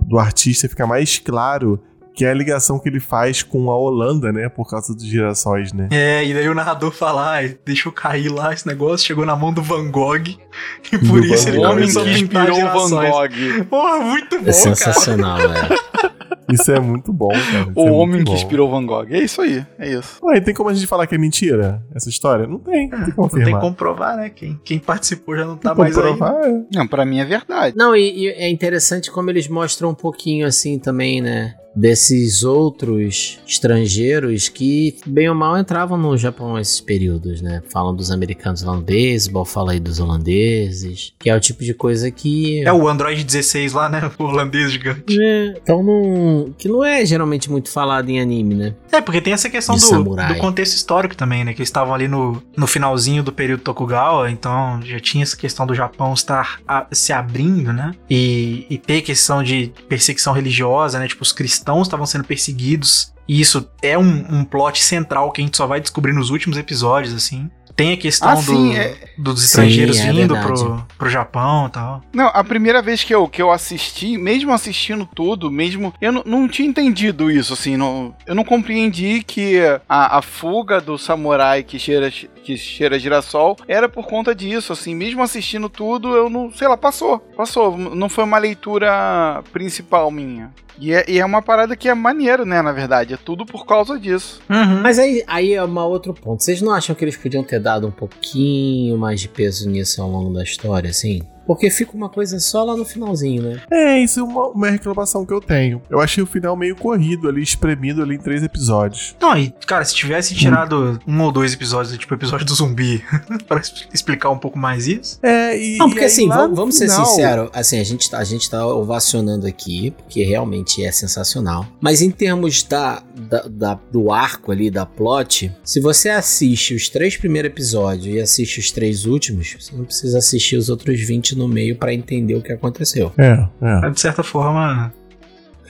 [0.00, 1.80] do artista fica mais claro
[2.14, 4.48] que é a ligação que ele faz com a Holanda, né?
[4.48, 5.88] Por causa dos girassóis, né?
[5.90, 9.34] É, e daí o narrador fala, ai, deixa eu cair lá, esse negócio chegou na
[9.36, 10.18] mão do Van Gogh,
[10.92, 11.66] e Do por isso Van ele Gogh.
[11.66, 13.10] O homem começou que a pintar inspirou o Van.
[13.10, 13.64] Gogh.
[13.70, 14.52] Porra, muito bom, É cara.
[14.52, 16.12] sensacional, é.
[16.52, 17.40] Isso é muito bom, cara.
[17.40, 19.06] Isso é O muito homem que inspirou o Van Gogh.
[19.10, 20.18] É isso aí, é isso.
[20.22, 22.46] Ué, tem como a gente falar que é mentira essa história?
[22.46, 23.60] Não tem, não tem como Não tem afirmar.
[23.62, 24.28] como provar, né?
[24.28, 26.44] Quem, quem participou já não tá Tem mais como aí.
[26.50, 26.76] é.
[26.76, 27.74] Não, pra mim é verdade.
[27.76, 31.54] Não, e, e é interessante como eles mostram um pouquinho assim também, né?
[31.74, 37.62] Desses outros estrangeiros que, bem ou mal, entravam no Japão esses períodos, né?
[37.70, 41.72] Falam dos americanos lá no beisebol, fala aí dos holandeses, que é o tipo de
[41.72, 42.62] coisa que.
[42.62, 44.02] É o Android 16 lá, né?
[44.18, 45.16] O holandês gigante.
[45.20, 46.52] É, então não.
[46.58, 48.74] Que não é geralmente muito falado em anime, né?
[48.92, 51.52] É, porque tem essa questão do, do contexto histórico também, né?
[51.54, 55.66] Que eles estavam ali no, no finalzinho do período Tokugawa, então já tinha essa questão
[55.66, 57.92] do Japão estar a- se abrindo, né?
[58.08, 61.08] E, e ter questão de perseguição religiosa, né?
[61.08, 63.12] Tipo, os cristãos estavam sendo perseguidos.
[63.28, 66.58] E isso é um, um plot central que a gente só vai descobrir nos últimos
[66.58, 67.50] episódios, assim.
[67.74, 70.62] Tem a questão Ah, do- é- dos estrangeiros Sim, é vindo verdade.
[70.62, 72.02] pro, pro Japão e tal.
[72.12, 75.92] Não, a primeira vez que eu, que eu assisti, mesmo assistindo tudo, mesmo.
[76.00, 77.76] Eu não, não tinha entendido isso, assim.
[77.76, 79.58] Não, eu não compreendi que
[79.88, 84.94] a, a fuga do samurai que cheira, que cheira girassol era por conta disso, assim.
[84.94, 86.52] Mesmo assistindo tudo, eu não.
[86.52, 87.18] Sei lá, passou.
[87.36, 87.76] Passou.
[87.78, 90.50] Não foi uma leitura principal minha.
[90.78, 93.14] E é, e é uma parada que é maneiro, né, na verdade.
[93.14, 94.40] É tudo por causa disso.
[94.48, 94.80] Uhum.
[94.82, 96.42] Mas aí, aí é um outro ponto.
[96.42, 100.10] Vocês não acham que eles podiam ter dado um pouquinho mais de peso nisso ao
[100.10, 101.22] longo da história, assim?
[101.46, 103.60] Porque fica uma coisa só lá no finalzinho, né?
[103.70, 105.82] É, isso é uma, uma reclamação que eu tenho.
[105.90, 109.14] Eu achei o final meio corrido ali, espremido ali em três episódios.
[109.20, 113.02] Não, e, cara, se tivesse tirado um ou dois episódios, tipo o episódio do zumbi,
[113.48, 113.60] pra
[113.92, 115.18] explicar um pouco mais isso.
[115.22, 115.76] É, e.
[115.78, 118.48] Não, porque e aí, assim, vamos, vamos ser sinceros, assim, a gente, tá, a gente
[118.48, 121.66] tá ovacionando aqui, porque realmente é sensacional.
[121.80, 126.88] Mas em termos da, da- da- do arco ali, da plot, se você assiste os
[126.88, 131.31] três primeiros episódios e assiste os três últimos, você não precisa assistir os outros 20
[131.36, 133.12] no meio pra entender o que aconteceu.
[133.18, 133.24] É,
[133.60, 133.80] é.
[133.80, 134.92] Mas, De certa forma,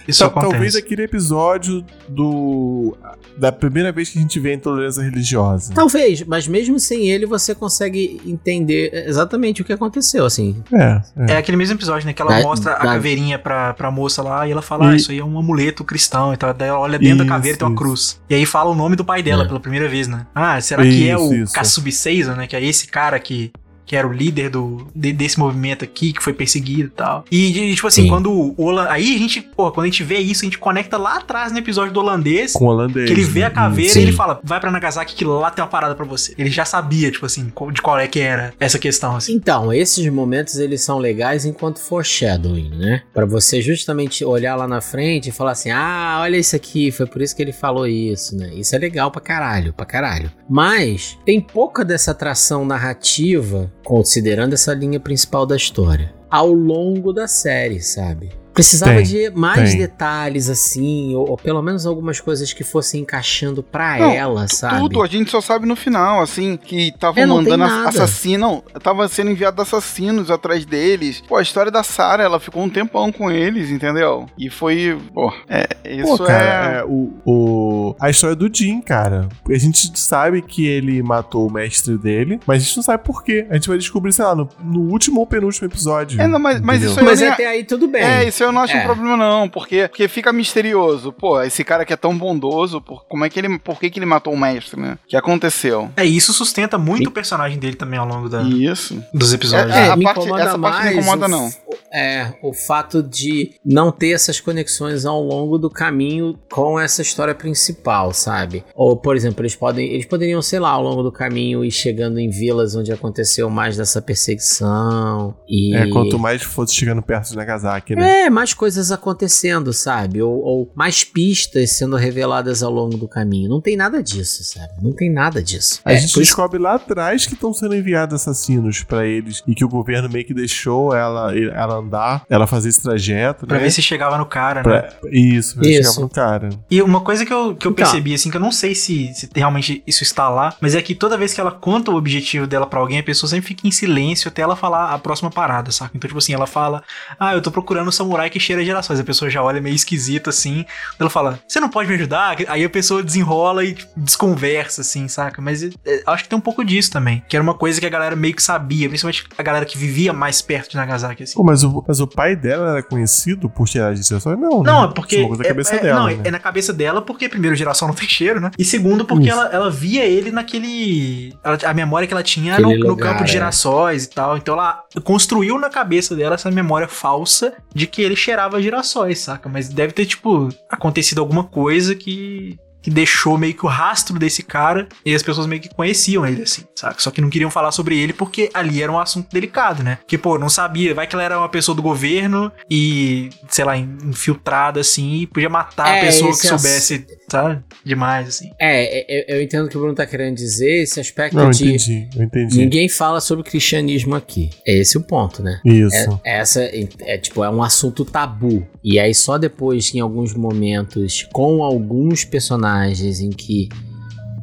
[0.06, 0.50] isso Tal- acontece.
[0.52, 2.96] Talvez aquele episódio do.
[3.38, 5.72] Da primeira vez que a gente vê a intolerância religiosa.
[5.72, 10.62] Talvez, mas mesmo sem ele você consegue entender exatamente o que aconteceu, assim.
[10.70, 11.32] É, é.
[11.32, 12.12] É aquele mesmo episódio, né?
[12.12, 14.92] Que ela Da- mostra a da- caveirinha pra, pra moça lá e ela fala, ah,
[14.92, 16.34] E- isso aí é um amuleto cristão.
[16.34, 17.82] Então daí ela olha dentro da Isso, caveira e tem uma isso.
[17.82, 18.20] cruz.
[18.28, 19.46] E aí fala o nome do pai dela É.
[19.48, 20.26] pela primeira vez, né?
[20.34, 21.30] Ah, será que é o.
[21.54, 22.46] Kassubi Seiza, né?
[22.46, 23.50] Que é esse cara que,
[23.92, 27.26] que era o líder do, de- desse movimento aqui, que foi perseguido e tal.
[27.30, 28.08] E, e, tipo assim, Sim.
[28.08, 28.78] quando o.
[28.88, 31.58] Aí a gente, pô, quando a gente vê isso, a gente conecta lá atrás no
[31.58, 32.54] episódio do holandês.
[32.54, 33.06] Com o holandês.
[33.06, 33.54] Que ele vê a né?
[33.54, 33.98] caveira Sim.
[34.00, 36.32] e ele fala, vai pra Nagasaki que lá tem uma parada pra você.
[36.38, 39.34] Ele já sabia, tipo assim, de qual é que era essa questão, assim.
[39.34, 43.02] Então, esses momentos eles são legais enquanto foreshadowing, né?
[43.12, 47.04] Pra você justamente olhar lá na frente e falar assim: "Ah, olha isso aqui, foi
[47.06, 48.54] por isso que ele falou isso", né?
[48.54, 50.32] Isso é legal pra caralho, pra caralho.
[50.48, 57.28] Mas tem pouca dessa atração narrativa considerando essa linha principal da história ao longo da
[57.28, 58.41] série, sabe?
[58.52, 59.78] Precisava Tem, de mais tem.
[59.78, 64.78] detalhes, assim, ou, ou pelo menos algumas coisas que fossem encaixando pra Não, ela, sabe?
[64.80, 67.56] Tudo, a gente só sabe no final, assim, que estavam É, mandando.
[67.58, 71.22] Não, tava sendo enviado assassinos atrás deles.
[71.26, 74.26] Pô, a história da Sarah, ela ficou um tempão com eles, entendeu?
[74.38, 74.98] E foi.
[75.14, 76.80] Pô, é, isso Pô, cara, é.
[76.80, 79.28] é, o, o- a história do Jim, cara.
[79.48, 83.22] A gente sabe que ele matou o mestre dele, mas a gente não sabe por
[83.24, 83.46] quê.
[83.50, 86.20] A gente vai descobrir, sei lá, no, no último ou penúltimo episódio.
[86.20, 88.02] É, não, mas- mas isso aí- Mas até aí tudo bem.
[88.02, 88.82] É, isso eu não acho É.
[88.82, 91.12] um problema, não, porque, porque fica misterioso.
[91.12, 93.58] Pô, esse cara que é tão bondoso, por, como é que ele.
[93.58, 94.98] Por que, que ele matou o mestre, né?
[95.04, 95.90] O que aconteceu?
[95.96, 99.02] É, isso sustenta muito o personagem dele também ao longo da- Isso.
[99.12, 99.74] dos episódios.
[99.74, 101.50] É, É, a me parte- essa parte não mais incomoda, o, não.
[101.92, 107.34] É, o fato de não ter essas conexões ao longo do caminho com essa história
[107.34, 108.64] principal, sabe?
[108.74, 112.18] Ou, por exemplo, eles podem, eles poderiam, sei lá, ao longo do caminho ir chegando
[112.18, 117.36] em vilas onde aconteceu mais dessa perseguição e É, quanto mais fosse chegando perto de
[117.36, 118.22] Nagasaki, né?
[118.26, 120.22] É, mais coisas acontecendo, sabe?
[120.22, 123.48] Ou, ou mais pistas sendo reveladas ao longo do caminho.
[123.48, 124.72] Não tem nada disso, sabe?
[124.82, 125.80] Não tem nada disso.
[125.84, 129.42] A É, gente por isso- descobre lá atrás que estão sendo enviados assassinos pra eles
[129.46, 133.58] e que o governo meio que deixou ela, ela andar, ela fazer esse trajeto, Pra
[133.58, 133.64] né?
[133.64, 134.62] ver se chegava no cara, né?
[134.62, 135.92] Pra- Isso, pra Isso.
[135.92, 136.48] chegar pro cara.
[136.70, 137.74] E uma coisa que eu, que eu Então.
[137.84, 140.94] percebi, assim, que eu não sei se, se realmente isso está lá, mas é que
[140.94, 143.70] toda vez que ela conta o objetivo dela pra alguém, a pessoa sempre fica em
[143.70, 145.92] silêncio até ela falar a próxima parada, saca?
[145.94, 146.82] Então, tipo assim, ela fala,
[147.18, 148.98] ah, eu tô procurando um samurai que cheira gerações.
[149.00, 150.64] A pessoa já olha meio esquisito, assim.
[150.98, 152.36] Ela fala, você não pode me ajudar?
[152.48, 155.40] Aí a pessoa desenrola e tipo, desconversa, assim, saca?
[155.42, 157.22] Mas é, é, acho que tem um pouco disso também.
[157.28, 160.12] Que era uma coisa que a galera meio que sabia, principalmente a galera que vivia
[160.12, 161.34] mais perto de Nagasaki, assim.
[161.34, 164.38] Pô, mas o, mas o pai dela era conhecido por tirar de gerações?
[164.38, 164.88] Não, Não, né?
[164.90, 165.16] é porque.
[165.16, 166.20] Isso é uma coisa da cabeça é, é- dela, não, né?
[166.24, 168.50] é na cabeça dela, porque primeiro geração não tem cheiro, né?
[168.58, 169.32] E segundo, porque Isso.
[169.38, 171.34] ela, ela via ele naquele.
[171.42, 173.32] ela- a memória que ela tinha no, Aquele no lugar, campo de é.
[173.32, 174.36] girassóis e tal.
[174.36, 179.48] Então ela construiu na cabeça dela essa memória falsa de que ele cheirava girassóis, saca?
[179.48, 182.58] Mas deve ter, tipo, acontecido alguma coisa que.
[182.82, 186.42] Que deixou meio que o rastro desse cara e as pessoas meio que conheciam ele,
[186.42, 187.00] assim, saca?
[187.00, 189.96] Só que não queriam falar sobre ele porque ali era um assunto delicado, né?
[190.00, 190.94] Porque, pô, não sabia.
[190.94, 195.48] Vai que ela era uma pessoa do governo e, sei lá, infiltrada, assim, e podia
[195.48, 197.62] matar a É, pessoa que ass- soubesse, sabe?
[197.84, 198.50] Demais, assim.
[198.60, 201.50] É, eu, eu entendo o que o Bruno tá querendo dizer, esse aspecto Não, eu
[201.50, 201.68] de.
[201.68, 202.58] entendi, eu entendi.
[202.58, 204.50] Ninguém fala sobre cristianismo aqui.
[204.66, 205.60] É esse o ponto, né?
[205.64, 206.20] Isso.
[206.24, 211.28] É, essa é tipo é um assunto tabu e aí só depois em alguns momentos
[211.32, 212.71] com alguns personagens
[213.20, 213.68] em que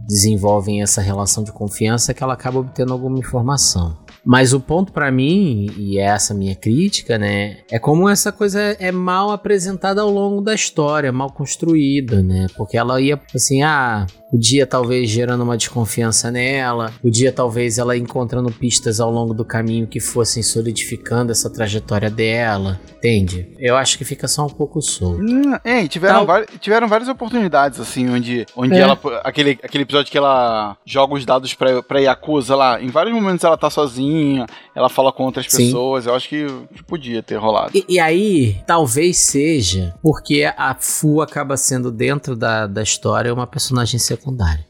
[0.08, 3.96] desenvolvem essa relação de confiança que ela acaba obtendo alguma informação.
[4.26, 8.60] Mas o ponto pra mim e é essa minha crítica, né, é como essa coisa
[8.60, 12.48] é mal apresentada ao longo da história, mal construída, né?
[12.58, 18.52] Porque ela ia assim, ah, podia talvez gerando uma desconfiança nela, podia talvez ela encontrando
[18.52, 23.50] pistas ao longo do caminho que fossem solidificando essa trajetória dela, entende?
[23.58, 25.22] Eu acho que fica só um pouco solto.
[25.22, 28.80] Hum, É, e tiveram, Tal- tiveram várias oportunidades, assim, onde, onde É.
[28.80, 29.00] ela.
[29.24, 32.82] Aquele, aquele episódio que ela joga os dados pra, pra Yakuza lá.
[32.82, 34.46] Em vários momentos ela tá sozinha,
[34.76, 35.66] ela fala com outras Sim.
[35.66, 36.06] pessoas.
[36.06, 36.46] Eu acho que,
[36.76, 37.72] que podia ter rolado.
[37.76, 43.48] E, e aí, talvez seja porque a Fu acaba sendo, dentro da, da história, uma
[43.48, 44.19] personagem secundária.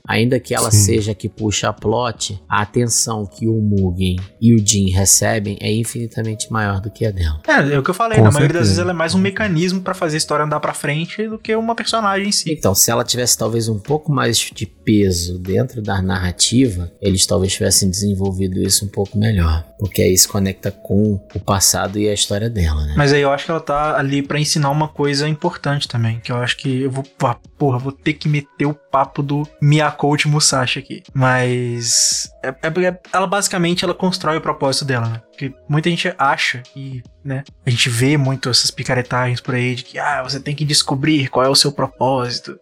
[0.07, 0.77] Ainda que ela Sim.
[0.77, 5.57] seja a que puxa a plot, a atenção que o Mugen e o Jin recebem
[5.61, 7.41] é infinitamente maior do que a dela.
[7.47, 8.69] É, é o que eu falei, Com na maioria das certeza.
[8.69, 11.55] vezes ela é mais um mecanismo pra fazer a história andar pra frente do que
[11.55, 12.51] uma personagem em si.
[12.51, 17.53] Então, se ela tivesse talvez um pouco mais de peso dentro da narrativa, eles talvez
[17.53, 19.63] tivessem desenvolvido isso um pouco melhor.
[19.79, 22.93] Porque aí se conecta com o passado e a história dela, né?
[22.97, 26.19] Mas aí eu acho que ela tá ali pra ensinar uma coisa importante também.
[26.19, 27.03] Que eu acho que eu vou.
[27.23, 31.03] ah, Porra, vou ter que meter o papo do Miyakote Musashi aqui.
[31.13, 32.29] Mas.
[32.43, 35.21] É, é ela basicamente ela constrói o propósito dela, né?
[35.29, 37.43] Porque muita gente acha e, né?
[37.65, 41.29] A gente vê muito essas picaretagens por aí de que, ah, você tem que descobrir
[41.29, 42.59] qual é o seu propósito.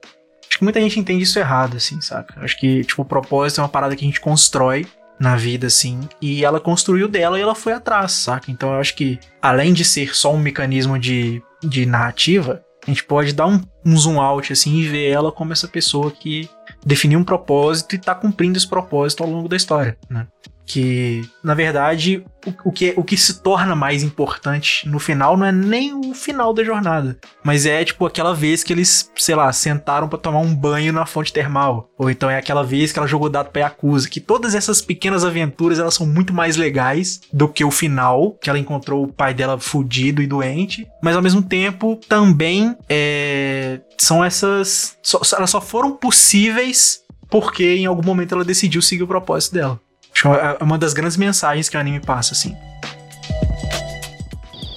[0.47, 2.39] Acho que muita gente entende isso errado, assim, saca?
[2.41, 4.87] Acho que, tipo, o propósito é uma parada que a gente constrói
[5.19, 6.07] na vida, assim.
[6.21, 8.51] E ela construiu dela e ela foi atrás, saca?
[8.51, 13.03] Então eu acho que, além de ser só um mecanismo de, de narrativa, a gente
[13.03, 16.49] pode dar um, um zoom out, assim, e ver ela como essa pessoa que
[16.85, 20.25] definiu um propósito e tá cumprindo esse propósito ao longo da história, né?
[20.67, 25.45] Que, na verdade, o, o, que, o que se torna mais importante no final não
[25.45, 29.51] é nem o final da jornada, mas é, tipo, aquela vez que eles, sei lá,
[29.53, 31.89] sentaram pra tomar um banho na fonte termal.
[31.97, 34.09] Ou então é aquela vez que ela jogou dado pra Yakuza.
[34.09, 38.49] Que todas essas pequenas aventuras, elas são muito mais legais do que o final, que
[38.49, 40.85] ela encontrou o pai dela fudido e doente.
[41.01, 44.97] Mas, ao mesmo tempo, também é, são essas...
[45.01, 49.79] Só, elas só foram possíveis porque, em algum momento, ela decidiu seguir o propósito dela.
[50.17, 52.57] Acho que é uma das grandes mensagens que o anime passa, assim.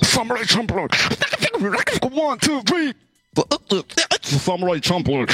[0.02, 0.86] Samurai Champloo.
[2.12, 2.94] One, two, three.
[4.20, 5.24] Samurai Champloo.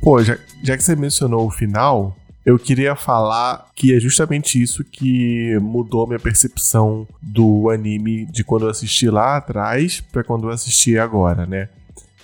[0.00, 4.82] Pô, já, já que você mencionou o final, eu queria falar que é justamente isso
[4.82, 10.50] que mudou minha percepção do anime de quando eu assisti lá atrás pra quando eu
[10.50, 11.68] assisti agora, né?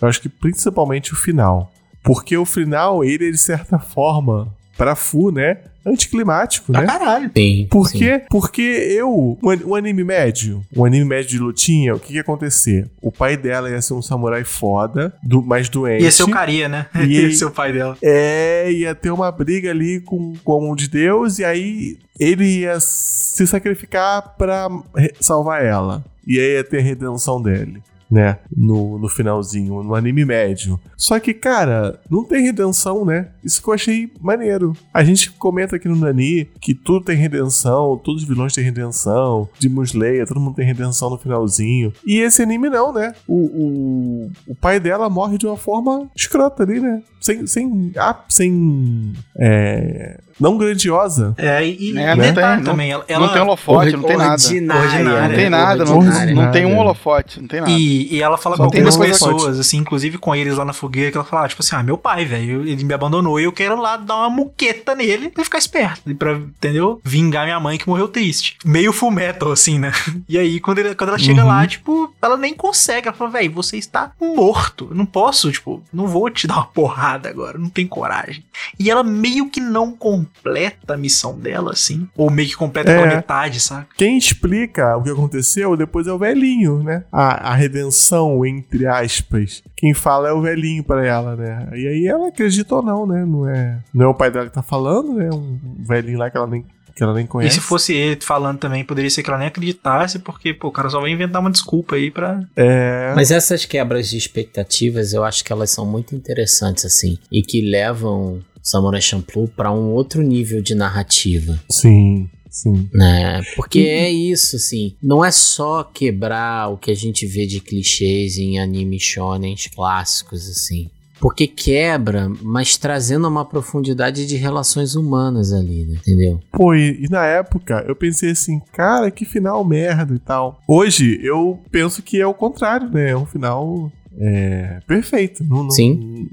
[0.01, 1.70] Eu acho que principalmente o final.
[2.02, 4.51] Porque o final, ele é de certa forma,
[4.81, 5.59] pra Fu, né?
[5.85, 6.86] Anticlimático, Pra né?
[6.86, 7.31] caralho.
[7.36, 7.66] Sim.
[7.70, 7.98] Por sim.
[7.98, 8.23] quê?
[8.31, 12.20] Porque eu, um, an- um anime médio, um anime médio de lutinha, o que ia
[12.23, 12.86] acontecer?
[13.01, 16.02] O pai dela ia ser um samurai foda, do, mais doente.
[16.05, 16.86] Ia ser o Caria, né?
[17.07, 17.97] E- Ia ser o pai dela.
[18.02, 22.78] É, ia ter uma briga ali com, com o de Deus, e aí ele ia
[22.81, 26.05] se sacrificar pra re- salvar ela.
[26.27, 27.82] E aí ia ter a redenção dele.
[28.11, 30.81] Né, no, no finalzinho, no anime médio.
[30.97, 33.28] Só que, cara, não tem redenção, né?
[33.45, 34.73] Isso que eu achei maneiro.
[34.93, 39.49] A gente comenta aqui no Nani que tudo tem redenção, todos os vilões têm redenção,
[39.61, 41.93] Demon Slayer, todo mundo tem redenção no finalzinho.
[42.05, 43.15] E esse anime não, né?
[43.28, 47.03] O, o, o pai dela morre de uma forma escrota ali, né?
[47.20, 47.47] Sem.
[47.47, 51.34] sem, ah, sem é, não grandiosa.
[51.36, 54.32] É, e, É, e não detalhe também, ela, Não tem holofote, não tem nada.
[54.32, 55.28] Ordinária, Ordinária.
[55.28, 56.34] Não tem nada, não, Ordinária.
[56.34, 57.72] não tem um holofote, não tem nada.
[57.72, 61.10] E, e ela fala Só com algumas pessoas, assim, inclusive com eles lá na fogueira,
[61.10, 63.52] que ela fala, ah, tipo assim, ah, meu pai, velho, ele me abandonou e eu
[63.52, 67.00] quero lá dar uma muqueta nele pra ficar esperto, e pra, entendeu?
[67.04, 68.56] Vingar minha mãe que morreu triste.
[68.64, 69.92] Meio full metal, assim, né?
[70.28, 71.48] E aí, quando, ele- quando ela chega Uhum.
[71.48, 75.82] lá, tipo, ela nem consegue, ela fala, velho, você está morto, eu não posso, tipo,
[75.92, 78.44] não vou te dar uma porrada agora, não tem coragem.
[78.78, 79.90] E ela meio que não
[80.35, 83.16] completa a missão dela, assim, ou meio que completa pela É.
[83.16, 83.86] metade, sabe?
[83.97, 87.05] Quem explica o que aconteceu depois é o velhinho, né?
[87.12, 89.62] A, a redenção, entre aspas.
[89.77, 91.69] Quem fala é o velhinho pra ela, né?
[91.74, 93.24] E aí ela acredita ou não, né?
[93.24, 95.28] Não é, não é o pai dela que tá falando, né?
[95.32, 96.65] Um velhinho lá que ela nem,
[96.97, 97.55] que ela nem E conhece.
[97.57, 100.89] se fosse ele falando também, poderia ser que ela nem acreditasse, porque, pô, o cara
[100.90, 102.43] só vai inventar uma desculpa aí pra.
[102.57, 103.12] É.
[103.15, 107.61] Mas essas quebras de expectativas, eu acho que elas são muito interessantes, assim, e que
[107.61, 112.89] levam Samurai Champloo pra um outro nível de narrativa, Sim, sim.
[112.93, 113.43] né?
[113.57, 118.37] Porque é isso, assim, não é só quebrar o que a gente vê de clichês
[118.37, 120.91] em animes shonens clássicos, assim.
[121.20, 125.99] Porque quebra, mas trazendo uma profundidade de relações humanas ali, né?
[126.01, 126.41] Entendeu?
[126.51, 130.62] Pô, e, e na época eu pensei assim, cara, que final merda e tal.
[130.66, 133.11] Hoje eu penso que é o contrário, né?
[133.11, 135.45] É um final é, perfeito.
[135.45, 136.28] Não, não, Sim.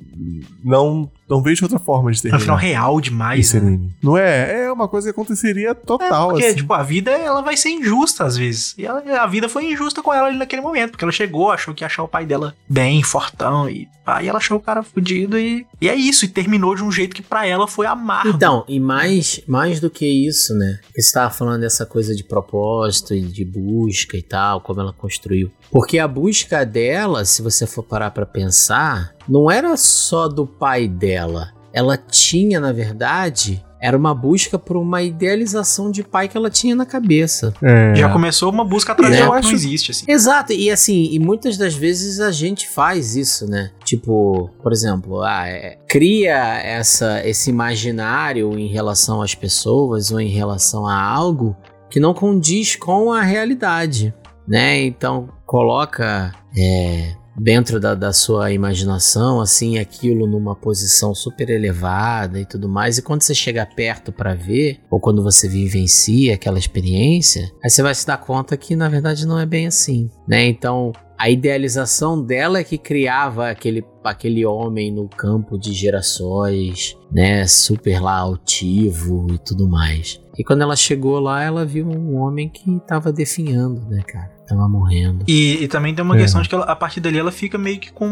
[0.64, 3.68] Não, não vejo outra forma de É final terminar real demais, esse né?
[3.68, 3.96] anime.
[4.02, 4.66] Não é?
[4.66, 6.56] É uma coisa que aconteceria É, total, porque, assim.
[6.58, 8.74] tipo, a vida ela vai ser injusta às vezes.
[8.78, 11.74] E ela- a vida foi injusta com ela ali naquele momento, porque ela chegou, achou
[11.74, 15.38] que ia achar o pai dela bem, fortão, e aí ela achou o cara fudido
[15.38, 18.30] e, e é isso, e terminou de um jeito que pra ela foi amargo.
[18.30, 20.80] Então, e mais, mais do que isso, né?
[20.94, 25.52] Você estava falando dessa coisa de propósito e de busca e tal, como ela construiu.
[25.72, 30.88] Porque a busca dela, se você for parar pra pensar, não era só do pai
[30.88, 31.52] dela.
[31.74, 36.76] Ela tinha, na verdade, era uma busca por uma idealização de pai que ela tinha
[36.76, 37.54] na cabeça.
[37.62, 37.94] É.
[37.96, 40.06] Já começou uma busca atrás E de algo que não existe, assim.
[40.08, 43.72] Exato, e assim, e muitas das vezes a gente faz isso, né?
[43.84, 50.30] Tipo, por exemplo, ah, é, cria essa, esse imaginário em relação às pessoas ou em
[50.30, 51.56] relação a algo
[51.90, 54.14] que não condiz com a realidade,
[54.48, 54.82] né?
[54.82, 62.46] Então coloca é, dentro da, da sua imaginação assim aquilo numa posição super elevada e
[62.46, 62.98] tudo mais.
[62.98, 67.82] E quando você chega perto para ver ou quando você vivencia aquela experiência, aí você
[67.82, 70.46] vai se dar conta que na verdade não é bem assim, né?
[70.46, 77.48] Então a idealização dela é que criava aquele, aquele homem no campo de gerações, né?
[77.48, 80.22] Super lá altivo e tudo mais.
[80.38, 84.37] E quando ela chegou lá, ela viu um homem que tava definhando, né, cara?
[84.48, 85.26] Tava morrendo.
[85.28, 86.22] E, e também tem uma É.
[86.22, 88.08] questão de que ela- a partir dali ela fica meio que com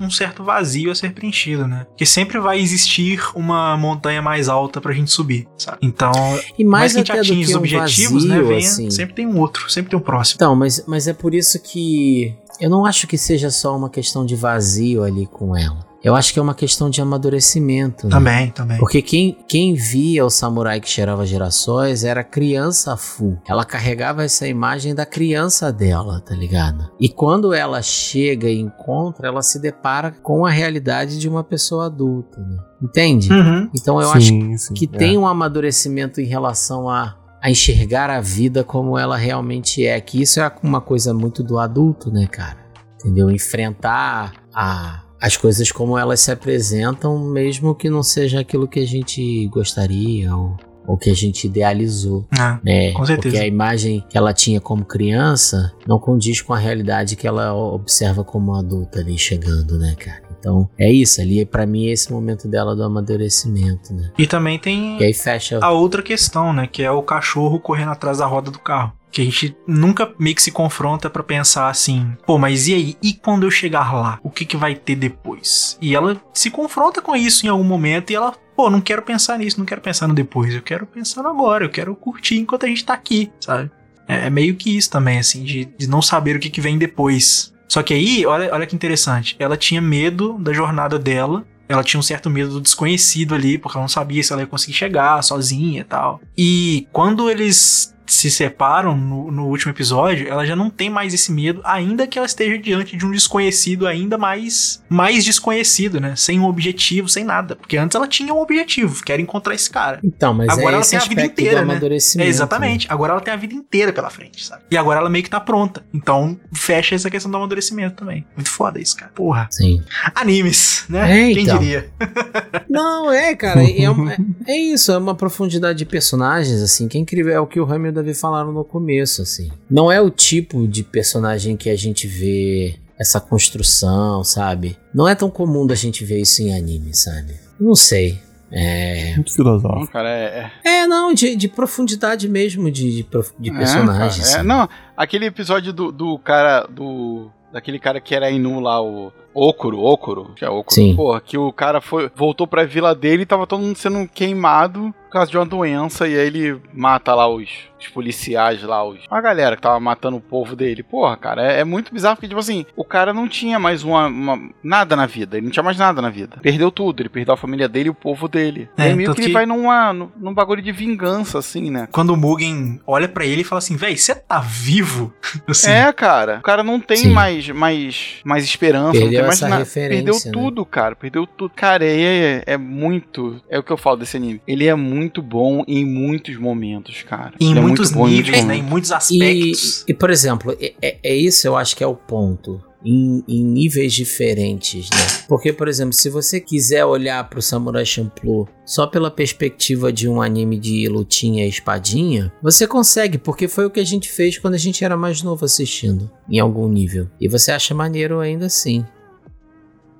[0.00, 1.86] um certo vazio a ser preenchido, né?
[1.96, 5.78] Que sempre vai existir uma montanha mais alta pra gente subir, sabe?
[5.82, 6.12] Então,
[6.58, 8.48] E mais mais que a gente atinge os um objetivos, vazio, né?
[8.48, 8.90] Vem, assim.
[8.90, 10.36] Sempre tem um outro, sempre tem um próximo.
[10.38, 14.24] Então, mas, mas é por isso que eu não acho que seja só uma questão
[14.24, 15.85] de vazio ali com ela.
[16.06, 18.06] Eu acho que é uma questão de amadurecimento.
[18.06, 18.12] Né?
[18.12, 18.78] Também, também.
[18.78, 23.36] Porque quem, quem via o samurai que cheirava gerações era a criança Fu.
[23.44, 26.88] Ela carregava essa imagem da criança dela, tá ligado?
[27.00, 31.86] E quando ela chega e encontra, ela se depara com a realidade de uma pessoa
[31.86, 32.56] adulta, né?
[32.80, 33.32] Entende?
[33.32, 33.68] Uhum.
[33.74, 34.96] Então eu acho sim, sim, que é.
[34.96, 40.00] tem um amadurecimento em relação a, a enxergar a vida como ela realmente é.
[40.00, 42.58] Que isso é uma coisa muito do adulto, né, cara?
[42.94, 43.28] Entendeu?
[43.28, 48.86] Enfrentar a, as coisas como elas se apresentam, mesmo que não seja aquilo que a
[48.86, 50.56] gente gostaria ou,
[50.86, 52.26] ou que a gente idealizou.
[52.38, 52.92] Ah, né?
[52.92, 53.34] Com certeza.
[53.34, 57.54] Porque a imagem que ela tinha como criança não condiz com a realidade que ela
[57.54, 60.24] observa como adulta ali chegando, né, cara?
[60.38, 64.12] Então, é isso ali, pra mim, é esse momento dela do amadurecimento, né?
[64.16, 65.58] E também tem E aí fecha.
[65.60, 66.68] a outra questão, né?
[66.70, 68.92] Que é o cachorro correndo atrás da roda do carro.
[69.16, 72.96] Que a gente nunca meio que se confronta pra pensar assim, pô, mas e aí?
[73.02, 74.20] E quando eu chegar lá?
[74.22, 75.78] O que, que vai ter depois?
[75.80, 79.38] E ela se confronta com isso em algum momento e ela, pô, não quero pensar
[79.38, 82.66] nisso, não quero pensar no depois, eu quero pensar no agora, eu quero curtir enquanto
[82.66, 83.70] a gente tá aqui, sabe?
[84.06, 86.76] É, é meio que isso também, assim, de, de não saber o que, que vem
[86.76, 87.54] depois.
[87.66, 91.98] Só que aí, olha, olha que interessante, ela tinha medo da jornada dela ela tinha
[91.98, 95.20] um certo medo do desconhecido ali, porque ela não sabia se ela ia conseguir chegar
[95.22, 96.20] sozinha e tal.
[96.38, 101.32] E quando eles se separam no, no último episódio, ela já não tem mais esse
[101.32, 106.14] medo, ainda que ela esteja diante de um desconhecido ainda mais, mais desconhecido, né?
[106.16, 107.56] Sem um objetivo, sem nada.
[107.56, 110.00] Porque antes ela tinha um objetivo, que era encontrar esse cara.
[110.04, 111.80] Então, mas Agora é ela tem a vida inteira, né?
[112.18, 112.86] É, exatamente.
[112.90, 114.62] Agora ela tem a vida inteira pela frente, sabe?
[114.70, 115.84] E agora ela meio que tá pronta.
[115.92, 118.26] Então, fecha essa questão do amadurecimento também.
[118.36, 119.10] Muito foda isso, cara.
[119.14, 119.48] Porra.
[119.50, 119.82] Sim.
[120.14, 121.30] Animes, né?
[121.30, 121.58] É, Quem então.
[121.58, 121.90] diria?
[122.68, 124.12] Não, é, cara, é, uma-
[124.46, 127.64] é- isso, é uma profundidade de personagens, assim, que é incrível, é o que o
[127.64, 129.50] Rami o Davi falaram no começo, assim.
[129.70, 134.76] Não é o tipo de personagem que a gente vê essa construção, sabe?
[134.94, 137.34] Não é tão comum da gente ver isso em anime, sabe?
[137.58, 138.18] Não sei.
[138.50, 139.92] É, Muito Não, filosófico.
[139.92, 140.50] cara, é.
[140.64, 144.24] é- é não, de, de profundidade mesmo de, de, prof- de é, personagens.
[144.24, 144.46] cara, é, assim.
[144.46, 146.66] não, aquele episódio do, do cara.
[146.70, 149.12] do Daquele cara que era Inu lá, o.
[149.34, 150.74] Okuro, Okuro, que é Okuro.
[150.74, 150.94] Sim.
[150.96, 154.94] Porra, que o cara foi, voltou pra vila dele e tava todo mundo sendo queimado
[155.16, 156.06] causa de uma doença.
[156.08, 157.48] E aí ele mata lá os,
[157.78, 160.82] os policiais lá, os, a galera que tava matando o povo dele.
[160.82, 164.06] Porra, cara, é, é muito bizarro porque, tipo assim, o cara não tinha mais uma,
[164.06, 165.36] uma- nada na vida.
[165.36, 166.38] Ele não tinha mais nada na vida.
[166.42, 167.00] Perdeu tudo.
[167.02, 168.68] Ele perdeu a família dele e o povo dele.
[168.76, 171.70] É, É, meio tanto que ele que- vai numa, num, num bagulho de vingança, assim,
[171.70, 171.88] né?
[171.92, 175.12] Quando o Mugen olha pra ele e fala assim, véi, você tá vivo?
[175.48, 176.38] Assim, É, cara.
[176.38, 177.10] O cara não tem Sim.
[177.12, 179.64] mais, mais, mais esperança, Perdeu não tem mais essa nada.
[179.64, 180.30] referência, Perdeu né?
[180.32, 180.96] tudo, cara.
[180.96, 181.52] Perdeu tudo.
[181.54, 183.40] Cara, é, é muito.
[183.48, 184.40] É o que eu falo desse anime.
[184.46, 187.34] Ele é muito bom em muitos momentos, cara.
[187.40, 188.56] em Ele é muitos muito bom níveis, né?
[188.56, 189.84] Em muitos E, aspectos.
[189.88, 192.60] e, por exemplo, é, é- é isso eu acho que é o ponto.
[192.88, 195.24] Em, em níveis diferentes, né?
[195.26, 200.22] Porque, por exemplo, se você quiser olhar pro Samurai Champloo só pela perspectiva de um
[200.22, 204.54] anime de lutinha e espadinha, você consegue, porque foi o que a gente fez quando
[204.54, 207.08] a gente era mais novo assistindo, em algum nível.
[207.20, 208.84] E você acha maneiro ainda assim.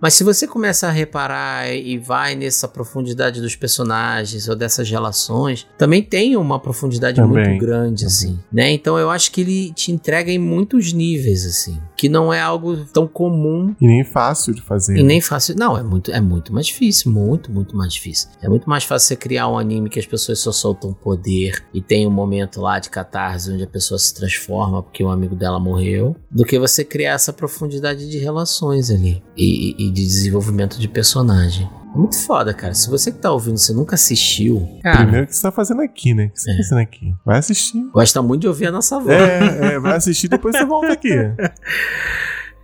[0.01, 5.66] Mas se você começa a reparar e vai nessa profundidade dos personagens ou dessas relações,
[5.78, 7.48] também tem uma profundidade Também.
[7.48, 8.70] muito grande, assim, né?
[8.73, 12.77] Então eu acho que ele te entrega em muitos níveis, assim, que não é algo
[12.93, 14.97] tão comum E nem fácil de fazer.
[14.98, 15.55] e nem fácil.
[15.56, 18.28] Não, é muito, é muito mais difícil, muito, muito mais difícil.
[18.43, 21.81] É muito mais fácil você criar um anime que as pessoas só soltam poder e
[21.81, 25.59] tem um momento lá de catarse onde a pessoa se transforma porque o amigo dela
[25.59, 30.78] morreu, do que você criar essa profundidade de relações ali e, e- e de desenvolvimento
[30.78, 31.68] de personagem.
[31.94, 32.74] É muito foda, cara.
[32.74, 35.80] Se você que tá ouvindo, você nunca assistiu, cara, Primeiro o que você tá fazendo
[35.80, 36.26] aqui, né?
[36.26, 36.54] O que você É.
[36.56, 37.14] tá fazendo aqui?
[37.24, 37.82] Vai assistir.
[37.92, 39.10] gosta muito de ouvir a nossa voz.
[39.16, 41.08] É, é, vai assistir depois você volta aqui.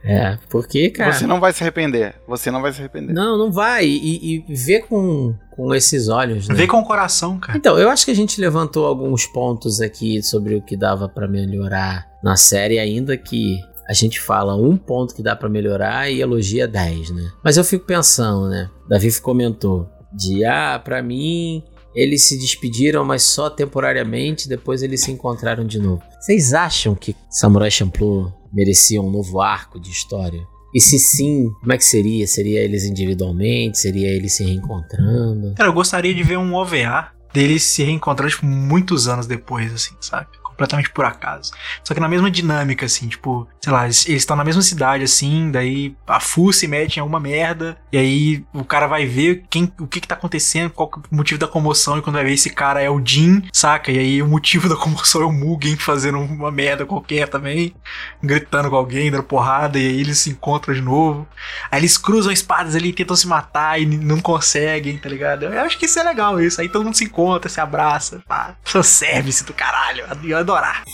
[0.05, 1.13] É, porque, cara.
[1.13, 2.17] Você não vai se arrepender.
[2.27, 3.13] Você não vai se arrepender.
[3.13, 3.87] Não, não vai.
[3.87, 6.57] E, e vê com, com esses olhos, né?
[6.57, 7.57] Vê com o coração, cara.
[7.57, 11.29] Então, eu acho que a gente levantou alguns pontos aqui sobre o que dava pra
[11.29, 16.21] melhorar na série, ainda que a gente fala um ponto que dá pra melhorar e
[16.21, 17.33] elogia 10, né?
[17.43, 18.71] Mas eu fico pensando, né?
[18.89, 21.63] Davi comentou de ah, pra mim
[21.95, 26.03] eles se despediram, mas só temporariamente, depois eles se encontraram de novo.
[26.21, 30.41] Vocês acham que Samurai Champloo merecia um novo arco de história?
[30.75, 32.27] E se sim, como é que seria?
[32.27, 33.79] Seria eles individualmente?
[33.79, 35.55] Seria eles se reencontrando?
[35.55, 39.95] Cara, eu gostaria de ver um OVA deles se reencontrando, tipo, muitos anos depois, assim,
[40.01, 40.29] sabe?
[40.63, 41.51] Completamente por acaso.
[41.83, 45.51] Só que na mesma dinâmica, assim, tipo, sei lá, eles estão na mesma cidade, assim,
[45.51, 49.73] daí a Fu se mete em alguma merda, e aí o cara vai ver quem,
[49.81, 52.35] o que que tá acontecendo, qual é o motivo da comoção, e quando vai ver
[52.35, 53.91] esse cara é o Jin, saca?
[53.91, 57.75] E aí o motivo da comoção é o Mugen fazendo uma merda qualquer também,
[58.23, 61.27] gritando com alguém, dando porrada, e aí eles se encontram de novo.
[61.73, 65.47] Aí eles cruzam espadas ali, tentam se matar e não conseguem, tá ligado?
[65.47, 66.61] Eu acho que isso é legal, isso.
[66.61, 68.55] Aí todo mundo se encontra, se abraça, pá.
[68.63, 70.05] Fanservice do caralho.
[70.23, 70.85] Eu adorar.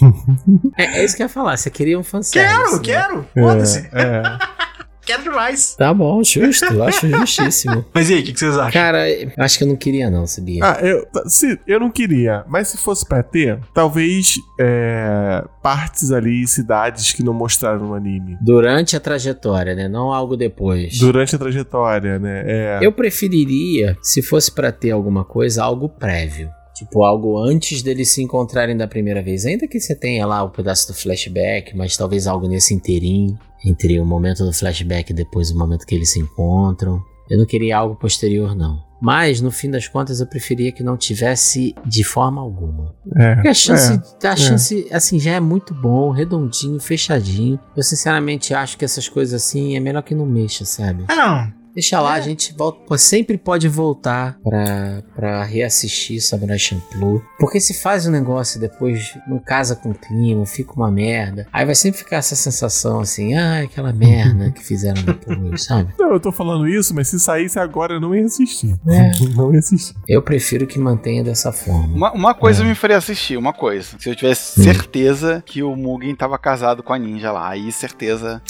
[0.76, 2.80] É, é isso que eu ia falar, você queria um fanservice.
[2.82, 3.24] Quero, né?
[3.24, 3.26] quero.
[3.35, 3.89] Foda-se.
[3.93, 4.22] É,
[5.09, 5.74] Quero demais.
[5.74, 7.82] Tá bom, justo, eu acho justíssimo.
[7.94, 8.70] Mas e aí, o que, que vocês acham?
[8.70, 10.62] Cara, eu acho que eu não queria não, sabia?
[10.62, 16.47] Ah, eu, se, eu não queria, mas se fosse pra ter, talvez é, partes ali,
[16.47, 18.36] cidades que não mostraram no anime.
[18.43, 19.89] Durante a trajetória, né?
[19.89, 20.98] Não algo depois.
[20.98, 22.43] Durante a trajetória, né?
[22.44, 26.51] É, Eu preferiria, se fosse pra ter alguma coisa, algo prévio.
[26.78, 29.44] Tipo, algo antes deles se encontrarem da primeira vez.
[29.44, 33.38] Ainda que você tenha lá o pedaço do flashback, mas talvez algo nesse inteirinho.
[33.64, 37.02] Entre o momento do flashback e depois o momento que eles se encontram.
[37.28, 38.86] Eu não queria algo posterior, não.
[39.00, 42.94] Mas, no fim das contas, eu preferia que não tivesse de forma alguma.
[43.16, 43.34] É.
[43.34, 47.60] Porque a chance, é, a chance assim, já é muito bom, redondinho, fechadinho.
[47.76, 51.05] Eu, sinceramente, acho que essas coisas assim é melhor que não mexa, sabe?
[51.09, 51.57] Ah, não.
[51.74, 52.81] Deixa lá, a gente volta.
[52.86, 57.23] Pô, sempre pode voltar pra, pra reassistir Samurai Champloo.
[57.39, 61.47] Porque se faz um negócio e depois não casa com o clima, fica uma merda.
[61.53, 65.93] Aí vai sempre ficar essa sensação assim, ah, aquela merda que fizeram depois, sabe?
[65.99, 68.77] Não, eu tô falando isso, mas se saísse agora eu não ia assistir.
[68.89, 69.09] É.
[69.39, 69.95] Não ia assistir.
[70.09, 71.95] Eu prefiro que mantenha dessa forma.
[71.95, 73.97] Uma, uma coisa me faria assistir, uma coisa.
[73.99, 77.51] Se eu tivesse certeza que o Mugen tava casado com a ninja lá.
[77.51, 78.43] Aí, certeza.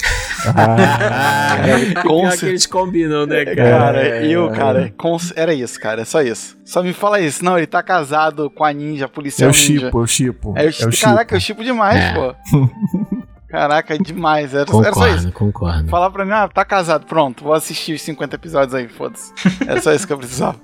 [0.55, 1.57] Ah,
[2.03, 3.55] Com Pior cer- que eles combinam, né, cara?
[3.55, 6.57] Cara, eu, cara, com- era isso, cara, é só isso.
[6.65, 7.43] Só me fala isso.
[7.43, 9.63] Não, ele tá casado com a ninja, é policial o ninja.
[9.65, 10.53] chipo, é o chipo.
[10.57, 11.61] É o, É o caraca, eu chipo.
[11.61, 12.13] chipo demais, É.
[12.13, 12.35] pô.
[13.49, 14.53] Caraca, é demais.
[14.53, 15.31] Era, era só isso.
[15.31, 15.89] Concordo, concordo.
[15.89, 19.33] Falar pra mim, ah, tá casado, pronto, vou assistir os 50 episódios aí, foda-se.
[19.67, 20.55] Era só isso que eu precisava.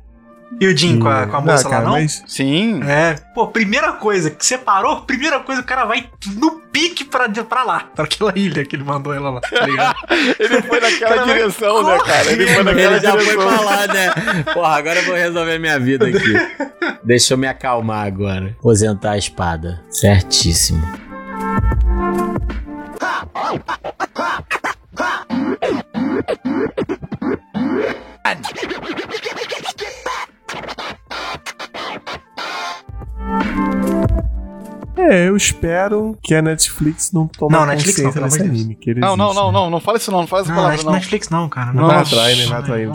[0.60, 1.92] E o Jim com a, com a moça Não, lá, cara, não?
[1.94, 2.82] mas Sim.
[2.84, 3.16] É.
[3.36, 7.80] Pô, primeira coisa que separou, primeira coisa, o cara vai no pique pra, pra lá,
[7.94, 9.96] pra aquela ilha que ele mandou ela lá, tá ligado?
[10.40, 12.32] Ele foi naquela direção, né, cara?
[12.32, 13.48] Ele foi naquela Ele já foi direção.
[13.48, 14.14] pra lá, né?
[14.54, 16.34] Porra, agora eu vou resolver minha vida aqui.
[17.04, 18.56] Deixa eu me acalmar agora.
[18.60, 19.82] Aposentar a espada.
[19.90, 20.82] Certíssimo.
[34.96, 38.50] É, eu espero que a Netflix não tome Não, Netflix não, desse Deus.
[38.50, 38.76] anime.
[38.76, 39.60] Que ele Não, não, existe, não, né?
[39.60, 40.92] não, não fala isso não, não fala essa Não, palavra não.
[40.94, 41.68] Netflix não, cara.
[41.72, 42.46] Não Não, vai atrai, né?
[42.48, 42.84] Vai atrair.
[42.88, 42.94] Eu-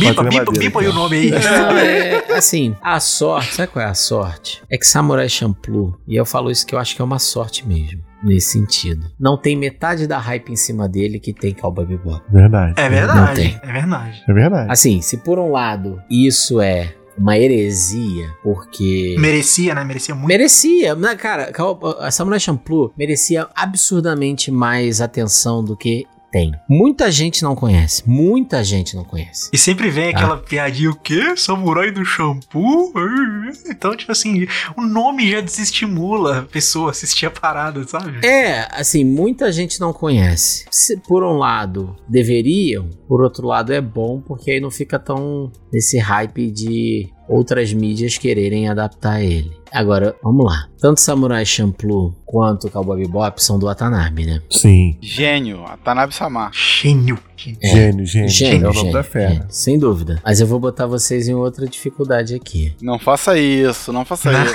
[0.00, 1.30] Bipa, bipa, bipa aí o nome aí.
[1.30, 4.60] Não, é assim, a sorte, sabe qual é a sorte?
[4.70, 7.66] É que Samurai Champloo, e eu falo isso que eu acho que é uma sorte
[7.66, 9.06] mesmo, nesse sentido.
[9.18, 12.22] Não tem metade da hype em cima dele que tem Cowboy Bebop.
[12.30, 12.74] Verdade.
[12.76, 13.60] É Não verdade, tem.
[13.62, 14.22] é verdade.
[14.28, 14.72] É verdade.
[14.72, 19.16] Assim, se por um lado isso é uma heresia, porque...
[19.18, 19.84] Merecia, né?
[19.84, 20.28] Merecia muito.
[20.28, 21.52] Merecia, né, cara,
[22.00, 26.52] a Samurai Champloo merecia absurdamente mais atenção do que tem.
[26.68, 29.48] Muita gente não conhece, muita gente não conhece.
[29.52, 30.18] E sempre vem Tá.
[30.18, 31.36] aquela piadinha, o quê?
[31.36, 32.92] Samurai do shampoo?
[33.66, 34.46] Então, tipo assim,
[34.76, 38.24] o nome já desestimula a pessoa a assistir a parada, sabe?
[38.26, 40.64] É, assim, muita gente não conhece.
[40.70, 45.52] Se, por um lado, deveriam, por outro lado, é bom, porque aí não fica tão
[45.72, 49.52] nesse hype de outras mídias quererem adaptar ele.
[49.74, 50.68] Agora, vamos lá.
[50.80, 54.40] Tanto Samurai Champloo quanto Cowboy Bebop são do Watanabe, né?
[54.48, 54.96] Sim.
[55.02, 56.52] Gênio, a Tanabe Samar.
[56.52, 57.18] Gênio.
[57.62, 57.66] É.
[57.68, 58.28] Gênio, gênio.
[58.28, 59.28] Gênio, é o nome gênio, da fera.
[59.30, 60.20] gênio, sem dúvida.
[60.24, 62.74] Mas eu vou botar vocês em outra dificuldade aqui.
[62.80, 64.54] Não faça isso, não faça isso.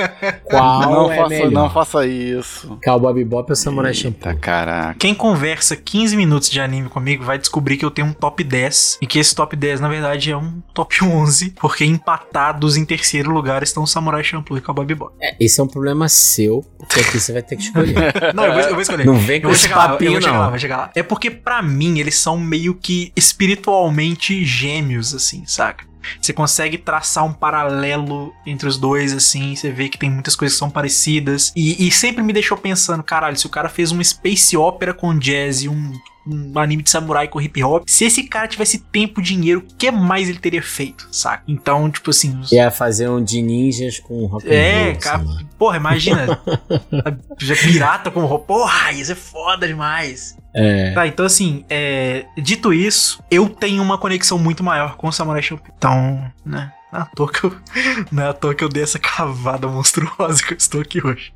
[0.44, 1.50] Qual não, é faça, melhor?
[1.50, 2.78] não faça isso.
[2.84, 4.36] Cowboy Bebop ou Samurai Champloo?
[4.40, 4.94] Caraca.
[4.98, 8.98] Quem conversa 15 minutos de anime comigo vai descobrir que eu tenho um top 10
[9.02, 13.30] e que esse top 10 na verdade é um top 11, porque empatados em terceiro
[13.32, 15.14] lugar estão Samurai Champloo e Cowboy Bebop.
[15.20, 17.94] É, esse é um problema seu, porque aqui você vai ter que escolher.
[18.34, 19.04] Não, eu vou, eu vou escolher.
[19.06, 20.40] Não vem Eu com vou esse chegar lá, eu papinho, vou chegar não.
[20.40, 20.90] lá, vou chegar lá.
[20.94, 25.86] É porque pra mim eles são meio que espiritualmente gêmeos, assim, saca?
[26.20, 30.54] Você consegue traçar um paralelo entre os dois, assim, você vê que tem muitas coisas
[30.54, 31.52] que são parecidas.
[31.54, 35.18] E, e sempre me deixou pensando, caralho, se o cara fez uma space opera com
[35.18, 35.92] jazz e um,
[36.26, 39.74] um anime de samurai com hip hop, se esse cara tivesse tempo e dinheiro, o
[39.76, 41.42] que mais ele teria feito, saca?
[41.46, 42.40] Então, tipo assim.
[42.52, 45.40] Ia fazer um de ninjas com rock é, roll, cara, sei lá.
[45.58, 46.40] porra, imagina.
[47.38, 48.46] já pirata com roupa.
[48.46, 50.36] Porra, isso é foda demais.
[50.54, 50.92] É.
[50.92, 55.42] Tá, então assim, é, dito isso, eu tenho uma conexão muito maior com o Samurai
[55.42, 55.74] Champloo.
[55.76, 57.56] Então, né, não é à toa que eu,
[58.12, 61.33] não é à toa que eu dei essa cavada monstruosa que eu estou aqui hoje.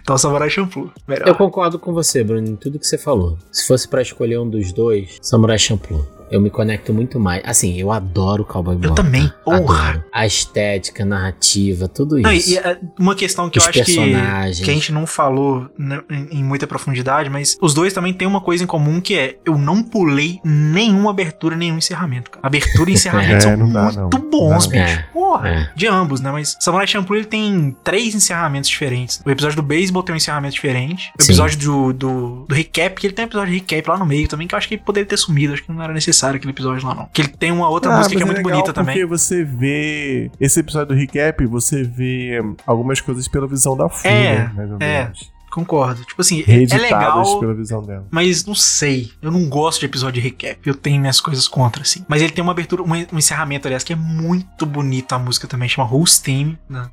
[0.00, 1.28] Então, Samurai Champloo, melhor.
[1.28, 3.38] Eu concordo com você, Bruno, em tudo que você falou.
[3.50, 6.15] Se fosse pra escolher um dos dois, Samurai Champloo.
[6.30, 7.42] Eu me conecto muito mais.
[7.44, 8.96] Assim, eu adoro Cowboy Eu Bebop.
[8.96, 9.88] também, porra.
[9.90, 10.04] Adoro.
[10.12, 12.50] A estética, a narrativa, tudo Não, e, isso.
[12.50, 14.60] e, é, uma questão que Os eu acho que, personagens.
[14.64, 16.00] que a gente não falou né,
[16.30, 19.56] em, muita profundidade, mas os dois também têm uma coisa em comum que é: eu
[19.56, 22.30] não pulei nenhuma abertura, nenhum encerramento.
[22.30, 22.46] Cara.
[22.46, 24.30] Abertura e encerramento É, são não dá, muito não.
[24.30, 24.72] bons, Não.
[24.72, 24.82] bicho.
[24.84, 25.70] É, Porra, é.
[25.76, 26.30] de ambos, né?
[26.32, 29.20] Mas Samurai Champloo ele tem três encerramentos diferentes.
[29.24, 31.12] O episódio do beisebol tem um encerramento diferente.
[31.18, 34.06] O episódio do, do, do recap, que ele tem um episódio de recap lá no
[34.06, 35.52] meio também, que eu acho que ele poderia ter sumido.
[35.54, 37.06] Acho que não era necessário aquele episódio lá, não.
[37.12, 38.94] Que ele tem uma outra Ah, música que é muito bonita também.
[38.94, 40.30] Porque você vê.
[40.40, 44.52] Esse episódio do recap, você vê algumas coisas pela visão da Fu, É, né?
[44.54, 45.02] Mais ou é.
[45.04, 45.32] menos.
[45.50, 46.04] concordo.
[46.04, 48.06] Tipo assim, é- é Reeditadas legal, pela visão dela.
[48.10, 49.10] mas não sei.
[49.22, 50.58] Eu não gosto de episódio de recap.
[50.66, 52.04] Eu tenho minhas coisas contra, assim.
[52.06, 55.66] Mas ele tem uma abertura, um, encerramento, aliás, que é muito bonito a música também,
[55.68, 56.90] chama Who's Team, né?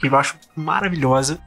[0.00, 1.38] que eu acho maravilhosa.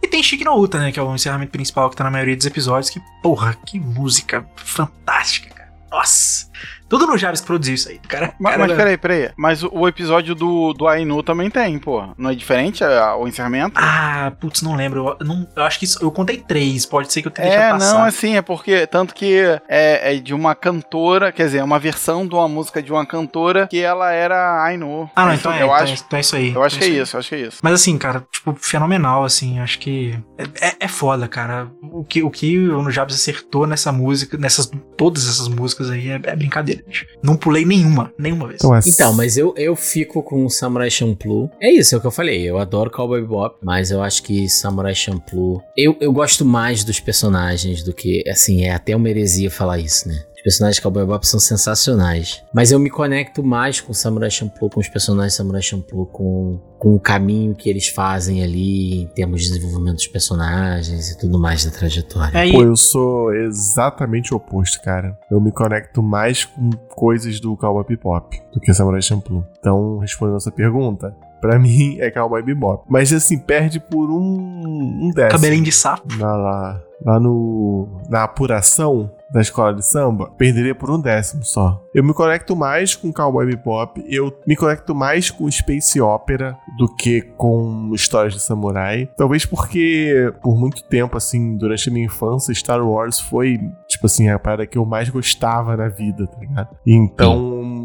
[0.00, 0.92] E tem Chique no Uta, né?
[0.92, 2.88] Que é o encerramento principal que tá na maioria dos episódios.
[2.90, 5.57] Que, porra, que música fantástica.
[5.90, 6.48] Nossa.
[6.88, 7.98] Tudo no que produziu isso aí.
[8.08, 9.30] Cara, Mas, cara, mas peraí, peraí.
[9.36, 12.04] Mas o, o episódio do, do Ainu também tem, pô.
[12.16, 13.74] Não é diferente a- o encerramento?
[13.76, 15.16] Ah, putz, não lembro.
[15.20, 16.86] Eu, não, eu acho que isso, eu contei três.
[16.86, 17.92] Pode ser que eu tenha É, deixado passar.
[17.94, 18.86] não, assim, é porque.
[18.86, 19.38] Tanto que
[19.68, 23.04] é, é de uma cantora, quer dizer, é uma versão de uma música de uma
[23.04, 25.10] cantora que ela era Ainu.
[25.14, 26.54] Ah, não, então é, eu então, acho, é, então é isso aí.
[26.54, 26.98] eu acho que é aí.
[27.00, 27.58] isso, eu acho que é isso.
[27.62, 31.70] Mas assim, cara, tipo, fenomenal, assim, acho que é, é- é foda, cara.
[31.82, 36.08] O que o que o No Jabs acertou nessa música, nessas todas essas músicas aí
[36.10, 36.77] é, é brincadeira,
[37.22, 38.60] Não pulei nenhuma, nenhuma vez.
[38.60, 41.50] Então, é Então, mas eu, eu fico com o Samurai Champloo.
[41.60, 42.42] É isso, é o que eu falei.
[42.42, 45.62] Eu adoro Cowboy Bebop, mas eu acho que Samurai Champloo...
[45.76, 48.22] Eu, eu gosto mais dos personagens do que...
[48.28, 50.24] Assim, é até uma heresia falar isso, né?
[50.38, 52.44] Os personagens de Cowboy Bebop são sensacionais.
[52.54, 56.60] Mas eu me conecto mais com Samurai Champloo, com os personagens de Samurai Champloo, com,
[56.78, 61.40] com o caminho que eles fazem ali em termos de desenvolvimento dos personagens e tudo
[61.40, 62.38] mais da trajetória.
[62.38, 65.18] É, e- Pô, eu sou exatamente o oposto, cara.
[65.28, 69.44] Eu me conecto mais com coisas do Cowboy Bebop do que Samurai Champloo.
[69.58, 72.84] Então, respondendo essa pergunta, pra mim é Cowboy Bebop.
[72.88, 75.32] Mas assim, perde por um, um décimo.
[75.32, 76.16] cabelinho de sapo.
[76.16, 81.82] Na, lá, lá no, na apuração da escola de samba, perderia por um décimo só.
[81.94, 86.88] Eu me conecto mais com Cowboy Bebop, eu me conecto mais com Space Opera do
[86.94, 89.08] que com histórias de samurai.
[89.16, 94.28] Talvez porque por muito tempo, assim, durante a minha infância, Star Wars foi, tipo assim,
[94.28, 96.76] a parada que eu mais gostava na vida, tá ligado?
[96.86, 97.77] Então,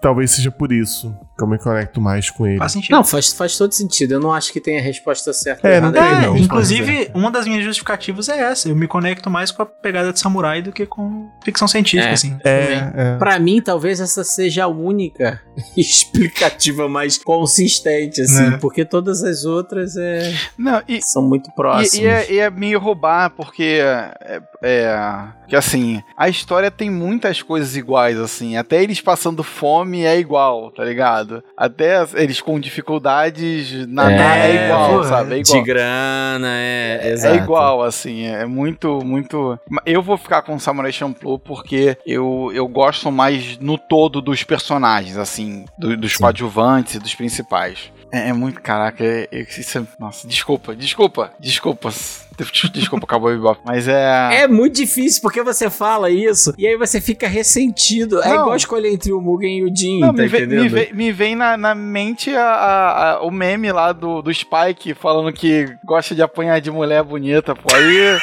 [0.00, 2.58] talvez seja por isso que eu me conecto mais com ele.
[2.58, 2.92] Faz sentido.
[2.92, 4.12] Não, faz, faz todo sentido.
[4.14, 5.66] Eu não acho que tenha a resposta certa.
[5.68, 6.36] É, não tem, É, não.
[6.36, 8.68] inclusive, uma das minhas justificativas é essa.
[8.68, 12.12] Eu me conecto mais com a pegada de samurai do que com ficção científica, É.
[12.12, 12.36] assim.
[12.44, 13.16] É, é.
[13.18, 15.40] Pra mim, talvez essa seja a única
[15.76, 18.58] explicativa mais consistente, assim, Né.
[18.60, 21.94] porque todas as outras é, Não, e, são muito próximas.
[21.94, 24.98] E, e é, e é meio roubar, porque é, é,
[25.46, 28.56] que assim, a história tem muitas coisas iguais, assim.
[28.56, 31.42] Até eles passando fome é igual, tá ligado?
[31.56, 35.38] Até eles com dificuldades nadar é, É, igual, sabe?
[35.38, 35.64] É De igual.
[35.64, 37.36] grana, é, É exato.
[37.36, 39.58] igual, assim, é muito, muito.
[39.86, 45.16] Eu vou ficar com Samurai Champloo porque eu, eu gosto mais no todo dos personagens,
[45.16, 46.18] assim, do- dos Sim.
[46.22, 47.92] coadjuvantes e dos principais.
[48.12, 51.90] É, é muito, caraca, é, é- isso é- nossa, desculpa, desculpa, desculpa,
[52.72, 54.42] desculpa, Cowboy Bebop, mas é...
[54.42, 58.22] É muito difícil porque você fala isso e aí você fica ressentido.
[58.22, 58.40] É Não.
[58.42, 61.12] igual escolher entre o Mugen e o Jin, Não, tá me, vem, me, vem, me
[61.12, 65.76] vem na, na mente a- a- a- o meme lá do, do Spike falando que
[65.84, 67.74] gosta de apanhar de mulher bonita, pô.
[67.74, 68.18] Aí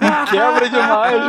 [0.00, 1.22] me quebra demais.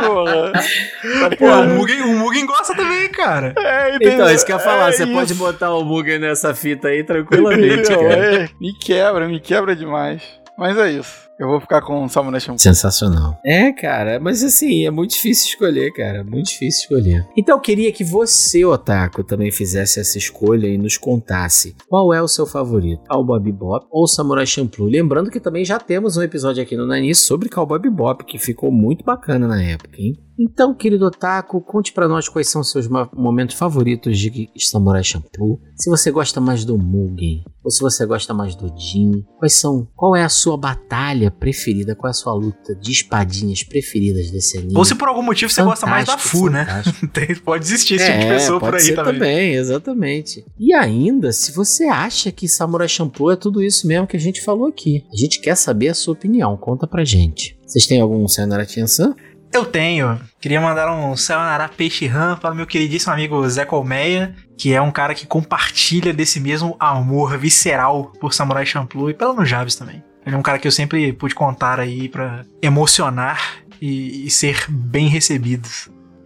[1.20, 1.68] Tá Pô, o ligado?
[1.74, 3.54] Mugen, o Mugen gosta também, cara.
[3.56, 5.42] É, Então, isso que eu ia falar, é você pode isso.
[5.42, 7.98] botar o Mugen nessa fita aí tranquilamente, Entendeu?
[8.08, 8.34] cara.
[8.44, 10.22] É, me quebra, me quebra demais.
[10.56, 11.24] Mas é isso.
[11.38, 12.60] Eu vou ficar com o Samurai Champloo.
[12.60, 13.40] Sensacional.
[13.44, 16.22] É, cara, mas assim, é muito difícil escolher, cara.
[16.22, 17.26] Muito difícil escolher.
[17.36, 22.22] Então eu queria que você, Otaku, também fizesse essa escolha e nos contasse qual é
[22.22, 24.88] o seu favorito, Cowboy Bebop ou Samurai Champloo.
[24.88, 28.70] Lembrando que também já temos um episódio aqui no Nani sobre Cowboy Bebop, que ficou
[28.70, 30.14] muito bacana na época, hein?
[30.38, 35.60] Então, querido Otaku, conte pra nós quais são os seus momentos favoritos de Samurai Champloo.
[35.76, 39.24] Se você gosta mais do Mugen ou se você gosta mais do Jin.
[39.38, 39.88] Quais são?
[39.96, 41.94] Qual é a sua batalha preferida?
[41.94, 44.72] Qual é a sua luta de espadinhas preferidas desse anime?
[44.76, 46.64] Ou se por algum motivo você gosta mais da Fantástico, Fu, né?
[46.66, 47.06] fantástico.
[47.12, 49.54] Tem- Pode existir esse tipo de É, pessoa por aí ser também.
[49.54, 50.44] exatamente.
[50.58, 54.42] E ainda, se você acha que Samurai Champloo é tudo isso mesmo que a gente
[54.42, 57.58] falou aqui, a gente quer saber a sua opinião, conta pra gente.
[57.66, 59.14] Vocês têm algum Sayonara Tiansan?
[59.52, 60.18] Eu tenho.
[60.40, 64.82] Queria mandar um Sayonara Peixe Ram para o meu queridíssimo amigo Zé Colmeia, que é
[64.82, 70.02] um cara que compartilha desse mesmo amor visceral por Samurai Champloo e pela Nujabes também.
[70.26, 74.64] Ele é um cara que eu sempre pude contar aí pra emocionar e, e ser
[74.68, 75.68] bem recebido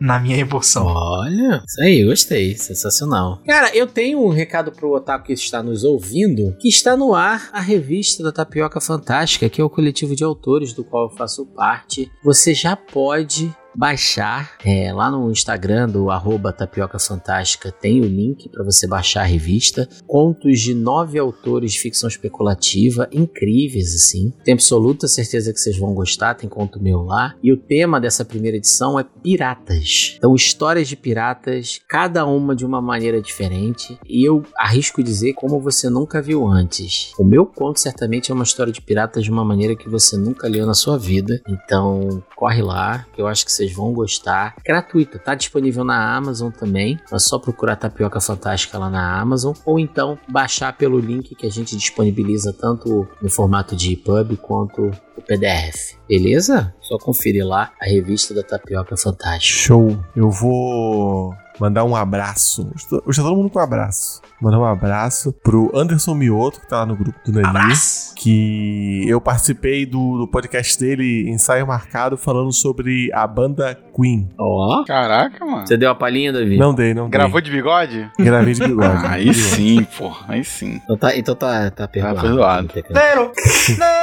[0.01, 0.87] na minha emoção.
[0.87, 3.43] Olha, isso aí, gostei, sensacional.
[3.45, 7.49] Cara, eu tenho um recado pro Otaku que está nos ouvindo, que está no ar
[7.53, 11.47] a revista da Tapioca Fantástica, que é o coletivo de autores do qual eu faço
[11.47, 12.11] parte.
[12.23, 18.49] Você já pode baixar é, lá no Instagram do arroba Tapioca Fantástica tem o link
[18.49, 19.89] para você baixar a revista.
[20.07, 24.33] Contos de nove autores de ficção especulativa, incríveis assim.
[24.45, 27.35] Tenho absoluta certeza que vocês vão gostar, tem conto meu lá.
[27.43, 30.15] E o tema dessa primeira edição é piratas.
[30.17, 33.99] Então, histórias de piratas, cada uma de uma maneira diferente.
[34.09, 37.13] E eu arrisco dizer como você nunca viu antes.
[37.19, 40.49] O meu conto certamente é uma história de piratas de uma maneira que você nunca
[40.49, 41.41] leu na sua vida.
[41.49, 44.57] Então, corre lá, que eu acho que vocês vão gostar.
[44.65, 46.99] Gratuito, tá disponível na Amazon também.
[47.13, 49.55] É só procurar Tapioca Fantástica lá na Amazon.
[49.65, 54.91] Ou então baixar pelo link que a gente disponibiliza tanto no formato de EPUB quanto
[55.17, 55.97] o PDF.
[56.09, 56.75] Beleza?
[56.81, 59.59] Só conferir lá a revista da Tapioca Fantástica.
[59.59, 59.99] Show.
[60.15, 62.71] Eu vou mandar um abraço.
[62.75, 64.21] Hoje tá- tá todo mundo com um abraço.
[64.41, 67.47] Mandar um abraço pro Anderson Mioto, que tá lá no grupo do Nani.
[67.49, 68.15] Abraço!
[68.15, 74.29] Que eu participei do, do podcast dele, Ensaio Marcado, falando sobre a banda Queen.
[74.39, 74.85] Ó.
[74.85, 75.67] Caraca, mano.
[75.67, 76.57] Você deu a palhinha, Davi?
[76.57, 77.19] Não dei, não dei.
[77.19, 78.09] Gravou de bigode?
[78.19, 79.07] Gravei de bigode.
[79.07, 80.13] Aí sim, pô.
[80.29, 80.81] Aí sim.
[80.85, 82.21] Então tá, então tá, tá perdoado.
[82.21, 82.69] perdoado.
[82.91, 82.93] Nero!
[82.95, 83.98] Nero, Nero, Nero.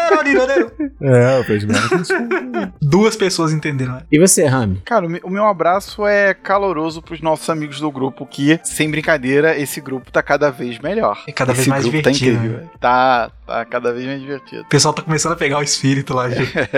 [1.01, 2.73] É, o Pedro Merda.
[2.81, 3.93] Duas pessoas entenderam.
[3.93, 4.01] né?
[4.11, 4.81] E você, Rami?
[4.85, 8.89] Cara, o me- o meu abraço é caloroso pros nossos amigos do grupo, que, sem
[8.89, 11.21] brincadeira, esse grupo tá cada vez melhor.
[11.27, 12.57] É cada vez esse mais grupo divertido, Tá incrível.
[12.61, 12.69] né?
[12.79, 14.61] Tá, tá cada vez mais divertido.
[14.63, 16.35] O pessoal tá começando a pegar o espírito lá de,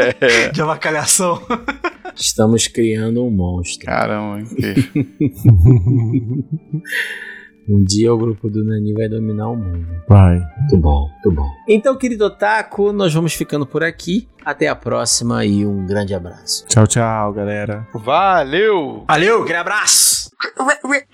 [0.54, 1.42] de avacalhação.
[2.16, 3.86] Estamos criando um monstro.
[3.86, 5.06] Caramba, incrível.
[7.70, 9.86] Um dia o grupo do Nani vai dominar o mundo.
[10.08, 10.40] Vai.
[10.60, 11.50] Muito bom, muito bom.
[11.68, 14.28] Então, querido Otaku, nós vamos ficando por aqui.
[14.46, 16.66] Até a próxima e um grande abraço.
[16.68, 17.86] Tchau, tchau, galera.
[17.94, 19.04] Valeu!
[19.06, 20.32] Valeu, aquele abraço!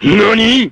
[0.04, 0.72] NANI?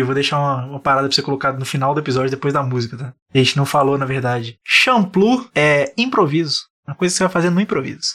[0.00, 2.62] Eu vou deixar uma, uma parada pra você colocar no final do episódio, depois da
[2.62, 3.14] música, tá?
[3.32, 4.58] A gente não falou, na verdade.
[4.64, 6.62] Shampoo é improviso.
[6.86, 8.14] Uma coisa que você vai fazer no improviso.